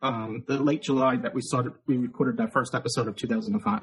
um, 0.00 0.44
the 0.46 0.58
late 0.58 0.82
July 0.82 1.16
that 1.16 1.34
we 1.34 1.42
started, 1.42 1.74
we 1.86 1.96
recorded 1.98 2.38
that 2.38 2.52
first 2.52 2.74
episode 2.74 3.08
of 3.08 3.16
2005. 3.16 3.82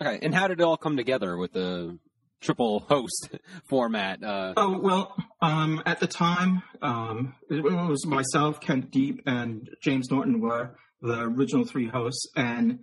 Okay, 0.00 0.18
and 0.22 0.32
how 0.34 0.46
did 0.46 0.60
it 0.60 0.62
all 0.62 0.76
come 0.76 0.96
together 0.96 1.36
with 1.36 1.52
the 1.52 1.98
triple 2.40 2.80
host 2.88 3.30
format? 3.68 4.22
Uh, 4.22 4.54
Oh 4.56 4.78
well, 4.78 5.16
um, 5.42 5.82
at 5.84 5.98
the 5.98 6.06
time, 6.06 6.62
um, 6.80 7.34
it 7.50 7.64
was 7.64 8.06
myself, 8.06 8.60
Ken 8.60 8.82
Deep, 8.82 9.22
and 9.26 9.68
James 9.82 10.10
Norton 10.12 10.40
were 10.40 10.76
the 11.00 11.20
original 11.20 11.64
three 11.64 11.88
hosts, 11.88 12.26
and 12.36 12.80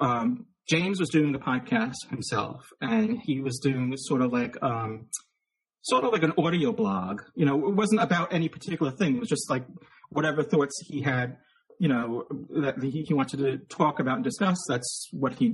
um, 0.00 0.46
James 0.68 0.98
was 0.98 1.10
doing 1.10 1.32
the 1.32 1.38
podcast 1.38 1.94
himself, 2.08 2.62
and 2.80 3.18
he 3.22 3.40
was 3.40 3.58
doing 3.58 3.92
sort 3.96 4.22
of 4.22 4.32
like 4.32 4.56
um, 4.62 5.06
sort 5.82 6.04
of 6.04 6.12
like 6.12 6.22
an 6.22 6.32
audio 6.38 6.72
blog. 6.72 7.22
You 7.34 7.46
know, 7.46 7.68
it 7.68 7.74
wasn't 7.74 8.00
about 8.00 8.32
any 8.32 8.48
particular 8.48 8.90
thing. 8.92 9.16
It 9.16 9.20
was 9.20 9.28
just 9.28 9.50
like 9.50 9.64
whatever 10.10 10.42
thoughts 10.42 10.80
he 10.86 11.02
had. 11.02 11.36
You 11.80 11.88
know 11.88 12.24
that 12.62 12.80
he, 12.80 13.12
wanted 13.12 13.38
to 13.38 13.58
talk 13.58 13.98
about 13.98 14.14
and 14.14 14.24
discuss. 14.24 14.56
That's 14.68 15.08
what 15.12 15.34
he 15.34 15.48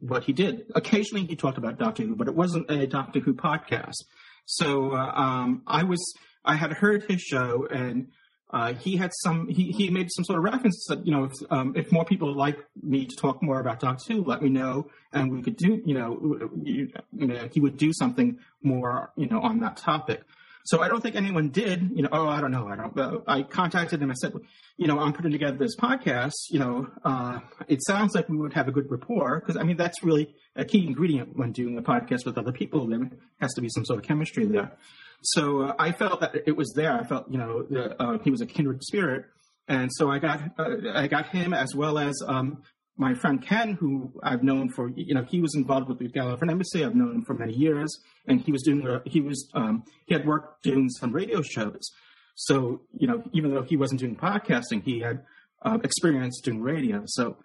what 0.00 0.24
he 0.24 0.32
did. 0.32 0.62
Occasionally, 0.74 1.26
he 1.26 1.36
talked 1.36 1.58
about 1.58 1.78
Doctor 1.78 2.04
Who, 2.04 2.16
but 2.16 2.26
it 2.26 2.34
wasn't 2.34 2.70
a 2.70 2.86
Doctor 2.86 3.20
Who 3.20 3.34
podcast. 3.34 3.96
So 4.46 4.92
uh, 4.92 5.12
um, 5.14 5.62
I 5.66 5.84
was 5.84 6.14
I 6.42 6.56
had 6.56 6.72
heard 6.72 7.04
his 7.04 7.20
show 7.20 7.68
and 7.70 8.08
uh, 8.50 8.72
he 8.74 8.96
had 8.96 9.10
some 9.22 9.48
he, 9.48 9.70
he 9.72 9.90
made 9.90 10.08
some 10.10 10.24
sort 10.24 10.38
of 10.38 10.44
reference 10.44 10.86
that 10.88 11.06
you 11.06 11.12
know 11.12 11.24
if 11.24 11.32
um, 11.50 11.74
if 11.76 11.92
more 11.92 12.04
people 12.04 12.34
like 12.34 12.58
me 12.82 13.04
to 13.06 13.16
talk 13.16 13.42
more 13.42 13.60
about 13.60 13.80
Doctor 13.80 14.14
Who, 14.14 14.24
let 14.24 14.42
me 14.42 14.48
know 14.48 14.88
and 15.12 15.32
we 15.32 15.42
could 15.42 15.56
do 15.56 15.82
you 15.84 15.94
know, 15.94 16.48
you, 16.62 16.90
you 17.12 17.26
know 17.26 17.48
he 17.52 17.60
would 17.60 17.76
do 17.76 17.92
something 17.92 18.38
more 18.62 19.12
you 19.16 19.26
know 19.26 19.40
on 19.40 19.60
that 19.60 19.76
topic. 19.76 20.22
So 20.68 20.82
I 20.82 20.88
don't 20.88 21.00
think 21.00 21.16
anyone 21.16 21.48
did. 21.48 21.92
You 21.94 22.02
know, 22.02 22.10
oh, 22.12 22.28
I 22.28 22.42
don't 22.42 22.50
know. 22.50 22.68
I 22.68 22.76
don't. 22.76 22.98
Uh, 22.98 23.20
I 23.26 23.42
contacted 23.42 24.02
him. 24.02 24.10
I 24.10 24.14
said, 24.14 24.34
you 24.76 24.86
know, 24.86 24.98
I'm 24.98 25.14
putting 25.14 25.32
together 25.32 25.56
this 25.56 25.74
podcast. 25.74 26.34
You 26.50 26.58
know, 26.58 26.88
uh, 27.04 27.40
it 27.68 27.82
sounds 27.86 28.14
like 28.14 28.28
we 28.28 28.36
would 28.36 28.52
have 28.52 28.68
a 28.68 28.70
good 28.70 28.90
rapport 28.90 29.40
because 29.40 29.56
I 29.56 29.62
mean 29.62 29.78
that's 29.78 30.02
really 30.02 30.34
a 30.56 30.66
key 30.66 30.86
ingredient 30.86 31.38
when 31.38 31.52
doing 31.52 31.78
a 31.78 31.82
podcast 31.82 32.26
with 32.26 32.36
other 32.36 32.52
people. 32.52 32.86
There 32.86 33.00
has 33.40 33.54
to 33.54 33.62
be 33.62 33.70
some 33.70 33.86
sort 33.86 34.00
of 34.00 34.04
chemistry 34.04 34.44
there. 34.44 34.72
So 35.22 35.62
uh, 35.62 35.74
I 35.78 35.92
felt 35.92 36.20
that 36.20 36.34
it 36.46 36.56
was 36.56 36.72
there. 36.74 36.92
I 36.92 37.04
felt, 37.04 37.30
you 37.30 37.38
know, 37.38 37.66
uh, 37.98 38.18
he 38.18 38.30
was 38.30 38.40
a 38.40 38.46
kindred 38.46 38.82
spirit, 38.82 39.24
and 39.66 39.90
so 39.92 40.10
I 40.10 40.18
got 40.18 40.40
uh, 40.58 40.76
I 40.94 41.08
got 41.08 41.28
him 41.28 41.52
as 41.52 41.74
well 41.74 41.98
as 41.98 42.14
um, 42.26 42.62
my 42.96 43.14
friend 43.14 43.44
Ken, 43.44 43.74
who 43.74 44.12
I've 44.22 44.42
known 44.42 44.68
for, 44.70 44.90
you 44.90 45.14
know, 45.14 45.24
he 45.24 45.40
was 45.40 45.54
involved 45.54 45.88
with 45.88 45.98
the 45.98 46.08
Gallifreyan 46.08 46.50
Embassy. 46.50 46.84
I've 46.84 46.94
known 46.94 47.16
him 47.16 47.24
for 47.24 47.34
many 47.34 47.54
years, 47.54 47.96
and 48.26 48.40
he 48.40 48.52
was 48.52 48.62
doing 48.62 48.86
a, 48.86 49.02
he 49.04 49.20
was 49.20 49.48
um, 49.54 49.84
he 50.06 50.14
had 50.14 50.26
worked 50.26 50.62
doing 50.62 50.88
some 50.88 51.12
radio 51.12 51.42
shows. 51.42 51.90
So 52.34 52.82
you 52.96 53.08
know, 53.08 53.22
even 53.32 53.52
though 53.52 53.62
he 53.62 53.76
wasn't 53.76 54.00
doing 54.00 54.16
podcasting, 54.16 54.82
he 54.84 55.00
had 55.00 55.24
uh, 55.62 55.78
experience 55.82 56.40
doing 56.40 56.62
radio. 56.62 57.02
So. 57.06 57.36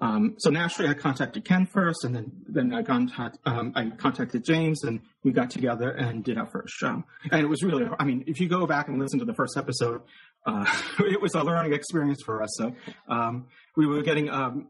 Um, 0.00 0.36
so 0.38 0.50
naturally, 0.50 0.90
I 0.90 0.94
contacted 0.94 1.44
Ken 1.44 1.66
first, 1.66 2.04
and 2.04 2.14
then 2.14 2.32
then 2.48 2.72
I 2.74 2.82
contact 2.82 3.38
um, 3.44 3.72
I 3.74 3.90
contacted 3.90 4.44
James, 4.44 4.82
and 4.84 5.00
we 5.22 5.32
got 5.32 5.50
together 5.50 5.90
and 5.90 6.24
did 6.24 6.38
our 6.38 6.46
first 6.46 6.74
show. 6.74 7.04
And 7.30 7.42
it 7.42 7.48
was 7.48 7.62
really, 7.62 7.86
I 7.98 8.04
mean, 8.04 8.24
if 8.26 8.40
you 8.40 8.48
go 8.48 8.66
back 8.66 8.88
and 8.88 8.98
listen 8.98 9.18
to 9.18 9.24
the 9.24 9.34
first 9.34 9.56
episode, 9.56 10.00
uh, 10.46 10.64
it 11.00 11.20
was 11.20 11.34
a 11.34 11.42
learning 11.42 11.74
experience 11.74 12.22
for 12.24 12.42
us. 12.42 12.50
So 12.56 12.74
um, 13.08 13.46
we 13.76 13.86
were 13.86 14.02
getting 14.02 14.30
um, 14.30 14.68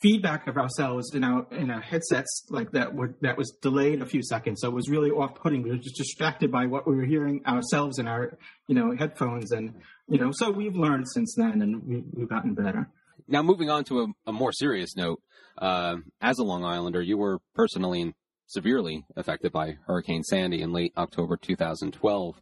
feedback 0.00 0.46
of 0.46 0.56
ourselves 0.56 1.14
in 1.14 1.24
our 1.24 1.46
in 1.52 1.70
our 1.70 1.80
headsets 1.80 2.46
like 2.50 2.72
that 2.72 2.94
were 2.94 3.14
that 3.22 3.36
was 3.36 3.50
delayed 3.62 4.02
a 4.02 4.06
few 4.06 4.22
seconds. 4.22 4.60
So 4.60 4.68
it 4.68 4.74
was 4.74 4.88
really 4.88 5.10
off 5.10 5.34
putting. 5.36 5.62
We 5.62 5.70
were 5.70 5.76
just 5.76 5.96
distracted 5.96 6.50
by 6.50 6.66
what 6.66 6.86
we 6.86 6.96
were 6.96 7.04
hearing 7.04 7.42
ourselves 7.46 7.98
in 7.98 8.06
our 8.06 8.36
you 8.66 8.74
know 8.74 8.94
headphones, 8.96 9.52
and 9.52 9.74
you 10.08 10.18
know. 10.18 10.32
So 10.32 10.50
we've 10.50 10.76
learned 10.76 11.06
since 11.08 11.34
then, 11.36 11.62
and 11.62 11.82
we, 11.86 12.04
we've 12.12 12.28
gotten 12.28 12.54
better. 12.54 12.88
Now, 13.28 13.42
moving 13.42 13.70
on 13.70 13.84
to 13.84 14.00
a, 14.02 14.06
a 14.26 14.32
more 14.32 14.52
serious 14.52 14.96
note, 14.96 15.20
uh, 15.58 15.96
as 16.20 16.38
a 16.38 16.44
Long 16.44 16.64
Islander, 16.64 17.02
you 17.02 17.16
were 17.16 17.38
personally 17.54 18.02
and 18.02 18.14
severely 18.46 19.04
affected 19.16 19.52
by 19.52 19.76
Hurricane 19.86 20.22
Sandy 20.22 20.62
in 20.62 20.72
late 20.72 20.92
October 20.96 21.36
2012. 21.36 22.40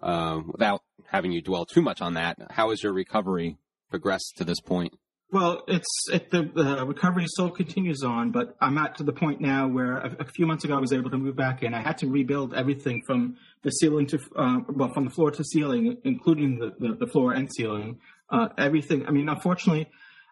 Uh, 0.00 0.40
without 0.46 0.82
having 1.06 1.32
you 1.32 1.42
dwell 1.42 1.66
too 1.66 1.82
much 1.82 2.00
on 2.00 2.14
that, 2.14 2.36
how 2.50 2.70
has 2.70 2.82
your 2.82 2.92
recovery 2.92 3.56
progressed 3.90 4.34
to 4.36 4.44
this 4.44 4.60
point? 4.60 4.92
Well, 5.30 5.62
it's 5.68 6.08
it, 6.10 6.30
the 6.30 6.84
recovery 6.86 7.26
still 7.26 7.50
continues 7.50 8.02
on, 8.02 8.30
but 8.30 8.56
I'm 8.62 8.78
at 8.78 8.96
to 8.96 9.02
the 9.02 9.12
point 9.12 9.42
now 9.42 9.68
where 9.68 9.98
a, 9.98 10.16
a 10.20 10.24
few 10.24 10.46
months 10.46 10.64
ago 10.64 10.74
I 10.74 10.80
was 10.80 10.92
able 10.92 11.10
to 11.10 11.18
move 11.18 11.36
back 11.36 11.62
in. 11.62 11.74
I 11.74 11.82
had 11.82 11.98
to 11.98 12.06
rebuild 12.06 12.54
everything 12.54 13.02
from 13.06 13.36
the 13.62 13.70
ceiling 13.70 14.06
to 14.06 14.18
uh, 14.36 14.60
well, 14.70 14.90
from 14.94 15.04
the 15.04 15.10
floor 15.10 15.30
to 15.32 15.44
ceiling, 15.44 15.98
including 16.04 16.58
the, 16.58 16.72
the, 16.78 16.94
the 16.94 17.06
floor 17.06 17.32
and 17.32 17.50
ceiling. 17.52 17.98
Uh, 18.30 18.48
everything. 18.56 19.06
I 19.06 19.10
mean, 19.10 19.28
unfortunately, 19.28 19.90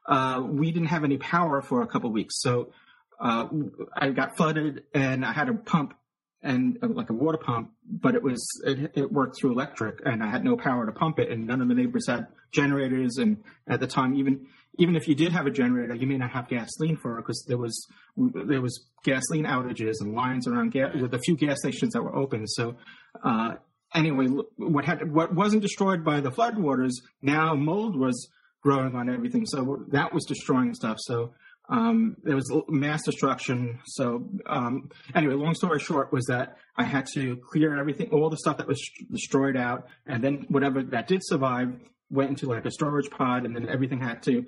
uh, 0.09 0.43
we 0.45 0.71
didn't 0.71 0.89
have 0.89 1.05
any 1.05 1.19
power 1.19 1.63
for 1.63 1.83
a 1.83 1.87
couple 1.87 2.11
weeks, 2.11 2.41
so 2.41 2.73
uh, 3.21 3.49
I 3.97 4.11
got 4.11 4.37
flooded 4.37 4.85
and 4.95 5.25
I 5.25 5.33
had 5.33 5.49
a 5.49 5.55
pump 5.55 5.95
and 6.43 6.79
uh, 6.83 6.89
like 6.89 7.11
a 7.11 7.13
water 7.13 7.39
pump, 7.39 7.73
but 7.91 8.15
it 8.15 8.23
was 8.23 8.47
it, 8.65 8.93
it 8.95 9.13
worked 9.13 9.39
through 9.39 9.53
electric, 9.53 10.01
and 10.05 10.23
I 10.23 10.29
had 10.29 10.45
no 10.45 10.57
power 10.57 10.87
to 10.87 10.93
pump 10.93 11.19
it, 11.19 11.31
and 11.31 11.47
none 11.47 11.61
of 11.61 11.69
the 11.69 11.75
neighbors 11.75 12.07
had 12.07 12.29
generators, 12.53 13.19
and 13.19 13.43
at 13.67 13.81
the 13.81 13.87
time, 13.87 14.15
even 14.15 14.47
even 14.79 14.95
if 14.95 15.09
you 15.09 15.15
did 15.15 15.33
have 15.33 15.47
a 15.47 15.51
generator, 15.51 15.95
you 15.95 16.07
may 16.07 16.19
not 16.19 16.31
have 16.31 16.49
gasoline 16.49 16.97
for 16.97 17.19
it 17.19 17.23
because 17.23 17.45
there 17.49 17.59
was 17.59 17.87
there 18.17 18.61
was 18.61 18.87
gasoline 19.03 19.45
outages 19.45 20.01
and 20.01 20.15
lines 20.15 20.47
around 20.47 20.73
gas, 20.73 20.95
with 20.95 21.15
a 21.15 21.19
few 21.19 21.37
gas 21.37 21.59
stations 21.59 21.95
that 21.95 22.03
were 22.03 22.15
open. 22.15 22.47
So 22.47 22.77
uh, 23.25 23.55
anyway, 23.95 24.27
what 24.57 24.85
had 24.85 25.13
what 25.13 25.35
wasn't 25.35 25.63
destroyed 25.63 26.05
by 26.05 26.21
the 26.21 26.31
floodwaters 26.31 26.93
now 27.23 27.55
mold 27.55 27.97
was 27.97 28.29
growing 28.67 28.97
on 28.97 29.09
everything, 29.09 29.47
so 29.47 29.85
that 29.89 30.13
was 30.13 30.25
destroying 30.25 30.75
stuff. 30.75 30.97
So 30.99 31.33
um, 31.69 32.17
there 32.25 32.35
was 32.35 32.53
mass 32.69 33.05
destruction. 33.05 33.79
So 33.87 34.29
um, 34.47 34.91
anyway, 35.15 35.35
long 35.35 35.55
story 35.55 35.79
short 35.79 36.13
was 36.13 36.25
that 36.27 36.57
I 36.77 36.83
had 36.83 37.07
to 37.15 37.37
clear 37.51 37.79
everything, 37.79 38.09
all 38.11 38.29
the 38.29 38.37
stuff 38.37 38.57
that 38.59 38.67
was 38.67 38.81
destroyed 39.11 39.57
out, 39.57 39.87
and 40.05 40.23
then 40.23 40.47
whatever 40.49 40.83
that 40.83 41.07
did 41.07 41.21
survive 41.25 41.69
went 42.11 42.31
into 42.31 42.47
like 42.47 42.65
a 42.65 42.73
storage 42.73 43.09
pod, 43.11 43.45
and 43.45 43.55
then 43.55 43.69
everything 43.69 44.01
had 44.01 44.21
to 44.25 44.45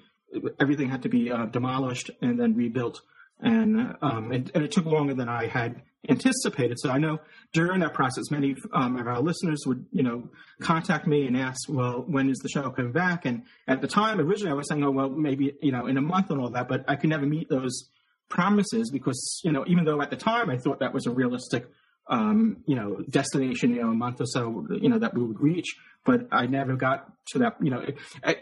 everything 0.61 0.89
had 0.91 1.03
to 1.03 1.09
be 1.09 1.31
uh, 1.31 1.47
demolished 1.47 2.11
and 2.21 2.39
then 2.41 2.55
rebuilt. 2.55 3.01
And, 3.41 3.95
um, 4.03 4.33
and, 4.33 4.51
and 4.55 4.65
it 4.65 4.73
took 4.73 4.85
longer 4.85 5.15
than 5.15 5.29
I 5.29 5.47
had 5.47 5.83
anticipated. 6.09 6.79
So 6.81 6.91
I 6.91 6.99
know 6.99 7.19
during 7.53 7.81
that 7.81 7.95
process, 7.95 8.31
many 8.31 8.57
um, 8.73 8.97
of 8.97 9.07
our 9.07 9.21
listeners 9.21 9.63
would, 9.67 9.87
you 9.93 10.03
know, 10.03 10.29
contact 10.61 11.07
me 11.07 11.27
and 11.27 11.37
ask, 11.37 11.61
well, 11.69 12.05
when 12.07 12.31
is 12.31 12.39
the 12.39 12.49
show 12.49 12.69
coming 12.71 12.93
back? 12.93 13.25
And 13.25 13.43
at 13.67 13.81
the 13.81 13.89
time, 13.89 14.21
originally, 14.21 14.51
I 14.51 14.55
was 14.55 14.69
saying, 14.69 14.83
oh, 14.85 14.91
well, 14.91 15.09
maybe, 15.09 15.55
you 15.63 15.73
know, 15.73 15.87
in 15.87 15.97
a 15.97 16.01
month 16.01 16.31
and 16.31 16.41
all 16.41 16.51
that, 16.51 16.69
but 16.69 16.85
I 16.89 16.97
could 16.97 17.11
never 17.11 17.27
meet 17.27 17.49
those 17.49 17.91
promises 18.29 18.91
because, 18.91 19.41
you 19.45 19.53
know, 19.53 19.65
even 19.67 19.85
though 19.85 20.01
at 20.01 20.11
the 20.11 20.17
time 20.17 20.51
I 20.51 20.59
thought 20.59 20.81
that 20.81 20.93
was 20.93 21.07
a 21.07 21.11
realistic, 21.11 21.67
um, 22.09 22.59
you 22.67 22.75
know, 22.75 23.03
destination, 23.09 23.75
you 23.75 23.83
know, 23.83 23.91
a 23.91 23.95
month 23.95 24.21
or 24.21 24.27
so, 24.27 24.67
you 24.71 24.89
know, 24.89 24.99
that 24.99 25.15
we 25.15 25.23
would 25.23 25.41
reach, 25.41 25.77
but 26.05 26.27
I 26.33 26.47
never 26.47 26.75
got 26.75 27.13
to 27.33 27.39
that, 27.41 27.57
you 27.61 27.71
know, 27.71 27.85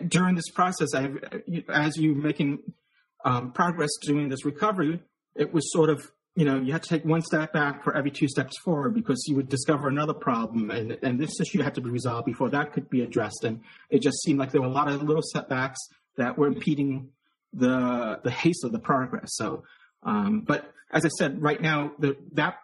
during 0.07 0.37
this 0.37 0.49
process, 0.51 0.95
I, 0.95 1.11
as 1.69 1.97
you 1.97 2.15
making 2.15 2.61
um, 3.27 3.53
progress 3.53 3.91
doing 4.03 4.29
this 4.29 4.45
recovery, 4.45 5.03
it 5.35 5.53
was 5.53 5.71
sort 5.73 5.91
of 5.91 6.11
you 6.35 6.45
know 6.45 6.59
you 6.61 6.73
had 6.73 6.83
to 6.83 6.89
take 6.89 7.05
one 7.05 7.23
step 7.23 7.53
back 7.53 7.83
for 7.83 7.95
every 7.95 8.11
two 8.11 8.29
steps 8.29 8.57
forward 8.65 8.95
because 8.95 9.23
you 9.27 9.35
would 9.37 9.49
discover 9.49 9.89
another 9.89 10.15
problem 10.15 10.71
and 10.71 10.97
and 11.03 11.19
this 11.19 11.41
issue 11.41 11.61
had 11.61 11.75
to 11.75 11.81
be 11.81 11.91
resolved 11.91 12.25
before 12.25 12.49
that 12.51 12.73
could 12.73 12.89
be 12.89 13.03
addressed. 13.03 13.45
And 13.45 13.61
it 13.91 14.01
just 14.01 14.23
seemed 14.23 14.39
like 14.39 14.53
there 14.53 14.63
were 14.63 14.67
a 14.69 14.79
lot 14.81 14.89
of 14.89 15.03
little 15.03 15.23
setbacks 15.23 15.81
that 16.17 16.39
were 16.39 16.47
impeding 16.47 17.11
the 17.53 18.21
the 18.23 18.31
haste 18.31 18.65
of 18.65 18.73
the 18.73 18.79
progress. 18.79 19.35
So 19.35 19.65
um, 20.03 20.43
but 20.47 20.73
as 20.93 21.05
i 21.05 21.09
said 21.09 21.43
right 21.43 21.61
now 21.61 21.93
the, 21.99 22.17
that 22.33 22.59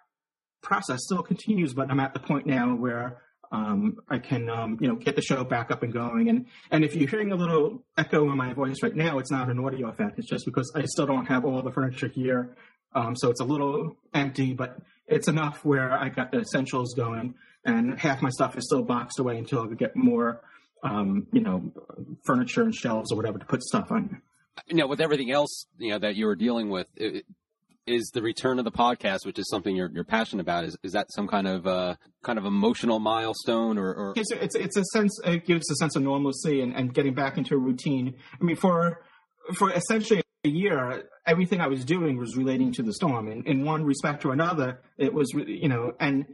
process 0.62 1.00
still 1.02 1.22
continues 1.22 1.74
but 1.74 1.90
i'm 1.90 1.98
at 1.98 2.14
the 2.14 2.20
point 2.20 2.46
now 2.46 2.74
where 2.74 3.20
um, 3.52 3.98
I 4.08 4.18
can, 4.18 4.48
um, 4.48 4.78
you 4.80 4.88
know, 4.88 4.96
get 4.96 5.14
the 5.14 5.22
show 5.22 5.44
back 5.44 5.70
up 5.70 5.82
and 5.82 5.92
going. 5.92 6.28
And 6.30 6.46
and 6.70 6.84
if 6.84 6.96
you're 6.96 7.08
hearing 7.08 7.32
a 7.32 7.36
little 7.36 7.84
echo 7.96 8.28
in 8.30 8.36
my 8.36 8.54
voice 8.54 8.76
right 8.82 8.96
now, 8.96 9.18
it's 9.18 9.30
not 9.30 9.50
an 9.50 9.62
audio 9.64 9.88
effect. 9.88 10.18
It's 10.18 10.28
just 10.28 10.46
because 10.46 10.72
I 10.74 10.86
still 10.86 11.06
don't 11.06 11.26
have 11.26 11.44
all 11.44 11.62
the 11.62 11.70
furniture 11.70 12.08
here, 12.08 12.56
um, 12.94 13.14
so 13.14 13.30
it's 13.30 13.40
a 13.40 13.44
little 13.44 13.96
empty, 14.14 14.54
but 14.54 14.78
it's 15.06 15.28
enough 15.28 15.64
where 15.64 15.92
I 15.92 16.08
got 16.08 16.32
the 16.32 16.40
essentials 16.40 16.94
going, 16.94 17.34
and 17.64 17.98
half 18.00 18.22
my 18.22 18.30
stuff 18.30 18.56
is 18.56 18.64
still 18.64 18.82
boxed 18.82 19.18
away 19.18 19.36
until 19.36 19.62
I 19.62 19.66
could 19.68 19.78
get 19.78 19.94
more, 19.94 20.40
um, 20.82 21.26
you 21.32 21.40
know, 21.40 21.72
furniture 22.24 22.62
and 22.62 22.74
shelves 22.74 23.12
or 23.12 23.16
whatever 23.16 23.38
to 23.38 23.44
put 23.44 23.62
stuff 23.62 23.92
on. 23.92 24.22
You 24.66 24.76
know, 24.76 24.86
with 24.86 25.00
everything 25.00 25.30
else, 25.30 25.66
you 25.78 25.90
know, 25.90 25.98
that 25.98 26.16
you 26.16 26.26
were 26.26 26.36
dealing 26.36 26.70
with, 26.70 26.86
it, 26.96 27.24
is 27.86 28.10
the 28.14 28.22
return 28.22 28.58
of 28.58 28.64
the 28.64 28.72
podcast, 28.72 29.24
which 29.24 29.38
is 29.38 29.48
something 29.48 29.74
you're, 29.74 29.90
you're 29.92 30.04
passionate 30.04 30.42
about. 30.42 30.64
Is, 30.64 30.76
is 30.82 30.92
that 30.92 31.12
some 31.12 31.26
kind 31.26 31.46
of 31.46 31.66
uh, 31.66 31.96
kind 32.22 32.38
of 32.38 32.44
emotional 32.44 32.98
milestone, 32.98 33.78
or, 33.78 33.92
or? 33.92 34.14
It's, 34.16 34.30
it's 34.32 34.54
it's 34.54 34.76
a 34.76 34.84
sense. 34.92 35.18
It 35.24 35.46
gives 35.46 35.70
a 35.70 35.74
sense 35.76 35.96
of 35.96 36.02
normalcy 36.02 36.60
and, 36.60 36.74
and 36.74 36.94
getting 36.94 37.14
back 37.14 37.38
into 37.38 37.54
a 37.54 37.58
routine. 37.58 38.14
I 38.40 38.44
mean, 38.44 38.56
for 38.56 39.04
for 39.56 39.72
essentially 39.72 40.22
a 40.44 40.48
year, 40.48 41.04
everything 41.26 41.60
I 41.60 41.68
was 41.68 41.84
doing 41.84 42.16
was 42.16 42.36
relating 42.36 42.72
to 42.72 42.82
the 42.82 42.92
storm. 42.92 43.28
In, 43.28 43.44
in 43.46 43.64
one 43.64 43.84
respect 43.84 44.24
or 44.24 44.32
another, 44.32 44.80
it 44.98 45.12
was 45.12 45.32
you 45.34 45.68
know, 45.68 45.94
and 46.00 46.26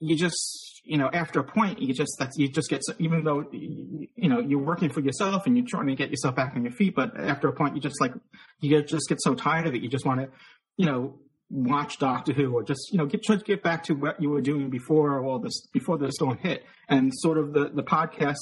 you 0.00 0.16
just 0.16 0.80
you 0.84 0.98
know 0.98 1.08
after 1.12 1.40
a 1.40 1.44
point 1.44 1.80
you 1.80 1.92
just 1.94 2.14
that's 2.18 2.36
you 2.36 2.48
just 2.48 2.68
get 2.68 2.80
even 2.98 3.24
though 3.24 3.44
you 3.52 4.28
know 4.28 4.38
you're 4.38 4.62
working 4.62 4.90
for 4.90 5.00
yourself 5.00 5.46
and 5.46 5.56
you're 5.56 5.66
trying 5.66 5.86
to 5.86 5.94
get 5.94 6.10
yourself 6.10 6.36
back 6.36 6.54
on 6.54 6.62
your 6.62 6.72
feet 6.72 6.94
but 6.94 7.18
after 7.18 7.48
a 7.48 7.52
point 7.52 7.74
you 7.74 7.80
just 7.80 8.00
like 8.00 8.12
you 8.60 8.82
just 8.82 9.08
get 9.08 9.20
so 9.20 9.34
tired 9.34 9.66
of 9.66 9.74
it 9.74 9.82
you 9.82 9.88
just 9.88 10.04
want 10.04 10.20
to 10.20 10.28
you 10.76 10.86
know, 10.86 11.18
watch 11.50 11.98
Doctor 11.98 12.32
Who 12.32 12.54
or 12.54 12.62
just, 12.62 12.92
you 12.92 12.98
know, 12.98 13.06
get, 13.06 13.22
try 13.22 13.36
to 13.36 13.44
get 13.44 13.62
back 13.62 13.84
to 13.84 13.94
what 13.94 14.20
you 14.20 14.30
were 14.30 14.40
doing 14.40 14.70
before 14.70 15.24
all 15.24 15.38
this, 15.38 15.66
before 15.72 15.98
the 15.98 16.10
storm 16.12 16.38
hit. 16.38 16.64
And 16.88 17.12
sort 17.14 17.38
of 17.38 17.52
the, 17.52 17.70
the 17.70 17.82
podcast 17.82 18.36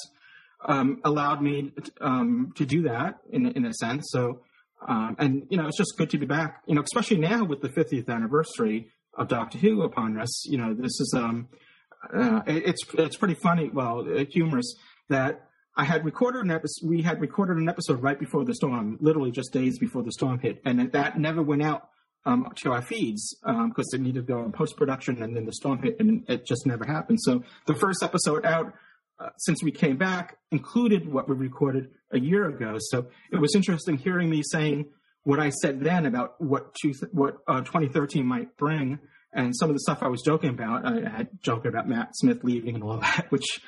um, 0.65 1.01
allowed 1.05 1.43
me 1.43 1.73
um, 2.01 2.53
to 2.57 2.65
do 2.65 2.83
that 2.83 3.19
in, 3.31 3.47
in 3.53 3.65
a 3.67 3.75
sense. 3.75 4.05
So, 4.11 4.41
um, 4.89 5.17
and, 5.19 5.47
you 5.51 5.57
know, 5.57 5.67
it's 5.67 5.77
just 5.77 5.97
good 5.97 6.11
to 6.11 6.19
be 6.19 6.27
back, 6.27 6.63
you 6.67 6.75
know, 6.75 6.83
especially 6.83 7.19
now 7.19 7.45
with 7.45 7.61
the 7.61 7.69
50th 7.69 8.09
anniversary 8.09 8.89
of 9.17 9.29
Doctor 9.29 9.59
Who 9.59 9.83
upon 9.83 10.19
us. 10.19 10.47
You 10.47 10.59
know, 10.59 10.75
this 10.75 10.99
is, 11.01 11.15
um, 11.17 11.49
uh, 12.13 12.41
it, 12.47 12.67
it's, 12.67 12.83
it's 12.95 13.17
pretty 13.17 13.35
funny, 13.35 13.71
well, 13.73 14.05
humorous 14.31 14.75
that 15.09 15.49
I 15.77 15.85
had 15.85 16.05
recorded 16.05 16.45
an 16.45 16.51
episode, 16.51 16.89
we 16.89 17.03
had 17.03 17.21
recorded 17.21 17.57
an 17.57 17.69
episode 17.69 18.03
right 18.03 18.19
before 18.19 18.45
the 18.45 18.55
storm, 18.55 18.99
literally 19.01 19.31
just 19.31 19.53
days 19.53 19.79
before 19.79 20.03
the 20.03 20.13
storm 20.13 20.39
hit. 20.39 20.61
And 20.65 20.93
that 20.93 21.19
never 21.19 21.43
went 21.43 21.63
out 21.63 21.89
um, 22.25 22.47
to 22.57 22.73
our 22.73 22.83
feeds 22.83 23.37
because 23.41 23.93
um, 23.95 24.01
it 24.01 24.01
needed 24.01 24.27
to 24.27 24.33
go 24.33 24.45
in 24.45 24.53
post 24.53 24.77
production, 24.77 25.23
and 25.23 25.37
then 25.37 25.45
the 25.45 25.53
storm 25.53 25.83
hit, 25.83 25.97
and 25.99 26.25
it 26.29 26.47
just 26.47 26.67
never 26.67 26.85
happened. 26.85 27.19
So 27.21 27.43
the 27.67 27.75
first 27.75 28.03
episode 28.03 28.45
out 28.45 28.73
uh, 29.19 29.29
since 29.39 29.63
we 29.63 29.71
came 29.71 29.97
back 29.97 30.39
included 30.51 31.11
what 31.11 31.29
we 31.29 31.35
recorded 31.35 31.91
a 32.13 32.19
year 32.19 32.49
ago. 32.49 32.77
So 32.79 33.07
it 33.31 33.39
was 33.39 33.55
interesting 33.55 33.97
hearing 33.97 34.31
me 34.31 34.43
saying 34.45 34.87
what 35.25 35.39
I 35.39 35.51
said 35.51 35.81
then 35.81 36.07
about 36.07 36.41
what 36.41 36.75
two, 36.75 36.93
what 37.13 37.37
uh, 37.47 37.61
2013 37.61 38.27
might 38.27 38.57
bring, 38.57 38.99
and 39.33 39.55
some 39.57 39.71
of 39.71 39.75
the 39.75 39.81
stuff 39.81 40.03
I 40.03 40.09
was 40.09 40.23
joking 40.23 40.51
about. 40.51 40.85
I 40.85 41.09
had 41.09 41.29
joking 41.41 41.69
about 41.69 41.89
Matt 41.89 42.11
Smith 42.15 42.43
leaving 42.43 42.75
and 42.75 42.85
all 42.85 42.97
that, 43.01 43.27
which 43.31 43.61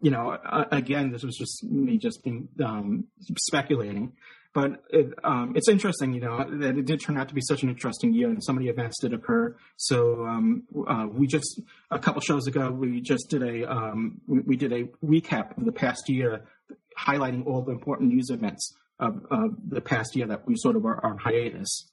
you 0.00 0.10
know, 0.10 0.30
uh, 0.30 0.64
again, 0.72 1.12
this 1.12 1.22
was 1.22 1.36
just 1.36 1.62
me 1.64 1.96
just 1.96 2.24
being 2.24 2.48
um, 2.62 3.04
speculating. 3.38 4.12
But 4.54 4.82
it, 4.90 5.14
um, 5.24 5.54
it's 5.56 5.68
interesting, 5.68 6.12
you 6.12 6.20
know, 6.20 6.44
that 6.46 6.76
it 6.76 6.84
did 6.84 7.00
turn 7.00 7.16
out 7.16 7.28
to 7.28 7.34
be 7.34 7.40
such 7.40 7.62
an 7.62 7.70
interesting 7.70 8.12
year, 8.12 8.28
and 8.28 8.44
so 8.44 8.52
many 8.52 8.68
events 8.68 9.00
did 9.00 9.14
occur. 9.14 9.56
So 9.76 10.26
um, 10.26 10.64
uh, 10.86 11.06
we 11.10 11.26
just 11.26 11.60
a 11.90 11.98
couple 11.98 12.20
shows 12.20 12.46
ago 12.46 12.70
we 12.70 13.00
just 13.00 13.30
did 13.30 13.42
a 13.42 13.70
um, 13.70 14.20
we, 14.26 14.56
did 14.56 14.72
a 14.72 14.84
recap 15.04 15.56
of 15.56 15.64
the 15.64 15.72
past 15.72 16.08
year, 16.08 16.44
highlighting 16.98 17.46
all 17.46 17.62
the 17.62 17.72
important 17.72 18.12
news 18.12 18.28
events 18.28 18.74
of, 19.00 19.24
of 19.30 19.50
the 19.66 19.80
past 19.80 20.14
year 20.14 20.26
that 20.26 20.46
we 20.46 20.54
sort 20.56 20.76
of 20.76 20.84
are 20.84 21.04
on 21.04 21.16
hiatus. 21.18 21.90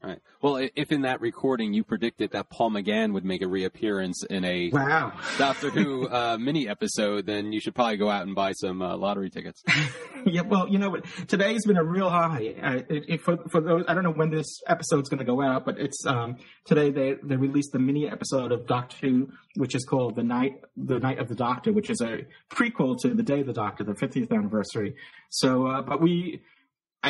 Right. 0.00 0.20
Well, 0.40 0.68
if 0.76 0.92
in 0.92 1.02
that 1.02 1.20
recording 1.20 1.74
you 1.74 1.82
predicted 1.82 2.30
that 2.30 2.48
Paul 2.50 2.70
McGann 2.70 3.14
would 3.14 3.24
make 3.24 3.42
a 3.42 3.48
reappearance 3.48 4.22
in 4.22 4.44
a 4.44 4.70
wow. 4.70 5.12
Doctor 5.38 5.70
Who 5.70 6.08
uh, 6.08 6.38
mini 6.40 6.68
episode, 6.68 7.26
then 7.26 7.52
you 7.52 7.58
should 7.60 7.74
probably 7.74 7.96
go 7.96 8.08
out 8.08 8.24
and 8.24 8.32
buy 8.32 8.52
some 8.52 8.80
uh, 8.80 8.96
lottery 8.96 9.28
tickets. 9.28 9.60
yeah, 10.24 10.42
well, 10.42 10.68
you 10.68 10.78
know 10.78 10.90
what? 10.90 11.04
Today's 11.26 11.66
been 11.66 11.76
a 11.76 11.82
real 11.82 12.08
high. 12.08 12.54
Uh, 12.62 12.82
it, 12.88 13.04
it, 13.08 13.20
for 13.22 13.38
for 13.48 13.60
those, 13.60 13.84
I 13.88 13.94
don't 13.94 14.04
know 14.04 14.12
when 14.12 14.30
this 14.30 14.60
episode's 14.68 15.08
going 15.08 15.18
to 15.18 15.24
go 15.24 15.42
out, 15.42 15.66
but 15.66 15.80
it's 15.80 16.06
um, 16.06 16.36
today. 16.64 16.90
They 16.90 17.16
they 17.20 17.34
released 17.34 17.72
the 17.72 17.80
mini 17.80 18.08
episode 18.08 18.52
of 18.52 18.68
Doctor 18.68 18.96
Who, 19.08 19.30
which 19.56 19.74
is 19.74 19.84
called 19.84 20.14
the 20.14 20.22
night 20.22 20.60
the 20.76 21.00
night 21.00 21.18
of 21.18 21.26
the 21.26 21.34
Doctor, 21.34 21.72
which 21.72 21.90
is 21.90 22.00
a 22.00 22.24
prequel 22.50 22.96
to 23.02 23.14
the 23.14 23.24
Day 23.24 23.40
of 23.40 23.46
the 23.46 23.52
Doctor, 23.52 23.82
the 23.82 23.94
50th 23.94 24.30
anniversary. 24.30 24.94
So, 25.28 25.66
uh, 25.66 25.82
but 25.82 26.00
we 26.00 26.40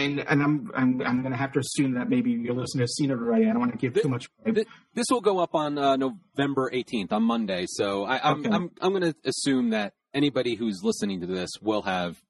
and 0.00 0.20
and 0.20 0.42
I'm 0.42 0.70
I'm, 0.74 1.02
I'm 1.02 1.20
going 1.20 1.32
to 1.32 1.38
have 1.38 1.52
to 1.52 1.60
assume 1.60 1.94
that 1.94 2.08
maybe 2.08 2.30
your 2.30 2.54
listeners 2.54 2.94
seen 2.96 3.10
it 3.10 3.14
already. 3.14 3.44
I 3.44 3.50
don't 3.50 3.60
want 3.60 3.72
to 3.72 3.78
give 3.78 3.94
this, 3.94 4.02
too 4.02 4.08
much. 4.08 4.28
This, 4.44 4.64
this 4.94 5.06
will 5.10 5.20
go 5.20 5.38
up 5.38 5.54
on 5.54 5.78
uh, 5.78 5.96
November 5.96 6.70
18th 6.72 7.12
on 7.12 7.22
Monday, 7.22 7.66
so 7.68 8.04
I, 8.04 8.30
am 8.30 8.40
okay. 8.40 8.50
I'm 8.50 8.70
I'm 8.80 8.90
going 8.90 9.12
to 9.12 9.14
assume 9.24 9.70
that 9.70 9.94
anybody 10.14 10.54
who's 10.54 10.80
listening 10.82 11.20
to 11.20 11.26
this 11.26 11.50
will 11.60 11.82
have 11.82 12.20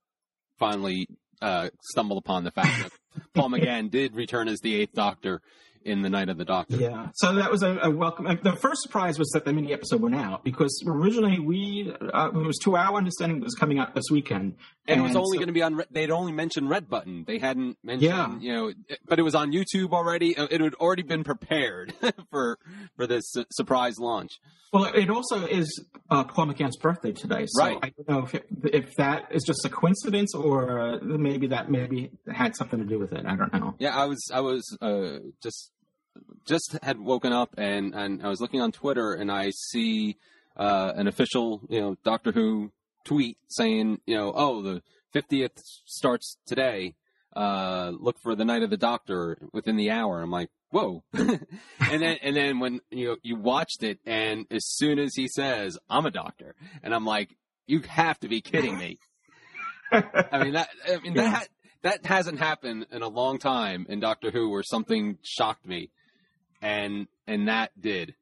finally 0.59 1.09
uh, 1.41 1.71
stumbled 1.83 2.19
upon 2.19 2.45
the 2.45 2.51
fact 2.51 2.83
that 2.83 2.93
Paul 3.35 3.51
McGann 3.51 3.91
did 3.91 4.15
return 4.15 4.49
as 4.49 4.61
the 4.61 4.75
Eighth 4.75 4.93
Doctor 4.93 5.41
in 5.89 6.03
the 6.03 6.11
Night 6.11 6.29
of 6.29 6.39
the 6.39 6.45
Doctor. 6.45 6.77
Yeah, 6.77 7.09
so 7.15 7.35
that 7.35 7.51
was 7.51 7.63
a, 7.63 7.79
a 7.83 7.91
welcome. 7.91 8.27
The 8.43 8.57
first 8.57 8.83
surprise 8.83 9.19
was 9.19 9.31
that 9.31 9.45
the 9.45 9.53
mini 9.53 9.73
episode 9.73 10.01
went 10.01 10.15
out 10.15 10.45
because 10.45 10.83
originally 10.87 11.39
we 11.39 11.93
uh, 12.15 12.29
it 12.29 12.35
was 12.35 12.59
to 12.65 12.77
our 12.77 12.97
understanding 12.97 13.39
it 13.39 13.45
was 13.45 13.55
coming 13.55 13.79
out 13.79 13.95
this 13.95 14.11
weekend, 14.11 14.57
and, 14.87 14.99
and 14.99 15.01
it 15.01 15.03
was 15.03 15.17
only 15.17 15.37
so, 15.37 15.39
going 15.39 15.49
to 15.49 15.53
be 15.53 15.63
on. 15.63 15.83
They'd 15.91 16.11
only 16.11 16.33
mentioned 16.33 16.69
Red 16.69 16.89
Button. 16.89 17.25
They 17.27 17.39
hadn't 17.39 17.79
mentioned, 17.83 18.03
yeah. 18.03 18.39
you 18.39 18.53
know, 18.53 18.73
but 19.07 19.19
it 19.19 19.23
was 19.23 19.35
on 19.35 19.53
YouTube 19.53 19.93
already. 19.93 20.37
Uh, 20.37 20.49
it 20.51 20.61
had 20.61 20.75
already 20.75 21.03
been 21.03 21.25
prepared 21.25 21.95
for 22.31 22.59
for 22.97 23.07
this 23.07 23.35
surprise 23.51 23.99
launch. 23.99 24.39
Well, 24.73 24.85
it 24.85 25.09
also 25.09 25.47
is 25.47 25.83
uh, 26.11 26.25
Paul 26.25 26.49
McGann's 26.49 26.77
birthday 26.77 27.13
today, 27.13 27.47
so 27.49 27.65
right. 27.65 27.79
I 27.83 27.93
don't 27.97 28.09
know 28.09 28.25
if, 28.27 28.35
it, 28.35 28.47
if 28.65 28.95
that 28.97 29.29
is 29.31 29.45
just 29.45 29.65
a 29.65 29.71
coincidence 29.71 30.35
or 30.35 30.79
uh, 30.79 30.99
maybe 31.01 31.47
that 31.49 31.71
maybe 31.71 32.11
had 32.31 32.55
something 32.55 32.79
to 32.79 32.85
do 32.85 32.99
with 32.99 33.13
it. 33.13 33.25
I 33.25 33.35
don't 33.37 33.53
know. 33.53 33.75
Yeah, 33.79 33.97
I 33.97 34.05
was 34.05 34.31
I 34.33 34.41
was 34.41 34.77
uh, 34.83 35.21
just 35.43 35.73
just 36.47 36.79
had 36.83 36.99
woken 36.99 37.33
up 37.33 37.55
and, 37.59 37.95
and 37.95 38.23
I 38.25 38.29
was 38.29 38.41
looking 38.41 38.61
on 38.61 38.73
Twitter 38.73 39.13
and 39.15 39.31
I 39.31 39.51
see 39.51 40.17
uh, 40.57 40.93
an 40.97 41.07
official, 41.07 41.61
you 41.69 41.81
know, 41.81 41.97
Doctor 42.05 42.33
Who 42.33 42.73
tweet 43.05 43.39
saying, 43.49 44.01
you 44.07 44.17
know, 44.17 44.33
oh, 44.35 44.63
the 44.63 44.83
50th 45.15 45.63
starts 45.87 46.37
today. 46.47 46.95
Uh, 47.37 47.93
look 47.99 48.17
for 48.23 48.35
the 48.35 48.45
Night 48.45 48.63
of 48.63 48.71
the 48.71 48.77
Doctor 48.77 49.39
within 49.53 49.77
the 49.77 49.91
hour. 49.91 50.21
I'm 50.21 50.31
like, 50.31 50.49
whoa. 50.71 51.05
and 51.13 51.39
then 51.79 52.17
and 52.23 52.35
then 52.35 52.59
when 52.59 52.81
you 52.91 53.17
you 53.23 53.37
watched 53.37 53.83
it, 53.83 53.99
and 54.05 54.47
as 54.51 54.67
soon 54.67 54.99
as 54.99 55.15
he 55.15 55.29
says, 55.29 55.79
"I'm 55.89 56.05
a 56.07 56.11
doctor," 56.11 56.55
and 56.83 56.93
I'm 56.95 57.05
like, 57.05 57.37
you 57.67 57.81
have 57.83 58.19
to 58.21 58.29
be 58.29 58.41
kidding 58.41 58.77
me. 58.79 58.99
I 59.93 60.43
mean 60.43 60.55
that. 60.55 60.69
I 60.87 60.99
mean 60.99 61.15
Yeah. 61.15 61.31
that 61.31 61.49
that 61.83 62.07
hasn't 62.07 62.39
happened 62.41 62.87
in 62.91 63.03
a 63.03 63.09
long 63.09 63.39
time 63.39 63.87
in 63.89 64.01
Doctor 64.01 64.31
Who, 64.31 64.51
where 64.51 64.63
something 64.65 65.19
shocked 65.23 65.65
me, 65.67 65.91
and 66.63 67.07
and 67.27 67.49
that 67.49 67.71
did. 67.81 68.15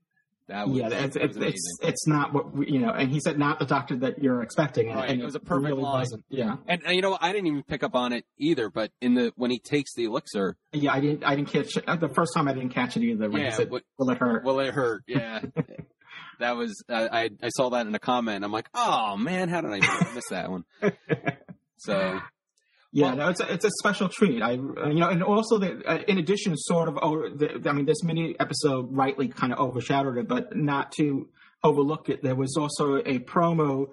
That 0.49 0.69
was, 0.69 0.79
yeah, 0.79 0.89
that 0.91 1.05
it's, 1.07 1.17
it's, 1.17 1.37
it's 1.37 1.79
it's 1.83 2.07
not 2.07 2.33
what 2.33 2.55
we, 2.55 2.71
you 2.71 2.79
know. 2.79 2.91
And 2.93 3.11
he 3.11 3.19
said 3.19 3.37
not 3.37 3.59
the 3.59 3.65
doctor 3.67 3.97
that 3.97 4.23
you're 4.23 4.43
expecting. 4.43 4.89
And, 4.91 4.97
Right, 4.97 5.11
and 5.11 5.21
it 5.21 5.25
was 5.25 5.35
a 5.35 5.41
perfect 5.41 5.71
really 5.71 5.83
line. 5.83 6.01
wasn't. 6.03 6.25
Yeah, 6.29 6.57
And, 6.69 6.83
and 6.87 6.95
you 6.95 7.03
know. 7.03 7.19
I 7.21 7.33
didn't 7.33 7.49
even 7.49 7.65
pick 7.65 7.83
up 7.83 7.97
on 7.97 8.13
it 8.13 8.25
either. 8.39 8.71
But 8.71 8.93
in 9.01 9.15
the 9.15 9.33
when 9.35 9.51
he 9.51 9.59
takes 9.59 9.93
the 9.95 10.05
elixir, 10.05 10.57
yeah. 10.73 10.93
I 10.93 11.01
didn't 11.01 11.25
I 11.25 11.35
didn't 11.35 11.49
catch. 11.51 11.77
Uh, 11.85 11.97
the 11.97 12.09
first 12.09 12.33
time 12.33 12.47
I 12.47 12.53
didn't 12.53 12.69
catch 12.69 12.97
it 12.97 13.03
either. 13.03 13.29
When 13.29 13.43
Yeah, 13.43 13.51
he 13.51 13.57
said, 13.57 13.71
what- 13.73 13.83
"Will 13.99 14.09
it 14.11 14.19
hurt?" 14.19 14.45
well, 14.45 14.61
it 14.61 14.73
hurt. 14.73 15.03
Yeah, 15.09 15.41
that 16.39 16.57
was 16.57 16.81
I 16.89 17.31
I 17.43 17.49
saw 17.49 17.71
that 17.71 17.89
in 17.89 17.95
a 17.97 17.99
comment. 17.99 18.45
I'm 18.45 18.53
like, 18.53 18.69
oh 18.73 19.17
man, 19.17 19.49
how 19.49 19.63
did 19.63 19.73
I 19.73 19.81
miss 20.15 20.29
that 20.31 20.49
one? 20.49 20.65
So 21.79 22.21
Yeah, 22.93 23.09
Well- 23.09 23.17
no, 23.17 23.29
it's 23.29 23.41
a, 23.41 23.53
it's 23.53 23.65
a 23.65 23.71
special 23.83 24.09
treat. 24.09 24.43
I, 24.43 24.53
you 24.53 24.95
know, 24.95 25.09
and 25.09 25.23
also 25.23 25.59
the, 25.59 25.83
uh, 25.87 25.99
in 26.09 26.19
addition, 26.19 26.57
sort 26.57 26.89
of, 26.89 26.97
over 27.03 27.29
the, 27.29 27.69
I 27.69 27.73
mean, 27.73 27.85
this 27.87 28.03
mini 28.03 28.35
episode 28.41 28.89
rightly 28.91 29.29
kind 29.29 29.53
of 29.53 29.59
overshadowed 29.59 30.19
it, 30.19 30.29
but 30.29 30.57
not 30.57 30.93
to 30.93 31.29
overlook 31.65 32.09
it. 32.09 32.23
There 32.23 32.35
was 32.37 32.57
also 32.57 32.97
a 32.99 33.19
promo 33.21 33.87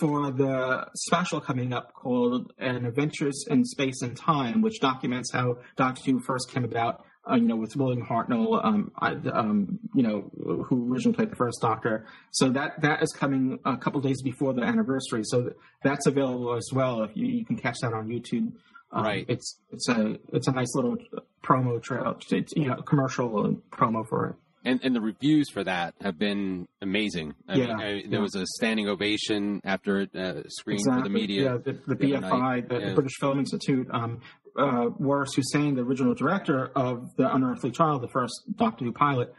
for 0.00 0.30
the 0.32 0.86
special 0.96 1.40
coming 1.40 1.72
up 1.72 1.92
called 1.94 2.52
"An 2.58 2.84
Adventures 2.84 3.44
in 3.48 3.64
Space 3.64 4.02
and 4.02 4.16
Time," 4.16 4.60
which 4.60 4.80
documents 4.80 5.32
how 5.32 5.58
Doctor 5.76 6.02
Who 6.10 6.20
first 6.20 6.50
came 6.52 6.64
about. 6.64 7.04
Uh, 7.30 7.36
you 7.36 7.46
know, 7.46 7.56
with 7.56 7.74
William 7.74 8.04
Hartnell, 8.04 8.62
um, 8.62 8.92
I, 8.98 9.12
um, 9.32 9.78
you 9.94 10.02
know, 10.02 10.30
who 10.66 10.92
originally 10.92 11.16
played 11.16 11.30
the 11.30 11.36
first 11.36 11.58
Doctor. 11.62 12.06
So 12.32 12.50
that 12.50 12.82
that 12.82 13.02
is 13.02 13.12
coming 13.12 13.58
a 13.64 13.78
couple 13.78 14.00
days 14.02 14.20
before 14.20 14.52
the 14.52 14.62
anniversary. 14.62 15.22
So 15.24 15.52
that's 15.82 16.06
available 16.06 16.54
as 16.54 16.68
well. 16.70 17.02
If 17.02 17.16
you, 17.16 17.26
you 17.26 17.44
can 17.46 17.56
catch 17.56 17.78
that 17.80 17.94
on 17.94 18.08
YouTube. 18.08 18.52
Um, 18.92 19.04
Right. 19.04 19.24
It's 19.28 19.58
it's 19.70 19.88
a 19.88 20.18
it's 20.32 20.48
a 20.48 20.52
nice 20.52 20.74
little 20.74 20.96
promo 21.42 21.82
trail. 21.82 22.16
It's, 22.30 22.52
you 22.54 22.68
know 22.68 22.76
commercial 22.82 23.56
promo 23.72 24.06
for 24.06 24.28
it. 24.28 24.36
And 24.64 24.80
and 24.82 24.94
the 24.94 25.00
reviews 25.00 25.48
for 25.50 25.62
that 25.64 25.94
have 26.00 26.18
been 26.18 26.66
amazing. 26.82 27.34
I 27.48 27.56
Yeah, 27.56 27.66
mean, 27.66 27.80
I, 27.80 27.90
yeah. 27.94 28.06
there 28.10 28.20
was 28.20 28.34
a 28.34 28.44
standing 28.46 28.88
ovation 28.88 29.60
after 29.64 30.00
it 30.00 30.14
uh, 30.14 30.48
screened 30.48 30.82
for 30.84 31.02
the 31.02 31.08
media. 31.10 31.42
Yeah, 31.52 31.56
the, 31.58 31.72
the 31.86 31.94
the 31.94 32.06
BFI, 32.06 32.68
the, 32.68 32.78
Yeah. 32.80 32.88
the 32.88 32.94
British 32.94 33.16
Film 33.20 33.38
Institute. 33.38 33.88
Um, 33.92 34.20
uh, 34.56 34.86
Waris 35.00 35.34
Hussein, 35.34 35.74
the 35.74 35.82
original 35.82 36.14
director 36.14 36.70
of 36.76 37.10
the 37.16 37.32
Unearthly 37.34 37.72
Child, 37.72 38.02
the 38.02 38.08
first 38.08 38.34
Doctor 38.54 38.84
Who 38.84 38.92
pilot, 38.92 39.34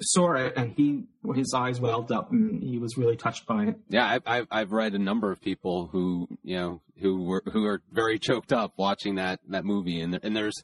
saw 0.00 0.34
it 0.34 0.52
and 0.56 0.74
he 0.76 1.04
his 1.34 1.52
eyes 1.56 1.80
welled 1.80 2.12
up 2.12 2.30
and 2.30 2.62
he 2.62 2.78
was 2.78 2.96
really 2.98 3.16
touched 3.16 3.46
by 3.46 3.64
it. 3.64 3.76
Yeah, 3.88 4.06
I've, 4.06 4.22
I've 4.26 4.46
I've 4.50 4.72
read 4.72 4.94
a 4.94 4.98
number 4.98 5.32
of 5.32 5.40
people 5.40 5.88
who 5.90 6.28
you 6.44 6.56
know 6.56 6.82
who 7.00 7.22
were 7.24 7.42
who 7.52 7.64
are 7.64 7.80
very 7.92 8.18
choked 8.28 8.52
up 8.52 8.74
watching 8.76 9.14
that 9.16 9.40
that 9.48 9.64
movie, 9.64 10.00
and 10.00 10.20
and 10.22 10.36
there's 10.36 10.62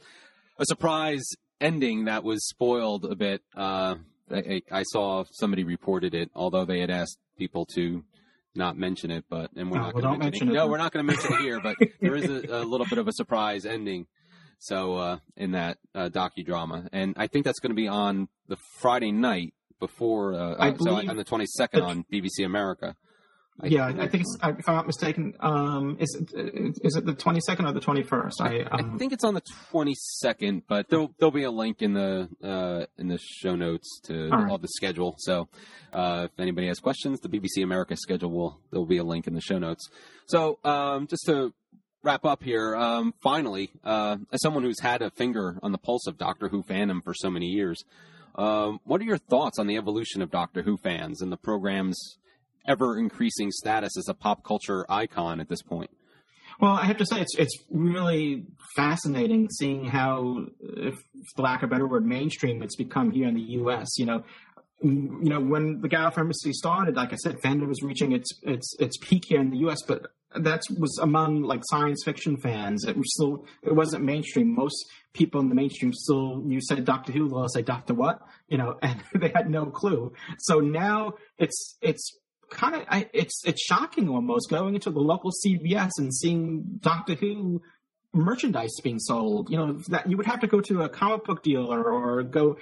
a 0.59 0.67
surprise 0.67 1.25
ending 1.65 2.05
that 2.05 2.23
was 2.25 2.47
spoiled 2.47 3.05
a 3.05 3.17
bit. 3.17 3.43
Uh, 3.57 3.97
I, 4.31 4.63
I 4.71 4.83
saw 4.85 5.25
somebody 5.31 5.65
reported 5.65 6.15
it, 6.15 6.31
although 6.35 6.65
they 6.65 6.81
had 6.81 6.91
asked 6.91 7.19
people 7.39 7.67
to 7.75 8.05
not 8.55 8.77
mention 8.77 9.11
it, 9.11 9.25
but 9.29 9.51
and 9.57 9.71
we're 9.71 9.79
Oh, 9.79 9.83
not 9.87 9.95
well, 9.95 10.03
going 10.05 10.19
to 10.21 10.25
mention 10.27 10.49
it 10.51 10.53
No, 10.53 10.69
we're 10.69 10.79
not 10.79 10.93
going 10.93 11.05
to 11.07 11.13
mention 11.13 11.33
it 11.35 11.41
here, 11.41 11.61
but 11.61 11.77
there 12.01 12.15
is 12.15 12.27
a, 12.31 12.59
a 12.59 12.63
little 12.65 12.87
bit 12.87 12.99
of 12.99 13.09
a 13.09 13.13
surprise 13.13 13.67
ending. 13.67 14.07
So 14.59 14.95
uh, 14.97 15.19
in 15.37 15.53
that 15.53 15.79
uh, 15.95 16.09
docudrama, 16.09 16.89
and 16.93 17.15
I 17.19 17.27
think 17.27 17.45
that's 17.45 17.59
going 17.59 17.71
to 17.73 17.77
be 17.77 17.89
on 17.89 18.29
the 18.49 18.57
Friday 18.81 19.13
night 19.13 19.53
before, 19.81 20.35
uh, 20.35 20.55
I 20.55 20.71
uh, 20.71 20.77
so 20.79 20.85
believe- 20.85 21.11
on 21.11 21.17
the 21.17 21.25
22nd 21.25 21.83
on 21.83 22.05
BBC 22.13 22.45
America. 22.45 22.95
I 23.61 23.69
yeah, 23.69 23.87
I 23.87 24.09
think 24.09 24.23
it's, 24.23 24.37
if 24.43 24.69
I'm 24.69 24.75
not 24.75 24.87
mistaken, 24.87 25.33
um, 25.39 25.97
is 26.01 26.17
it 26.21 26.33
is 26.83 26.97
it 26.97 27.07
the 27.07 27.15
22nd 27.15 27.69
or 27.69 27.73
the 27.73 27.81
21st? 27.81 28.33
I, 28.41 28.61
um, 28.63 28.95
I 28.95 28.99
think 28.99 29.13
it's 29.13 29.23
on 29.23 29.35
the 29.35 29.43
twenty 29.71 29.95
second, 29.95 30.65
but 30.69 30.89
there'll 30.89 31.15
there'll 31.19 31.31
be 31.31 31.45
a 31.45 31.53
link 31.53 31.81
in 31.81 31.95
the 31.95 32.29
uh, 32.43 32.87
in 32.99 33.07
the 33.07 33.19
show 33.19 33.55
notes 33.55 34.01
to 34.07 34.29
All 34.31 34.43
right. 34.43 34.51
all 34.51 34.59
the 34.59 34.69
schedule. 34.69 35.15
So 35.19 35.49
uh, 35.93 36.27
if 36.33 36.41
anybody 36.41 36.67
has 36.67 36.81
questions, 36.81 37.21
the 37.21 37.29
BBC 37.29 37.63
America 37.63 37.97
schedule 37.97 38.33
will 38.33 38.61
there'll 38.73 38.87
be 38.87 38.99
a 38.99 39.05
link 39.05 39.29
in 39.29 39.35
the 39.35 39.41
show 39.41 39.59
notes. 39.61 39.89
So 40.27 40.59
um, 40.65 41.07
just 41.07 41.25
to 41.27 41.55
wrap 42.03 42.25
up 42.25 42.43
here, 42.43 42.75
um, 42.75 43.15
finally, 43.23 43.71
uh, 43.85 44.17
as 44.33 44.43
someone 44.43 44.65
who's 44.65 44.81
had 44.81 45.01
a 45.01 45.11
finger 45.11 45.61
on 45.63 45.71
the 45.71 45.79
pulse 45.79 46.09
of 46.09 46.19
Doctor 46.19 46.49
Who 46.49 46.65
fandom 46.65 47.05
for 47.05 47.15
so 47.15 47.31
many 47.31 47.47
years, 47.47 47.85
um, 48.35 48.81
what 48.83 49.01
are 49.01 49.05
your 49.05 49.19
thoughts 49.19 49.61
on 49.61 49.69
the 49.69 49.77
evolution 49.77 50.23
of 50.23 50.33
Doctor 50.33 50.63
Who 50.63 50.77
fans 50.77 51.23
and 51.23 51.31
the 51.31 51.37
program's 51.37 52.19
ever 52.67 52.99
increasing 52.99 53.51
status 53.51 53.97
as 53.97 54.09
a 54.09 54.15
pop 54.15 54.45
culture 54.45 54.85
icon 54.89 55.41
at 55.41 55.49
this 55.49 55.63
point? 55.63 55.91
Well, 56.61 56.73
I 56.73 56.85
have 56.85 56.99
to 56.99 57.07
say 57.07 57.21
it's 57.21 57.35
it's 57.37 57.57
really 57.71 58.47
fascinating 58.77 59.51
seeing 59.51 59.87
how, 59.87 60.47
if 60.61 60.95
for 61.35 61.43
lack 61.43 61.63
of 61.63 61.71
a 61.71 61.71
better 61.71 61.87
word, 61.87 62.07
mainstream 62.07 62.63
it's 62.63 62.77
become 62.77 63.11
here 63.11 63.27
in 63.27 63.35
the 63.35 63.43
U.S. 63.59 63.99
You 63.99 64.07
know, 64.07 64.25
you 64.81 65.31
know 65.31 65.41
when 65.41 65.81
the 65.81 65.89
Gallifrey 65.89 66.19
Embassy 66.19 66.53
started, 66.53 66.97
like 66.97 67.13
I 67.13 67.17
said, 67.17 67.41
fandom 67.41 67.69
was 67.69 67.83
reaching 67.83 68.13
its 68.13 68.31
its 68.43 68.77
its 68.79 68.97
peak 68.99 69.25
here 69.27 69.41
in 69.41 69.51
the 69.51 69.59
U.S. 69.59 69.83
But 69.87 70.07
that 70.37 70.63
was 70.79 70.99
among 71.03 71.43
like 71.43 71.61
science 71.65 72.03
fiction 72.05 72.37
fans. 72.37 72.85
It 72.85 72.97
was 72.97 73.13
still 73.15 73.47
it 73.63 73.75
wasn't 73.75 74.05
mainstream. 74.05 74.55
Most 74.55 74.77
people 75.13 75.41
in 75.41 75.49
the 75.49 75.55
mainstream 75.55 75.93
still 75.93 76.43
you 76.47 76.61
said 76.61 76.85
Doctor 76.85 77.13
Who, 77.13 77.29
they'll 77.29 77.49
say 77.49 77.63
Doctor 77.63 77.95
what, 77.95 78.21
you 78.49 78.59
know, 78.59 78.79
and 78.83 79.03
they 79.15 79.33
had 79.35 79.51
no 79.51 79.67
clue. 79.67 80.13
So 80.39 80.61
now 80.61 81.15
it's 81.39 81.77
it's 81.81 82.17
kind 82.55 82.77
of 82.77 83.05
it's 83.13 83.43
it's 83.45 83.63
shocking 83.63 84.09
almost 84.09 84.49
going 84.51 84.75
into 84.75 84.91
the 84.91 85.01
local 85.01 85.31
CVS 85.45 85.91
and 85.99 86.15
seeing 86.15 86.79
Doctor 86.81 87.15
Who 87.15 87.61
merchandise 88.15 88.73
being 88.83 88.99
sold. 88.99 89.51
You 89.51 89.59
know 89.59 89.73
that 89.89 90.09
you 90.09 90.17
would 90.17 90.27
have 90.27 90.41
to 90.41 90.47
go 90.47 90.61
to 90.63 90.83
a 90.83 90.89
comic 90.89 91.25
book 91.25 91.43
dealer 91.43 91.83
or 91.83 92.23
go 92.23 92.57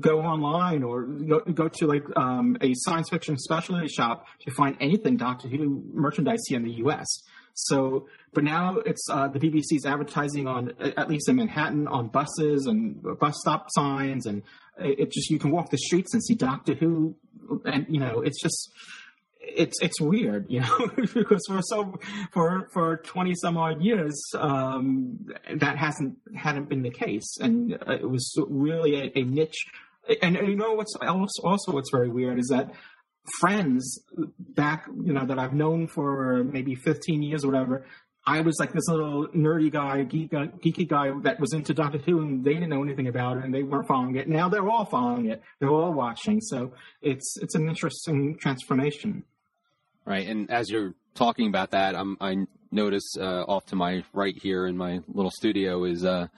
go 0.00 0.20
online 0.20 0.82
or 0.82 1.02
go, 1.02 1.40
go 1.40 1.68
to 1.68 1.86
like 1.86 2.04
um, 2.16 2.56
a 2.60 2.72
science 2.74 3.08
fiction 3.08 3.36
specialty 3.38 3.88
shop 3.88 4.26
to 4.40 4.50
find 4.52 4.76
anything 4.80 5.16
Doctor 5.16 5.48
Who 5.48 5.82
merchandise 5.92 6.40
here 6.46 6.58
in 6.58 6.64
the 6.64 6.74
U.S. 6.84 7.06
So, 7.54 8.06
but 8.32 8.44
now 8.44 8.76
it's 8.86 9.04
uh, 9.10 9.26
the 9.28 9.40
BBC's 9.40 9.84
advertising 9.84 10.46
on 10.46 10.74
at 10.96 11.08
least 11.08 11.28
in 11.28 11.36
Manhattan 11.36 11.88
on 11.88 12.08
buses 12.08 12.66
and 12.66 13.02
bus 13.18 13.34
stop 13.40 13.66
signs, 13.70 14.26
and 14.26 14.42
it 14.78 15.00
it 15.00 15.12
just 15.12 15.30
you 15.30 15.38
can 15.38 15.50
walk 15.50 15.70
the 15.70 15.78
streets 15.78 16.14
and 16.14 16.22
see 16.22 16.34
Doctor 16.34 16.74
Who, 16.74 17.16
and 17.64 17.86
you 17.88 17.98
know 17.98 18.20
it's 18.20 18.40
just 18.40 18.70
it's 19.56 19.80
it's 19.80 20.00
weird, 20.00 20.46
you 20.48 20.60
know, 20.60 20.90
because 21.14 21.44
for 21.46 21.60
so 21.62 21.94
for 22.32 22.68
for 22.72 22.98
twenty 22.98 23.34
some 23.34 23.56
odd 23.56 23.82
years, 23.82 24.20
um, 24.36 25.18
that 25.56 25.76
hasn't 25.76 26.16
hadn't 26.36 26.68
been 26.68 26.82
the 26.82 26.90
case, 26.90 27.36
and 27.40 27.74
uh, 27.74 27.92
it 27.92 28.08
was 28.08 28.32
really 28.48 28.96
a, 28.96 29.18
a 29.18 29.22
niche. 29.22 29.66
And, 30.22 30.36
and 30.36 30.48
you 30.48 30.56
know 30.56 30.72
what's 30.72 30.94
else 31.02 31.38
also 31.44 31.72
what's 31.72 31.90
very 31.90 32.08
weird 32.08 32.38
is 32.38 32.48
that 32.48 32.70
friends 33.40 34.02
back, 34.38 34.86
you 35.04 35.12
know, 35.12 35.26
that 35.26 35.38
I've 35.38 35.52
known 35.52 35.86
for 35.86 36.44
maybe 36.44 36.74
fifteen 36.74 37.22
years 37.22 37.44
or 37.44 37.48
whatever. 37.48 37.84
I 38.26 38.42
was 38.42 38.58
like 38.60 38.72
this 38.72 38.86
little 38.88 39.26
nerdy 39.28 39.72
guy, 39.72 40.02
geek, 40.02 40.30
geeky 40.30 40.86
guy 40.86 41.12
that 41.22 41.40
was 41.40 41.54
into 41.54 41.72
Doctor 41.72 41.96
Who, 41.96 42.20
and 42.20 42.44
they 42.44 42.52
didn't 42.52 42.68
know 42.68 42.82
anything 42.82 43.08
about 43.08 43.38
it, 43.38 43.44
and 43.44 43.54
they 43.54 43.62
weren't 43.62 43.88
following 43.88 44.16
it. 44.16 44.28
Now 44.28 44.50
they're 44.50 44.68
all 44.68 44.84
following 44.84 45.26
it; 45.30 45.42
they're 45.60 45.70
all 45.70 45.94
watching. 45.94 46.40
So 46.42 46.72
it's 47.00 47.36
it's 47.40 47.54
an 47.54 47.68
interesting 47.68 48.36
transformation. 48.38 49.24
Right, 50.08 50.26
and 50.26 50.50
as 50.50 50.70
you're 50.70 50.94
talking 51.14 51.48
about 51.48 51.72
that, 51.72 51.94
I'm, 51.94 52.16
I 52.18 52.46
notice 52.72 53.14
uh, 53.20 53.42
off 53.46 53.66
to 53.66 53.76
my 53.76 54.04
right 54.14 54.34
here 54.34 54.66
in 54.66 54.74
my 54.74 55.00
little 55.06 55.30
studio 55.30 55.84
is 55.84 56.02
uh, 56.02 56.28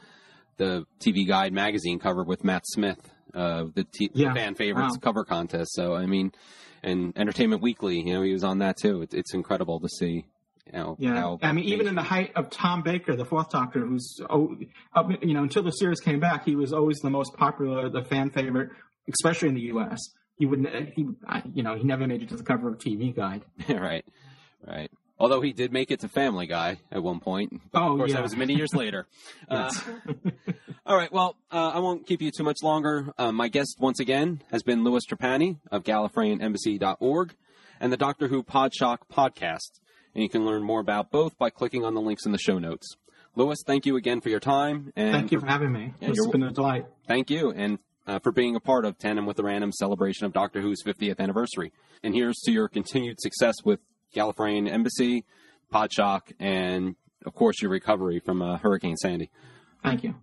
the 0.57 0.87
TV 0.99 1.27
Guide 1.27 1.53
magazine 1.53 2.01
cover 2.01 2.25
with 2.25 2.43
Matt 2.43 2.67
Smith, 2.67 2.99
uh, 3.33 3.67
the 3.73 3.85
t- 3.85 4.11
Yeah. 4.13 4.35
fan 4.35 4.57
favorites 4.57 4.97
Wow. 4.97 5.01
cover 5.01 5.25
contest. 5.25 5.73
So 5.75 5.95
I 5.95 6.07
mean, 6.07 6.33
and 6.83 7.17
Entertainment 7.17 7.63
Weekly, 7.63 7.99
you 8.01 8.13
know, 8.15 8.23
he 8.23 8.33
was 8.33 8.43
on 8.43 8.59
that 8.59 8.77
too. 8.77 9.03
It's, 9.03 9.15
it's 9.15 9.35
incredible 9.35 9.79
to 9.79 9.89
see. 9.89 10.27
You 10.67 10.73
know, 10.73 10.97
Yeah, 10.99 11.15
how 11.15 11.39
I 11.43 11.53
mean, 11.53 11.65
even 11.67 11.87
in 11.87 11.95
the 11.95 12.03
height 12.03 12.33
of 12.37 12.51
Tom 12.51 12.83
Baker, 12.83 13.15
the 13.15 13.25
Fourth 13.25 13.51
Doctor, 13.51 13.87
who's 13.87 14.21
oh, 14.31 14.57
up, 14.95 15.11
you 15.23 15.35
know, 15.35 15.43
until 15.45 15.63
the 15.63 15.71
series 15.73 16.01
came 16.01 16.19
back, 16.21 16.45
he 16.45 16.57
was 16.57 16.73
always 16.73 16.99
the 16.99 17.11
most 17.11 17.35
popular, 17.37 17.89
the 17.89 18.03
fan 18.03 18.31
favorite, 18.31 18.71
especially 19.13 19.49
in 19.49 19.55
the 19.55 19.63
U.S. 19.75 20.01
He 20.41 20.47
wouldn't. 20.47 20.95
he, 20.95 21.07
you 21.53 21.63
know, 21.63 21.75
he 21.77 21.85
never 21.85 22.07
made 22.07 22.23
it 22.23 22.31
to 22.31 22.37
the 22.37 22.43
cover 22.43 22.71
of 22.71 22.79
TV 22.79 23.15
Guide. 23.15 23.43
right, 23.69 24.07
right. 24.67 24.91
Although 25.19 25.43
he 25.43 25.53
did 25.53 25.71
make 25.71 25.91
it 25.91 26.01
to 26.01 26.09
Family 26.09 26.47
Guy 26.47 26.79
at 26.91 27.03
one 27.03 27.21
point. 27.21 27.61
Oh, 27.75 27.93
of 27.93 27.99
course, 27.99 28.11
yeah. 28.11 28.17
that 28.17 28.23
was 28.23 28.35
many 28.35 28.55
years 28.55 28.75
later. 28.75 29.07
Uh, 29.51 29.71
all 30.87 30.97
right. 30.97 31.13
Well, 31.13 31.37
uh, 31.51 31.73
I 31.75 31.81
won't 31.81 32.07
keep 32.07 32.23
you 32.23 32.31
too 32.31 32.45
much 32.45 32.59
longer. 32.63 33.13
Uh, 33.19 33.33
my 33.33 33.49
guest 33.49 33.77
once 33.81 34.01
again 34.01 34.43
has 34.51 34.63
been 34.63 34.83
Louis 34.83 35.03
Trapani 35.07 35.59
of 35.71 35.83
GallifreyanEmbassy.org 35.83 37.35
and 37.81 37.93
the 37.93 37.97
Doctor 37.97 38.29
Who 38.29 38.43
Podshock 38.43 38.99
podcast. 39.13 39.81
And 40.15 40.23
you 40.23 40.29
can 40.31 40.47
learn 40.47 40.63
more 40.63 40.81
about 40.81 41.11
both 41.11 41.37
by 41.37 41.51
clicking 41.51 41.85
on 41.85 41.95
the 41.95 42.01
links 42.01 42.25
in 42.25 42.33
the 42.33 42.39
show 42.39 42.59
notes. 42.59 42.97
Louis, 43.37 43.59
thank 43.67 43.85
you 43.87 43.97
again 43.97 44.21
for 44.21 44.29
your 44.31 44.41
time. 44.41 44.93
And 44.97 45.13
Thank 45.13 45.33
you 45.33 45.41
for 45.41 45.47
having 45.47 45.73
me. 45.73 45.93
Yeah, 46.01 46.11
it's 46.11 46.27
been 46.29 46.43
a 46.45 46.51
delight. 46.51 46.87
thank 47.07 47.29
you, 47.31 47.51
and 47.51 47.79
uh, 48.11 48.19
for 48.19 48.33
being 48.33 48.57
a 48.57 48.61
part 48.61 48.85
of 48.85 48.99
Tandem 48.99 49.25
with 49.25 49.37
the 49.37 49.45
Random 49.45 49.71
celebration 49.71 50.27
of 50.27 50.33
Doctor 50.33 50.61
Who's 50.61 50.83
50th 50.83 51.21
anniversary. 51.21 51.73
And 52.03 52.13
here's 52.13 52.41
to 52.41 52.51
your 52.51 52.69
continued 52.69 53.21
success 53.21 53.55
with 53.65 53.79
Gallifreyan 54.15 54.69
Embassy, 54.69 55.25
Podshock, 55.73 56.33
and 56.41 56.97
of 57.25 57.35
course 57.35 57.63
your 57.63 57.71
recovery 57.71 58.19
from 58.19 58.43
uh, 58.43 58.59
Hurricane 58.59 58.97
Sandy. 58.97 59.31
Thank 59.85 60.03
you. 60.03 60.17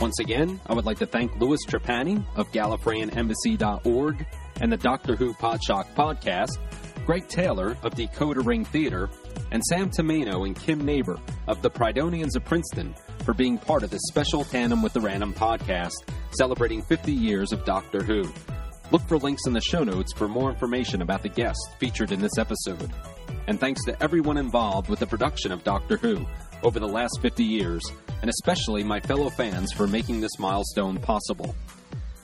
Once 0.00 0.18
again, 0.18 0.60
I 0.66 0.74
would 0.74 0.84
like 0.84 0.98
to 0.98 1.06
thank 1.06 1.34
Louis 1.40 1.64
Trapani 1.64 2.22
of 2.36 2.50
GallifreyanEmbassy.org 2.52 4.26
and 4.60 4.70
the 4.70 4.76
Doctor 4.76 5.16
Who 5.16 5.32
Podshock 5.32 5.94
podcast, 5.94 6.58
Greg 7.06 7.26
Taylor 7.28 7.76
of 7.82 7.94
Decoder 7.94 8.44
Ring 8.44 8.64
Theater, 8.64 9.10
and 9.50 9.62
Sam 9.64 9.90
Tomino 9.90 10.46
and 10.46 10.58
Kim 10.58 10.84
Neighbor 10.84 11.18
of 11.48 11.60
the 11.62 11.70
Prydonians 11.70 12.36
of 12.36 12.44
Princeton 12.44 12.94
for 13.24 13.34
being 13.34 13.58
part 13.58 13.82
of 13.82 13.90
this 13.90 14.02
special 14.08 14.44
tandem 14.44 14.82
with 14.82 14.92
the 14.92 15.00
Random 15.00 15.34
podcast 15.34 15.92
celebrating 16.30 16.82
50 16.82 17.12
years 17.12 17.52
of 17.52 17.64
Doctor 17.64 18.02
Who. 18.02 18.24
Look 18.90 19.02
for 19.08 19.18
links 19.18 19.46
in 19.46 19.52
the 19.52 19.60
show 19.60 19.84
notes 19.84 20.12
for 20.12 20.28
more 20.28 20.50
information 20.50 21.02
about 21.02 21.22
the 21.22 21.28
guests 21.28 21.68
featured 21.78 22.12
in 22.12 22.20
this 22.20 22.38
episode. 22.38 22.92
And 23.46 23.58
thanks 23.58 23.84
to 23.84 24.02
everyone 24.02 24.36
involved 24.36 24.88
with 24.88 25.00
the 25.00 25.06
production 25.06 25.50
of 25.50 25.64
Doctor 25.64 25.96
Who 25.96 26.26
over 26.62 26.78
the 26.78 26.88
last 26.88 27.18
50 27.20 27.42
years, 27.42 27.82
and 28.20 28.30
especially 28.30 28.84
my 28.84 29.00
fellow 29.00 29.30
fans 29.30 29.72
for 29.72 29.86
making 29.86 30.20
this 30.20 30.38
milestone 30.38 30.98
possible. 30.98 31.54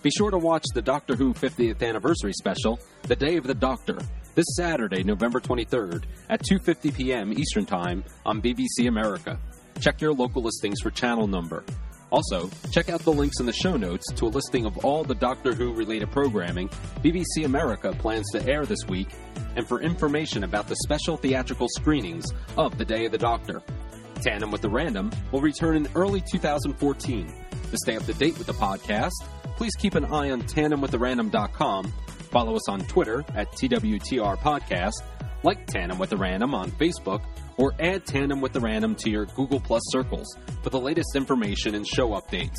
Be 0.02 0.10
sure 0.10 0.30
to 0.30 0.38
watch 0.38 0.64
the 0.74 0.82
Doctor 0.82 1.16
Who 1.16 1.34
50th 1.34 1.82
anniversary 1.82 2.32
special, 2.32 2.78
The 3.02 3.16
Day 3.16 3.36
of 3.36 3.44
the 3.44 3.54
Doctor, 3.54 3.98
this 4.38 4.54
Saturday, 4.54 5.02
November 5.02 5.40
23rd 5.40 6.04
at 6.30 6.40
2:50 6.44 6.94
p.m. 6.94 7.32
Eastern 7.32 7.66
Time 7.66 8.04
on 8.24 8.40
BBC 8.40 8.86
America. 8.86 9.36
Check 9.80 10.00
your 10.00 10.12
local 10.12 10.42
listings 10.42 10.80
for 10.80 10.92
channel 10.92 11.26
number. 11.26 11.64
Also, 12.12 12.48
check 12.70 12.88
out 12.88 13.00
the 13.00 13.12
links 13.12 13.40
in 13.40 13.46
the 13.46 13.52
show 13.52 13.76
notes 13.76 14.06
to 14.12 14.26
a 14.26 14.28
listing 14.28 14.64
of 14.64 14.78
all 14.84 15.02
the 15.02 15.16
Doctor 15.16 15.54
Who 15.54 15.74
related 15.74 16.12
programming 16.12 16.68
BBC 17.02 17.46
America 17.46 17.92
plans 17.98 18.30
to 18.30 18.48
air 18.48 18.64
this 18.64 18.86
week 18.88 19.08
and 19.56 19.66
for 19.66 19.80
information 19.80 20.44
about 20.44 20.68
the 20.68 20.76
special 20.84 21.16
theatrical 21.16 21.66
screenings 21.76 22.26
of 22.56 22.78
The 22.78 22.84
Day 22.84 23.06
of 23.06 23.12
the 23.12 23.18
Doctor. 23.18 23.60
Tandem 24.22 24.52
with 24.52 24.62
the 24.62 24.70
Random 24.70 25.10
will 25.32 25.40
return 25.40 25.74
in 25.74 25.88
early 25.96 26.22
2014. 26.30 27.26
To 27.26 27.76
stay 27.76 27.96
up 27.96 28.04
to 28.04 28.14
date 28.14 28.38
with 28.38 28.46
the 28.46 28.54
podcast, 28.54 29.10
please 29.56 29.74
keep 29.74 29.96
an 29.96 30.04
eye 30.04 30.30
on 30.30 30.42
tandemwiththerandom.com, 30.42 31.92
follow 32.28 32.54
us 32.56 32.68
on 32.68 32.80
Twitter 32.80 33.24
at 33.34 33.50
TWTR 33.52 34.38
Podcast, 34.38 35.02
like 35.42 35.66
Tandem 35.66 35.98
with 35.98 36.10
the 36.10 36.16
Random 36.16 36.54
on 36.54 36.70
Facebook, 36.72 37.22
or 37.56 37.74
add 37.80 38.06
Tandem 38.06 38.40
with 38.40 38.52
the 38.52 38.60
Random 38.60 38.94
to 38.96 39.10
your 39.10 39.26
Google 39.26 39.60
Plus 39.60 39.82
circles 39.90 40.36
for 40.62 40.70
the 40.70 40.80
latest 40.80 41.16
information 41.16 41.74
and 41.74 41.86
show 41.86 42.10
updates. 42.10 42.56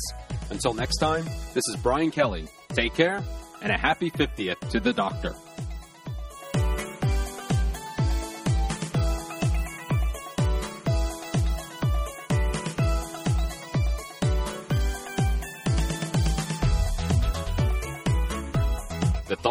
Until 0.50 0.74
next 0.74 0.98
time, 0.98 1.24
this 1.54 1.62
is 1.68 1.76
Brian 1.82 2.10
Kelly. 2.10 2.48
Take 2.70 2.94
care, 2.94 3.22
and 3.62 3.72
a 3.72 3.78
happy 3.78 4.10
50th 4.10 4.70
to 4.70 4.80
the 4.80 4.92
Doctor. 4.92 5.34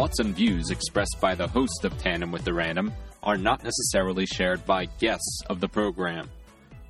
Thoughts 0.10 0.26
and 0.26 0.36
views 0.36 0.72
expressed 0.72 1.18
by 1.22 1.36
the 1.36 1.47
host 1.47 1.86
of 1.86 1.95
Tandem 1.99 2.32
with 2.32 2.43
the 2.43 2.51
Random 2.51 2.91
are 3.22 3.38
not 3.38 3.64
necessarily 3.64 4.26
shared 4.26 4.66
by 4.66 4.86
guests 4.86 5.43
of 5.51 5.60
the 5.60 5.68
program. 5.68 6.28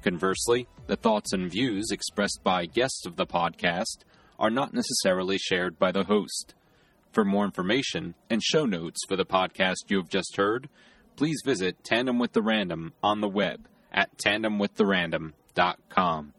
Conversely, 0.01 0.69
the 0.87 0.95
thoughts 0.95 1.33
and 1.33 1.51
views 1.51 1.91
expressed 1.91 2.39
by 2.45 2.65
guests 2.65 3.05
of 3.05 3.17
the 3.17 3.25
podcast 3.25 4.05
are 4.39 4.49
not 4.49 4.73
necessarily 4.73 5.37
shared 5.37 5.77
by 5.77 5.91
the 5.91 6.05
host. 6.05 6.55
For 7.11 7.25
more 7.25 7.43
information 7.43 8.15
and 8.29 8.41
show 8.41 8.65
notes 8.65 9.01
for 9.05 9.17
the 9.17 9.25
podcast 9.25 9.89
you 9.89 9.97
have 9.97 10.07
just 10.07 10.37
heard, 10.37 10.69
please 11.17 11.41
visit 11.43 11.83
Tandem 11.83 12.19
with 12.19 12.31
the 12.31 12.41
Random 12.41 12.93
on 13.03 13.19
the 13.19 13.27
web 13.27 13.67
at 13.91 14.17
tandemwiththerandom.com. 14.17 16.33